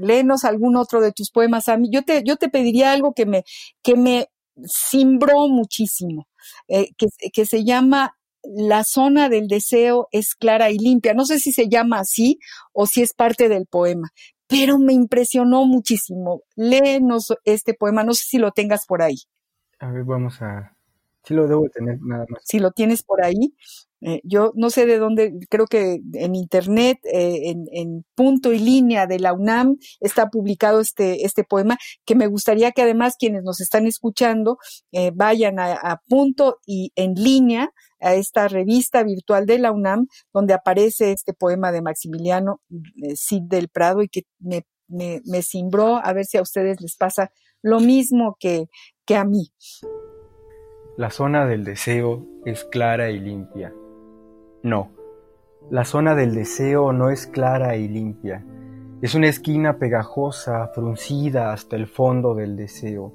Léenos 0.00 0.44
algún 0.44 0.76
otro 0.76 1.00
de 1.00 1.10
tus 1.10 1.32
poemas 1.32 1.68
a 1.68 1.76
mí. 1.76 1.88
Yo 1.92 2.04
te, 2.04 2.22
yo 2.24 2.36
te 2.36 2.48
pediría 2.48 2.92
algo 2.92 3.12
que 3.12 3.26
me, 3.26 3.42
que 3.82 3.96
me 3.96 4.28
simbró 4.66 5.48
muchísimo, 5.48 6.26
eh, 6.68 6.88
que, 6.96 7.06
que 7.32 7.46
se 7.46 7.64
llama 7.64 8.16
La 8.42 8.84
zona 8.84 9.28
del 9.28 9.46
deseo 9.46 10.08
es 10.12 10.34
clara 10.34 10.70
y 10.70 10.78
limpia. 10.78 11.14
No 11.14 11.24
sé 11.24 11.38
si 11.38 11.52
se 11.52 11.68
llama 11.68 12.00
así 12.00 12.38
o 12.72 12.86
si 12.86 13.02
es 13.02 13.14
parte 13.14 13.48
del 13.48 13.66
poema, 13.66 14.10
pero 14.46 14.78
me 14.78 14.92
impresionó 14.92 15.64
muchísimo. 15.64 16.42
Léenos 16.56 17.32
este 17.44 17.74
poema, 17.74 18.04
no 18.04 18.14
sé 18.14 18.24
si 18.26 18.38
lo 18.38 18.50
tengas 18.52 18.86
por 18.86 19.02
ahí. 19.02 19.16
A 19.78 19.90
ver, 19.90 20.04
vamos 20.04 20.40
a... 20.42 20.76
Sí 21.24 21.34
lo 21.34 21.46
debo 21.46 21.68
tener 21.68 21.98
nada 22.02 22.26
más. 22.28 22.42
Si 22.44 22.58
lo 22.58 22.72
tienes 22.72 23.02
por 23.04 23.24
ahí, 23.24 23.54
eh, 24.04 24.20
yo 24.24 24.52
no 24.56 24.70
sé 24.70 24.84
de 24.84 24.98
dónde, 24.98 25.32
creo 25.48 25.66
que 25.66 26.00
en 26.14 26.34
internet, 26.34 26.98
eh, 27.04 27.54
en, 27.70 28.04
punto 28.14 28.52
y 28.52 28.58
línea 28.58 29.06
de 29.06 29.20
la 29.20 29.32
UNAM, 29.32 29.76
está 30.00 30.28
publicado 30.28 30.80
este, 30.80 31.24
este 31.24 31.44
poema, 31.44 31.78
que 32.04 32.16
me 32.16 32.26
gustaría 32.26 32.72
que 32.72 32.82
además 32.82 33.14
quienes 33.18 33.44
nos 33.44 33.60
están 33.60 33.86
escuchando 33.86 34.58
eh, 34.90 35.12
vayan 35.14 35.58
a, 35.58 36.00
punto 36.08 36.58
y 36.66 36.92
en 36.96 37.14
línea 37.14 37.70
a 38.00 38.14
esta 38.14 38.48
revista 38.48 39.04
virtual 39.04 39.46
de 39.46 39.58
la 39.58 39.70
UNAM, 39.70 40.08
donde 40.32 40.54
aparece 40.54 41.12
este 41.12 41.32
poema 41.32 41.70
de 41.70 41.82
Maximiliano 41.82 42.60
Cid 43.14 43.42
del 43.42 43.68
Prado 43.68 44.02
y 44.02 44.08
que 44.08 44.22
me, 44.40 44.64
me, 44.88 45.42
cimbró, 45.42 46.04
a 46.04 46.12
ver 46.12 46.24
si 46.24 46.38
a 46.38 46.42
ustedes 46.42 46.80
les 46.80 46.96
pasa 46.96 47.30
lo 47.62 47.78
mismo 47.78 48.36
que, 48.40 48.66
que 49.06 49.14
a 49.14 49.24
mí. 49.24 49.52
La 50.96 51.10
zona 51.10 51.46
del 51.46 51.64
deseo 51.64 52.26
es 52.44 52.64
clara 52.64 53.10
y 53.10 53.20
limpia 53.20 53.72
no, 54.62 54.90
la 55.70 55.84
zona 55.84 56.14
del 56.14 56.34
deseo 56.34 56.92
no 56.92 57.10
es 57.10 57.26
clara 57.26 57.76
y 57.76 57.88
limpia. 57.88 58.44
Es 59.00 59.14
una 59.14 59.28
esquina 59.28 59.78
pegajosa, 59.78 60.68
fruncida 60.68 61.52
hasta 61.52 61.76
el 61.76 61.86
fondo 61.86 62.34
del 62.34 62.56
deseo. 62.56 63.12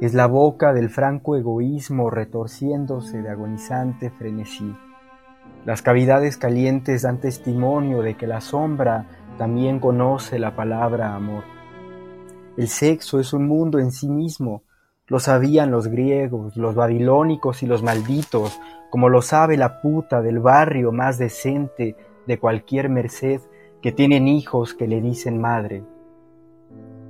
Es 0.00 0.14
la 0.14 0.26
boca 0.26 0.72
del 0.72 0.88
franco 0.88 1.36
egoísmo 1.36 2.08
retorciéndose 2.10 3.20
de 3.20 3.28
agonizante 3.28 4.10
frenesí. 4.10 4.74
Las 5.66 5.82
cavidades 5.82 6.36
calientes 6.36 7.02
dan 7.02 7.20
testimonio 7.20 8.00
de 8.00 8.16
que 8.16 8.26
la 8.26 8.40
sombra 8.40 9.06
también 9.36 9.80
conoce 9.80 10.38
la 10.38 10.56
palabra 10.56 11.14
amor. 11.14 11.44
El 12.56 12.68
sexo 12.68 13.20
es 13.20 13.32
un 13.32 13.46
mundo 13.46 13.78
en 13.78 13.90
sí 13.90 14.08
mismo, 14.08 14.62
lo 15.08 15.18
sabían 15.20 15.70
los 15.70 15.88
griegos, 15.88 16.56
los 16.56 16.74
babilónicos 16.74 17.62
y 17.62 17.66
los 17.66 17.82
malditos, 17.82 18.60
como 18.90 19.08
lo 19.08 19.22
sabe 19.22 19.56
la 19.56 19.80
puta 19.80 20.20
del 20.20 20.38
barrio 20.38 20.92
más 20.92 21.18
decente 21.18 21.96
de 22.26 22.38
cualquier 22.38 22.90
merced 22.90 23.40
que 23.80 23.90
tienen 23.90 24.28
hijos 24.28 24.74
que 24.74 24.86
le 24.86 25.00
dicen 25.00 25.40
madre. 25.40 25.82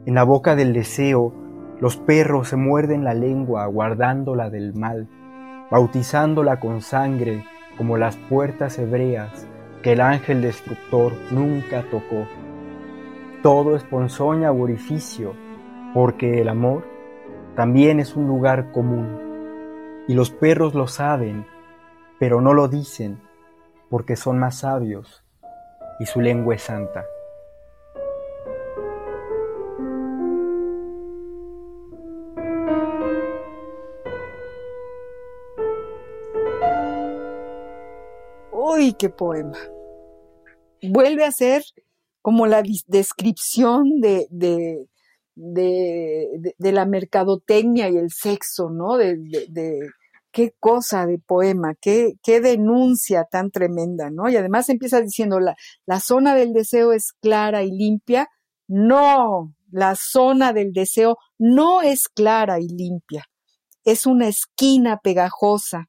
En 0.07 0.14
la 0.14 0.22
boca 0.22 0.55
del 0.55 0.72
deseo, 0.72 1.34
los 1.80 1.96
perros 1.96 2.49
se 2.49 2.57
muerden 2.57 3.05
la 3.05 3.14
lengua 3.14 3.66
guardándola 3.66 4.49
del 4.49 4.74
mal, 4.74 5.09
bautizándola 5.70 6.61
con 6.61 6.82
sangre 6.82 7.44
como 7.76 7.96
las 7.96 8.16
puertas 8.16 8.78
hebreas 8.78 9.46
que 9.82 9.92
el 9.92 10.01
ángel 10.01 10.40
destructor 10.40 11.12
nunca 11.30 11.82
tocó. 11.90 12.26
Todo 13.42 13.76
es 13.76 13.82
ponzoña 13.84 14.53
u 14.53 14.62
orificio, 14.62 15.34
porque 15.94 16.40
el 16.40 16.49
amor 16.49 16.97
también 17.59 17.98
es 17.98 18.14
un 18.14 18.28
lugar 18.28 18.70
común. 18.70 20.04
Y 20.06 20.14
los 20.14 20.30
perros 20.30 20.74
lo 20.74 20.86
saben, 20.86 21.44
pero 22.20 22.40
no 22.40 22.54
lo 22.54 22.68
dicen 22.68 23.20
porque 23.90 24.14
son 24.14 24.38
más 24.38 24.61
sabios 24.61 25.24
y 25.98 26.06
su 26.06 26.20
lengua 26.20 26.54
es 26.54 26.62
santa. 26.62 27.04
¡Uy, 38.52 38.92
qué 38.92 39.09
poema! 39.09 39.59
Vuelve 40.80 41.24
a 41.24 41.32
ser 41.32 41.64
como 42.22 42.46
la 42.46 42.62
descripción 42.86 43.98
de, 44.00 44.28
de, 44.30 44.86
de, 45.39 46.55
la 46.59 46.84
mercadotecnia 46.84 47.89
y 47.89 47.97
el 47.97 48.11
sexo, 48.11 48.70
¿no? 48.70 48.97
De, 48.97 49.16
de, 49.49 49.78
qué 50.32 50.53
cosa 50.59 51.07
de 51.07 51.18
poema, 51.18 51.74
qué, 51.80 52.14
qué 52.22 52.41
denuncia 52.41 53.24
tan 53.24 53.51
tremenda, 53.51 54.11
¿no? 54.11 54.28
Y 54.28 54.36
además 54.36 54.68
empieza 54.68 55.01
diciendo, 55.01 55.41
la, 55.41 55.55
la 55.86 56.01
zona 56.01 56.34
del 56.34 56.53
deseo 56.53 56.93
es 56.93 57.12
clara 57.20 57.62
y 57.62 57.70
limpia. 57.70 58.28
No, 58.66 59.55
la 59.70 59.95
zona 59.97 60.53
del 60.53 60.72
deseo 60.72 61.16
no 61.39 61.82
es 61.82 62.09
clara 62.09 62.61
y 62.61 62.68
limpia. 62.68 63.24
Es 63.84 64.07
una 64.07 64.28
esquina 64.28 64.99
pegajosa, 64.99 65.86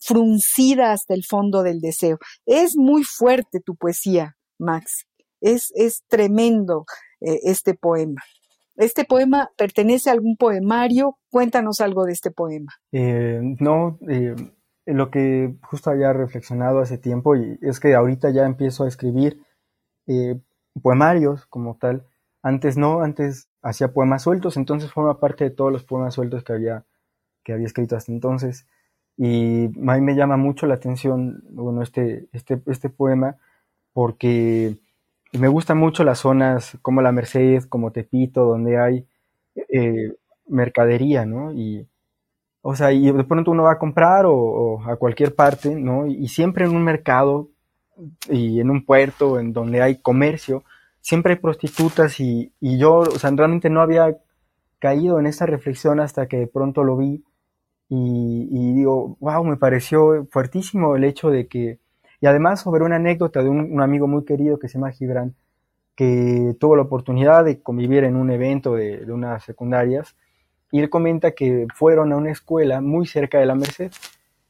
fruncida 0.00 0.92
hasta 0.92 1.14
el 1.14 1.24
fondo 1.24 1.62
del 1.62 1.80
deseo. 1.80 2.18
Es 2.46 2.76
muy 2.76 3.04
fuerte 3.04 3.60
tu 3.60 3.76
poesía, 3.76 4.36
Max. 4.58 5.04
Es, 5.40 5.70
es 5.76 6.02
tremendo 6.08 6.84
eh, 7.20 7.38
este 7.44 7.74
poema. 7.74 8.22
¿Este 8.78 9.04
poema 9.04 9.50
pertenece 9.56 10.08
a 10.08 10.12
algún 10.12 10.36
poemario? 10.36 11.18
Cuéntanos 11.30 11.80
algo 11.80 12.04
de 12.04 12.12
este 12.12 12.30
poema. 12.30 12.72
Eh, 12.92 13.40
no, 13.58 13.98
eh, 14.08 14.36
lo 14.86 15.10
que 15.10 15.56
justo 15.62 15.90
había 15.90 16.12
reflexionado 16.12 16.78
hace 16.78 16.96
tiempo 16.96 17.34
y 17.34 17.58
es 17.60 17.80
que 17.80 17.96
ahorita 17.96 18.30
ya 18.30 18.46
empiezo 18.46 18.84
a 18.84 18.88
escribir 18.88 19.42
eh, 20.06 20.40
poemarios 20.80 21.44
como 21.46 21.76
tal. 21.76 22.06
Antes 22.40 22.76
no, 22.76 23.02
antes 23.02 23.48
hacía 23.62 23.92
poemas 23.92 24.22
sueltos, 24.22 24.56
entonces 24.56 24.92
forma 24.92 25.18
parte 25.18 25.42
de 25.42 25.50
todos 25.50 25.72
los 25.72 25.82
poemas 25.82 26.14
sueltos 26.14 26.44
que 26.44 26.52
había, 26.52 26.84
que 27.42 27.54
había 27.54 27.66
escrito 27.66 27.96
hasta 27.96 28.12
entonces. 28.12 28.68
Y 29.16 29.64
a 29.64 29.96
mí 29.96 30.00
me 30.00 30.14
llama 30.14 30.36
mucho 30.36 30.66
la 30.66 30.74
atención, 30.74 31.42
bueno, 31.50 31.82
este, 31.82 32.28
este, 32.32 32.62
este 32.66 32.90
poema, 32.90 33.38
porque 33.92 34.76
y 35.32 35.38
me 35.38 35.48
gustan 35.48 35.78
mucho 35.78 36.04
las 36.04 36.20
zonas 36.20 36.78
como 36.82 37.02
la 37.02 37.12
Merced, 37.12 37.64
como 37.64 37.92
Tepito, 37.92 38.44
donde 38.44 38.78
hay 38.78 39.06
eh, 39.54 40.14
mercadería, 40.46 41.26
¿no? 41.26 41.52
Y, 41.52 41.86
o 42.62 42.74
sea, 42.74 42.92
y 42.92 43.10
de 43.10 43.24
pronto 43.24 43.50
uno 43.50 43.64
va 43.64 43.72
a 43.72 43.78
comprar 43.78 44.24
o, 44.26 44.82
a 44.84 44.96
cualquier 44.96 45.34
parte, 45.34 45.74
¿no? 45.74 46.06
Y, 46.06 46.28
siempre 46.28 46.64
en 46.64 46.74
un 46.74 46.82
mercado 46.82 47.48
y 48.30 48.60
en 48.60 48.70
un 48.70 48.84
puerto 48.84 49.38
en 49.38 49.52
donde 49.52 49.82
hay 49.82 50.00
comercio, 50.00 50.64
siempre 51.00 51.34
hay 51.34 51.40
prostitutas 51.40 52.20
y, 52.20 52.52
y 52.60 52.78
yo, 52.78 52.98
o 52.98 53.18
sea, 53.18 53.30
realmente 53.30 53.70
no 53.70 53.82
había 53.82 54.16
caído 54.78 55.18
en 55.18 55.26
esa 55.26 55.46
reflexión 55.46 56.00
hasta 56.00 56.28
que 56.28 56.38
de 56.38 56.46
pronto 56.46 56.84
lo 56.84 56.96
vi 56.96 57.24
y, 57.88 58.48
y 58.50 58.74
digo, 58.74 59.16
wow, 59.20 59.44
me 59.44 59.56
pareció 59.56 60.26
fuertísimo 60.30 60.96
el 60.96 61.04
hecho 61.04 61.30
de 61.30 61.48
que 61.48 61.80
y 62.20 62.26
además 62.26 62.60
sobre 62.60 62.84
una 62.84 62.96
anécdota 62.96 63.42
de 63.42 63.48
un, 63.48 63.80
amigo 63.80 64.06
muy 64.06 64.24
querido 64.24 64.58
que 64.58 64.68
se 64.68 64.74
llama 64.74 64.92
Gibran, 64.92 65.34
que 65.94 66.54
tuvo 66.60 66.76
la 66.76 66.82
oportunidad 66.82 67.44
de 67.44 67.60
convivir 67.60 68.04
en 68.04 68.16
un 68.16 68.30
evento 68.30 68.74
de, 68.74 69.04
de 69.04 69.12
unas 69.12 69.44
secundarias, 69.44 70.16
y 70.70 70.80
él 70.80 70.90
comenta 70.90 71.32
que 71.32 71.66
fueron 71.74 72.12
a 72.12 72.16
una 72.16 72.30
escuela 72.30 72.80
muy 72.80 73.06
cerca 73.06 73.38
de 73.38 73.46
la 73.46 73.54
Merced 73.54 73.92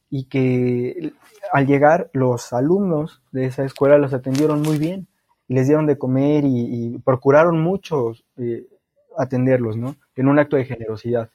y 0.09 0.25
que 0.25 1.13
al 1.53 1.65
llegar 1.65 2.09
los 2.13 2.51
alumnos 2.53 3.21
de 3.31 3.45
esa 3.45 3.63
escuela 3.63 3.97
los 3.97 4.13
atendieron 4.13 4.61
muy 4.61 4.77
bien 4.77 5.07
les 5.49 5.67
dieron 5.67 5.87
de 5.87 5.97
comer 5.97 6.45
y, 6.45 6.97
procuraron 7.03 7.59
mucho 7.59 8.13
eh, 8.37 8.65
atenderlos, 9.17 9.75
¿no? 9.75 9.95
En 10.15 10.27
un 10.27 10.39
acto 10.39 10.55
de 10.55 10.65
generosidad. 10.65 11.29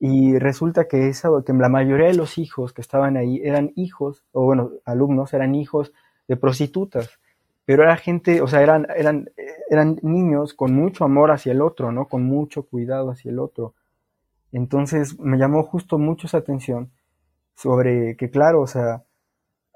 Y 0.00 0.38
resulta 0.38 0.86
que, 0.86 1.08
esa, 1.08 1.28
que 1.44 1.52
la 1.52 1.68
mayoría 1.68 2.06
de 2.06 2.14
los 2.14 2.38
hijos 2.38 2.72
que 2.72 2.80
estaban 2.80 3.16
ahí 3.16 3.40
eran 3.42 3.72
hijos, 3.74 4.24
o 4.32 4.44
bueno, 4.44 4.70
alumnos, 4.84 5.34
eran 5.34 5.54
hijos 5.54 5.92
de 6.28 6.36
prostitutas. 6.36 7.10
Pero 7.64 7.82
era 7.82 7.96
gente, 7.96 8.40
o 8.40 8.46
sea, 8.46 8.62
eran, 8.62 8.86
eran, 8.96 9.30
eran 9.68 9.98
niños 10.02 10.54
con 10.54 10.72
mucho 10.72 11.04
amor 11.04 11.30
hacia 11.32 11.52
el 11.52 11.60
otro, 11.60 11.92
¿no? 11.92 12.06
Con 12.08 12.24
mucho 12.24 12.62
cuidado 12.62 13.10
hacia 13.10 13.30
el 13.30 13.38
otro. 13.40 13.74
Entonces 14.52 15.18
me 15.18 15.36
llamó 15.36 15.64
justo 15.64 15.98
mucho 15.98 16.26
esa 16.26 16.38
atención 16.38 16.90
sobre 17.54 18.16
que, 18.16 18.30
claro, 18.30 18.62
o 18.62 18.66
sea, 18.66 19.04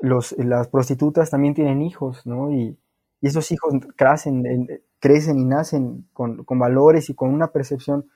los, 0.00 0.32
las 0.38 0.68
prostitutas 0.68 1.30
también 1.30 1.54
tienen 1.54 1.82
hijos, 1.82 2.26
¿no? 2.26 2.52
Y, 2.52 2.78
y 3.20 3.26
esos 3.26 3.50
hijos 3.52 3.74
crecen, 3.96 4.68
crecen 5.00 5.38
y 5.38 5.44
nacen 5.44 6.08
con, 6.12 6.44
con 6.44 6.58
valores 6.58 7.10
y 7.10 7.14
con 7.14 7.32
una 7.32 7.48
percepción 7.48 8.06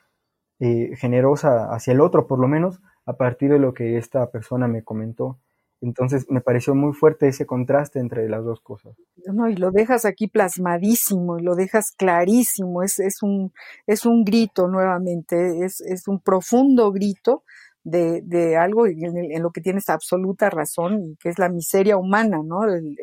eh, 0.60 0.96
generosa 0.96 1.72
hacia 1.72 1.92
el 1.92 2.00
otro, 2.00 2.26
por 2.26 2.38
lo 2.38 2.48
menos 2.48 2.80
a 3.04 3.14
partir 3.14 3.50
de 3.50 3.58
lo 3.58 3.74
que 3.74 3.98
esta 3.98 4.30
persona 4.30 4.68
me 4.68 4.82
comentó. 4.82 5.38
Entonces 5.82 6.26
me 6.30 6.40
pareció 6.40 6.74
muy 6.74 6.94
fuerte 6.94 7.28
ese 7.28 7.44
contraste 7.44 7.98
entre 7.98 8.28
las 8.28 8.44
dos 8.44 8.60
cosas. 8.60 8.96
No, 9.26 9.48
y 9.48 9.56
lo 9.56 9.70
dejas 9.70 10.06
aquí 10.06 10.26
plasmadísimo, 10.26 11.38
y 11.38 11.42
lo 11.42 11.54
dejas 11.54 11.92
clarísimo, 11.92 12.82
es, 12.82 12.98
es, 12.98 13.22
un, 13.22 13.52
es 13.86 14.06
un 14.06 14.24
grito 14.24 14.68
nuevamente, 14.68 15.64
es, 15.64 15.80
es 15.82 16.08
un 16.08 16.20
profundo 16.20 16.90
grito 16.92 17.44
de, 17.86 18.20
de 18.24 18.56
algo 18.56 18.88
en, 18.88 19.40
lo 19.40 19.52
que 19.52 19.60
tienes 19.60 19.88
absoluta 19.88 20.50
razón, 20.50 21.16
que 21.20 21.28
es 21.28 21.38
la 21.38 21.48
miseria 21.48 21.96
humana, 21.96 22.40
¿no? 22.44 22.64
El, 22.64 22.96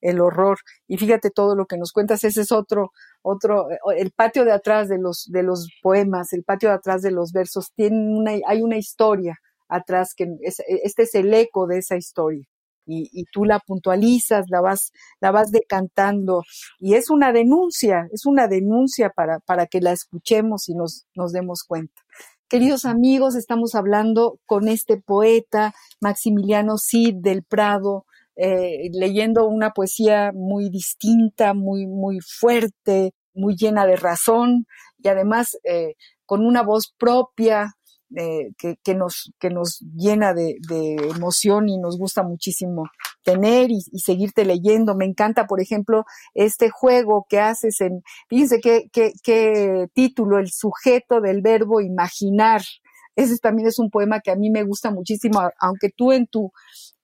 el, 0.00 0.20
horror. 0.20 0.58
Y 0.88 0.96
fíjate 0.96 1.30
todo 1.30 1.54
lo 1.54 1.66
que 1.66 1.78
nos 1.78 1.92
cuentas, 1.92 2.24
ese 2.24 2.40
es 2.40 2.50
otro, 2.50 2.90
otro, 3.22 3.68
el 3.96 4.10
patio 4.10 4.44
de 4.44 4.50
atrás 4.50 4.88
de 4.88 4.98
los, 4.98 5.28
de 5.30 5.44
los 5.44 5.68
poemas, 5.80 6.32
el 6.32 6.42
patio 6.42 6.70
de 6.70 6.74
atrás 6.74 7.02
de 7.02 7.12
los 7.12 7.30
versos, 7.30 7.70
tiene 7.76 7.96
una, 7.96 8.32
hay 8.48 8.62
una 8.62 8.76
historia 8.76 9.38
atrás 9.68 10.12
que 10.16 10.26
es, 10.42 10.60
este 10.66 11.04
es 11.04 11.14
el 11.14 11.32
eco 11.32 11.68
de 11.68 11.78
esa 11.78 11.96
historia. 11.96 12.44
Y, 12.88 13.08
y, 13.12 13.24
tú 13.32 13.44
la 13.44 13.58
puntualizas, 13.60 14.46
la 14.48 14.60
vas, 14.60 14.92
la 15.20 15.32
vas 15.32 15.50
decantando, 15.50 16.42
y 16.78 16.94
es 16.94 17.10
una 17.10 17.32
denuncia, 17.32 18.06
es 18.12 18.26
una 18.26 18.46
denuncia 18.46 19.10
para, 19.10 19.40
para 19.40 19.66
que 19.66 19.80
la 19.80 19.90
escuchemos 19.90 20.68
y 20.68 20.74
nos, 20.74 21.04
nos 21.16 21.32
demos 21.32 21.64
cuenta. 21.64 22.00
Queridos 22.48 22.84
amigos, 22.84 23.34
estamos 23.34 23.74
hablando 23.74 24.38
con 24.46 24.68
este 24.68 24.98
poeta 25.00 25.74
Maximiliano 26.00 26.78
Cid 26.78 27.16
del 27.16 27.42
Prado, 27.42 28.06
eh, 28.36 28.88
leyendo 28.92 29.48
una 29.48 29.70
poesía 29.72 30.30
muy 30.32 30.70
distinta, 30.70 31.54
muy, 31.54 31.88
muy 31.88 32.20
fuerte, 32.20 33.14
muy 33.34 33.56
llena 33.56 33.84
de 33.84 33.96
razón 33.96 34.66
y 34.98 35.08
además 35.08 35.58
eh, 35.64 35.94
con 36.24 36.46
una 36.46 36.62
voz 36.62 36.94
propia 36.96 37.74
eh, 38.14 38.52
que, 38.56 38.76
que, 38.84 38.94
nos, 38.94 39.32
que 39.40 39.50
nos 39.50 39.80
llena 39.96 40.32
de, 40.32 40.56
de 40.68 40.94
emoción 41.10 41.68
y 41.68 41.78
nos 41.78 41.98
gusta 41.98 42.22
muchísimo 42.22 42.84
tener 43.24 43.70
y, 43.70 43.80
y, 43.90 43.98
seguirte 44.00 44.44
leyendo. 44.44 44.94
Me 44.94 45.04
encanta, 45.04 45.46
por 45.46 45.60
ejemplo, 45.60 46.04
este 46.34 46.70
juego 46.70 47.26
que 47.28 47.40
haces 47.40 47.80
en, 47.80 48.02
fíjense 48.28 48.60
qué, 48.60 48.88
qué, 48.92 49.12
qué 49.22 49.88
título, 49.92 50.38
el 50.38 50.50
sujeto 50.50 51.20
del 51.20 51.42
verbo 51.42 51.80
imaginar. 51.80 52.62
Ese 53.16 53.38
también 53.38 53.66
es 53.66 53.78
un 53.78 53.90
poema 53.90 54.20
que 54.20 54.30
a 54.30 54.36
mí 54.36 54.50
me 54.50 54.62
gusta 54.62 54.90
muchísimo, 54.90 55.40
aunque 55.58 55.88
tú 55.90 56.12
en 56.12 56.26
tu, 56.26 56.52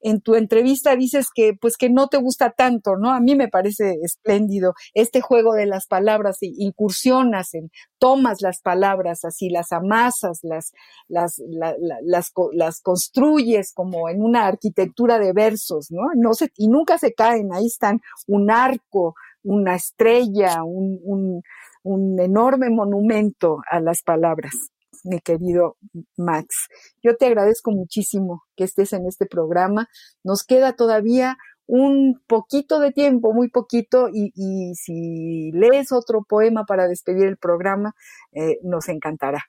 en 0.03 0.21
tu 0.21 0.35
entrevista 0.35 0.95
dices 0.95 1.29
que 1.35 1.55
pues 1.59 1.77
que 1.77 1.89
no 1.89 2.09
te 2.09 2.19
gusta 2.19 2.51
tanto, 2.51 2.97
¿no? 2.97 3.11
A 3.13 3.21
mí 3.21 3.35
me 3.35 3.49
parece 3.49 3.97
espléndido 4.03 4.75
este 4.93 5.23
juego 5.23 5.55
de 5.55 5.65
las 5.67 5.87
palabras, 5.87 6.37
incursionas 6.41 7.55
en, 7.55 7.71
tomas 7.99 8.43
las 8.43 8.61
palabras 8.61 9.25
así, 9.25 9.49
las 9.49 9.73
amasas, 9.73 10.41
las, 10.43 10.73
las, 11.09 11.41
la, 11.49 11.75
la, 11.81 11.97
las, 12.05 12.33
las 12.53 12.81
construyes 12.81 13.73
como 13.73 14.09
en 14.11 14.23
una 14.23 14.47
arquitectura 14.47 15.19
de 15.19 15.33
versos, 15.33 15.91
¿no? 15.91 16.03
no 16.15 16.35
se, 16.35 16.51
y 16.57 16.69
nunca 16.69 16.99
se 16.99 17.15
caen, 17.15 17.55
ahí 17.55 17.67
están 17.67 18.01
un 18.27 18.51
arco, 18.51 19.15
una 19.43 19.77
estrella, 19.77 20.63
un, 20.63 21.01
un, 21.03 21.43
un 21.85 22.21
enorme 22.21 22.69
monumento 22.71 23.59
a 23.71 23.81
las 23.81 24.03
palabras 24.03 24.72
mi 25.05 25.21
querido 25.21 25.77
Max. 26.17 26.69
Yo 27.03 27.17
te 27.17 27.27
agradezco 27.27 27.71
muchísimo 27.71 28.45
que 28.57 28.65
estés 28.65 28.93
en 28.93 29.07
este 29.07 29.27
programa. 29.27 29.89
Nos 30.23 30.45
queda 30.45 30.75
todavía 30.75 31.37
un 31.67 32.21
poquito 32.27 32.81
de 32.81 32.93
tiempo, 32.93 33.33
muy 33.33 33.49
poquito, 33.49 34.09
y, 34.13 34.33
y 34.35 34.75
si 34.75 35.53
lees 35.53 35.93
otro 35.93 36.23
poema 36.23 36.65
para 36.65 36.89
despedir 36.89 37.27
el 37.27 37.37
programa, 37.37 37.95
eh, 38.33 38.59
nos 38.63 38.89
encantará. 38.89 39.45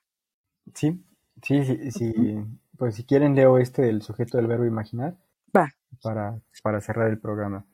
Sí, 0.74 1.04
sí, 1.42 1.64
sí, 1.64 1.90
sí. 1.90 2.14
Pues 2.78 2.94
si 2.94 3.04
quieren 3.04 3.34
leo 3.34 3.58
este 3.58 3.82
del 3.82 4.02
sujeto 4.02 4.38
del 4.38 4.46
verbo 4.46 4.64
imaginar. 4.64 5.16
Va. 5.56 5.72
Para, 6.02 6.40
para 6.62 6.80
cerrar 6.80 7.10
el 7.10 7.18
programa. 7.18 7.66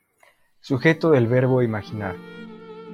Sujeto 0.61 1.11
del 1.11 1.27
verbo 1.27 1.63
imaginar. 1.63 2.17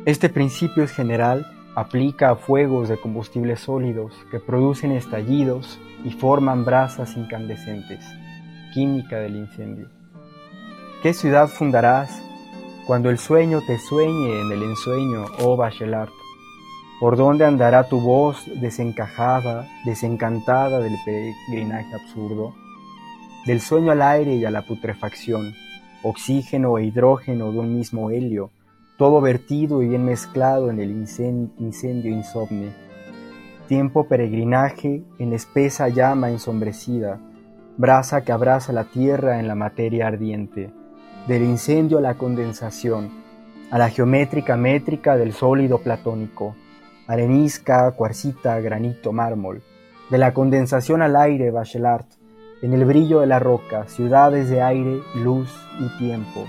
Este 0.04 0.28
principio 0.28 0.84
es 0.84 0.92
general 0.92 1.46
aplica 1.76 2.30
a 2.30 2.36
fuegos 2.36 2.88
de 2.88 2.98
combustibles 2.98 3.60
sólidos 3.60 4.14
que 4.30 4.40
producen 4.40 4.92
estallidos 4.92 5.78
y 6.04 6.10
forman 6.10 6.64
brasas 6.64 7.18
incandescentes, 7.18 8.02
química 8.72 9.18
del 9.18 9.36
incendio. 9.36 9.90
¿Qué 11.02 11.12
ciudad 11.12 11.48
fundarás 11.48 12.22
cuando 12.86 13.10
el 13.10 13.18
sueño 13.18 13.60
te 13.66 13.78
sueñe 13.78 14.40
en 14.40 14.52
el 14.52 14.62
ensueño, 14.62 15.26
oh 15.42 15.58
Bachelard? 15.58 16.08
¿Por 16.98 17.18
dónde 17.18 17.44
andará 17.44 17.86
tu 17.90 18.00
voz 18.00 18.42
desencajada, 18.58 19.68
desencantada 19.84 20.80
del 20.80 20.96
peregrinaje 21.04 21.94
absurdo? 21.94 22.54
Del 23.44 23.60
sueño 23.60 23.92
al 23.92 24.00
aire 24.00 24.36
y 24.36 24.46
a 24.46 24.50
la 24.50 24.62
putrefacción, 24.62 25.52
oxígeno 26.02 26.78
e 26.78 26.86
hidrógeno 26.86 27.52
de 27.52 27.58
un 27.58 27.76
mismo 27.76 28.10
helio, 28.10 28.50
todo 28.96 29.20
vertido 29.20 29.82
y 29.82 29.88
bien 29.88 30.04
mezclado 30.04 30.70
en 30.70 30.80
el 30.80 30.90
incendio 30.90 32.10
insomne. 32.10 32.72
Tiempo 33.68 34.06
peregrinaje 34.08 35.02
en 35.18 35.32
espesa 35.32 35.88
llama 35.88 36.30
ensombrecida, 36.30 37.20
brasa 37.76 38.22
que 38.22 38.32
abraza 38.32 38.72
la 38.72 38.84
tierra 38.84 39.38
en 39.38 39.48
la 39.48 39.54
materia 39.54 40.06
ardiente, 40.06 40.70
del 41.26 41.42
incendio 41.42 41.98
a 41.98 42.00
la 42.00 42.14
condensación, 42.14 43.10
a 43.70 43.78
la 43.78 43.90
geométrica 43.90 44.56
métrica 44.56 45.16
del 45.16 45.32
sólido 45.32 45.78
platónico, 45.78 46.54
arenisca, 47.06 47.90
cuarcita, 47.92 48.60
granito, 48.60 49.12
mármol, 49.12 49.62
de 50.10 50.18
la 50.18 50.32
condensación 50.32 51.02
al 51.02 51.16
aire, 51.16 51.50
Bachelard, 51.50 52.06
en 52.62 52.72
el 52.72 52.84
brillo 52.84 53.20
de 53.20 53.26
la 53.26 53.40
roca, 53.40 53.86
ciudades 53.88 54.48
de 54.48 54.62
aire, 54.62 55.00
luz 55.16 55.52
y 55.80 55.98
tiempo, 55.98 56.46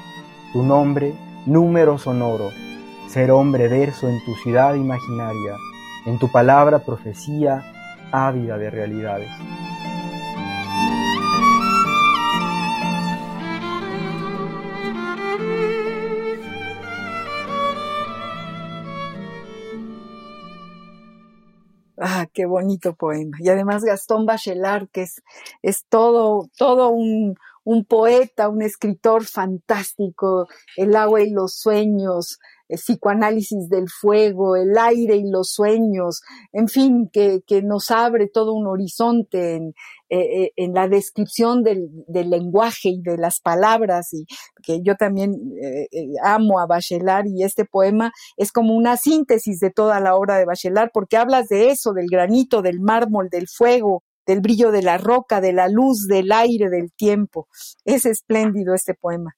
tu 0.53 0.63
nombre 0.63 1.13
número 1.47 1.97
sonoro, 1.97 2.51
ser 3.07 3.31
hombre 3.31 3.69
verso 3.69 4.09
en 4.09 4.23
tu 4.25 4.35
ciudad 4.35 4.75
imaginaria, 4.75 5.55
en 6.05 6.19
tu 6.19 6.29
palabra 6.29 6.79
profecía 6.79 7.63
ávida 8.11 8.57
de 8.57 8.69
realidades. 8.69 9.29
Ah, 21.99 22.27
qué 22.31 22.45
bonito 22.45 22.93
poema. 22.93 23.37
Y 23.39 23.49
además 23.49 23.83
Gastón 23.83 24.25
Bachelard, 24.25 24.87
que 24.89 25.03
es, 25.03 25.23
es 25.61 25.85
todo, 25.89 26.47
todo 26.57 26.89
un, 26.89 27.37
un 27.67 27.83
poeta, 27.83 28.47
un 28.47 28.61
escritor 28.61 29.25
fantástico, 29.25 30.47
El 30.77 30.95
agua 30.95 31.21
y 31.21 31.31
los 31.31 31.55
sueños, 31.59 32.39
el 32.69 32.77
psicoanálisis 32.77 33.67
del 33.67 33.89
fuego, 33.89 34.55
el 34.55 34.77
aire 34.77 35.17
y 35.17 35.29
los 35.29 35.51
sueños, 35.51 36.21
en 36.53 36.69
fin, 36.69 37.09
que, 37.11 37.41
que 37.45 37.61
nos 37.61 37.91
abre 37.91 38.29
todo 38.29 38.53
un 38.53 38.67
horizonte 38.67 39.55
en, 39.55 39.73
eh, 40.07 40.45
eh 40.45 40.51
en 40.55 40.73
la 40.73 40.87
descripción 40.87 41.61
del, 41.61 41.89
del, 42.07 42.29
lenguaje 42.29 42.87
y 42.87 43.01
de 43.01 43.17
las 43.17 43.41
palabras, 43.41 44.13
y 44.13 44.25
que 44.63 44.81
yo 44.81 44.95
también 44.95 45.33
eh, 45.61 45.89
eh, 45.91 46.07
amo 46.23 46.61
a 46.61 46.67
Bachelard 46.67 47.27
y 47.27 47.43
este 47.43 47.65
poema 47.65 48.13
es 48.37 48.53
como 48.53 48.75
una 48.75 48.95
síntesis 48.95 49.59
de 49.59 49.71
toda 49.71 49.99
la 49.99 50.15
obra 50.15 50.37
de 50.37 50.45
Bachelard, 50.45 50.91
porque 50.93 51.17
hablas 51.17 51.49
de 51.49 51.69
eso, 51.71 51.91
del 51.91 52.07
granito, 52.09 52.61
del 52.61 52.79
mármol, 52.79 53.27
del 53.29 53.49
fuego, 53.49 54.03
del 54.27 54.41
brillo 54.41 54.71
de 54.71 54.83
la 54.83 54.97
roca, 54.97 55.41
de 55.41 55.53
la 55.53 55.69
luz, 55.69 56.05
del 56.07 56.31
aire, 56.31 56.69
del 56.69 56.91
tiempo. 56.91 57.47
Es 57.85 58.05
espléndido 58.05 58.75
este 58.75 58.93
poema. 58.93 59.35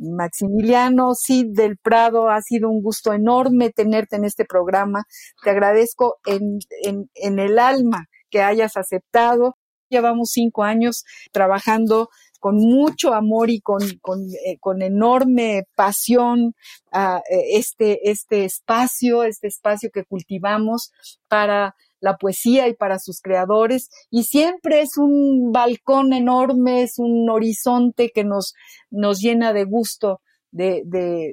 Maximiliano 0.00 1.12
Cid 1.14 1.48
del 1.50 1.76
Prado, 1.76 2.30
ha 2.30 2.40
sido 2.40 2.70
un 2.70 2.82
gusto 2.82 3.12
enorme 3.12 3.70
tenerte 3.70 4.16
en 4.16 4.24
este 4.24 4.44
programa. 4.46 5.04
Te 5.44 5.50
agradezco 5.50 6.16
en, 6.24 6.58
en, 6.82 7.38
el 7.38 7.58
alma 7.58 8.06
que 8.30 8.40
hayas 8.40 8.76
aceptado. 8.76 9.56
Llevamos 9.90 10.30
cinco 10.32 10.62
años 10.62 11.04
trabajando 11.32 12.08
con 12.38 12.56
mucho 12.56 13.12
amor 13.12 13.50
y 13.50 13.60
con, 13.60 13.82
con, 14.00 14.20
eh, 14.46 14.56
con 14.58 14.80
enorme 14.80 15.64
pasión 15.74 16.54
a 16.90 17.18
eh, 17.30 17.58
este, 17.58 18.10
este 18.10 18.46
espacio, 18.46 19.24
este 19.24 19.48
espacio 19.48 19.90
que 19.92 20.04
cultivamos 20.04 20.92
para 21.28 21.74
la 22.00 22.16
poesía 22.16 22.68
y 22.68 22.74
para 22.74 22.98
sus 22.98 23.20
creadores. 23.20 23.88
Y 24.10 24.24
siempre 24.24 24.80
es 24.80 24.96
un 24.96 25.52
balcón 25.52 26.12
enorme, 26.12 26.82
es 26.82 26.98
un 26.98 27.28
horizonte 27.30 28.10
que 28.14 28.24
nos, 28.24 28.54
nos 28.90 29.20
llena 29.20 29.52
de 29.52 29.64
gusto 29.64 30.20
de, 30.52 30.82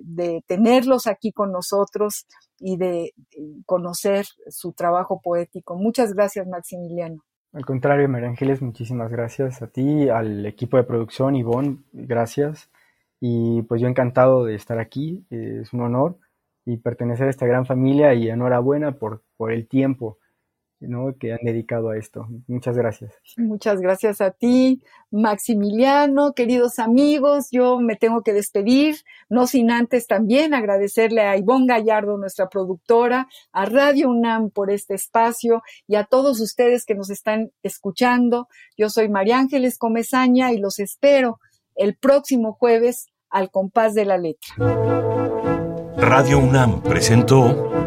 de, 0.03 0.43
tenerlos 0.47 1.07
aquí 1.07 1.32
con 1.32 1.51
nosotros 1.51 2.28
y 2.59 2.78
de 2.78 3.13
conocer 3.65 4.26
su 4.49 4.74
trabajo 4.74 5.22
poético. 5.22 5.76
Muchas 5.76 6.13
gracias, 6.13 6.47
Maximiliano. 6.47 7.24
Al 7.53 7.65
contrario, 7.65 8.07
María 8.09 8.30
Ángeles, 8.30 8.61
muchísimas 8.61 9.09
gracias 9.09 9.61
a 9.61 9.68
ti, 9.68 10.09
al 10.09 10.45
equipo 10.45 10.78
de 10.78 10.84
producción, 10.84 11.36
Ivonne, 11.36 11.78
gracias. 11.91 12.70
Y 13.20 13.63
pues 13.63 13.82
yo 13.82 13.88
encantado 13.88 14.45
de 14.45 14.55
estar 14.55 14.80
aquí, 14.80 15.26
es 15.30 15.74
un 15.74 15.82
honor 15.82 16.18
y 16.65 16.78
pertenecer 16.78 17.28
a 17.28 17.30
esta 17.32 17.47
gran 17.47 17.65
familia 17.65 18.13
y 18.13 18.30
enhorabuena 18.30 18.91
por, 18.99 19.24
por 19.38 19.51
el 19.51 19.68
tiempo 19.68 20.20
que 21.19 21.34
han 21.34 21.39
dedicado 21.43 21.89
a 21.89 21.97
esto. 21.97 22.28
Muchas 22.47 22.78
gracias. 22.78 23.13
Muchas 23.38 23.82
gracias 23.82 24.21
a 24.21 24.32
ti, 24.32 24.82
Maximiliano, 25.11 26.34
queridos 26.34 26.80
amigos. 26.80 27.47
Yo 27.51 27.80
me 27.80 27.95
tengo 27.95 28.21
que 28.21 28.34
despedir, 28.34 28.97
no 29.30 29.47
sin 29.47 29.71
antes 29.71 30.07
también 30.07 30.53
agradecerle 30.53 31.21
a 31.21 31.38
Ivonne 31.38 31.67
Gallardo, 31.67 32.17
nuestra 32.17 32.47
productora, 32.49 33.28
a 33.51 33.65
Radio 33.65 34.09
UNAM 34.09 34.51
por 34.51 34.69
este 34.69 34.93
espacio 34.93 35.63
y 35.88 35.95
a 35.95 36.03
todos 36.03 36.39
ustedes 36.39 36.86
que 36.86 36.95
nos 36.95 37.09
están 37.09 37.51
escuchando. 37.63 38.47
Yo 38.78 38.89
soy 38.89 39.09
María 39.09 39.39
Ángeles 39.39 39.78
Comezaña 39.78 40.51
y 40.51 40.57
los 40.57 40.80
espero 40.80 41.39
el 41.75 41.95
próximo 41.95 42.53
jueves 42.53 43.07
al 43.30 43.49
compás 43.49 43.93
de 43.93 44.05
la 44.05 44.17
letra. 44.17 44.55
Radio 45.97 46.39
UNAM 46.39 46.82
presentó 46.84 47.87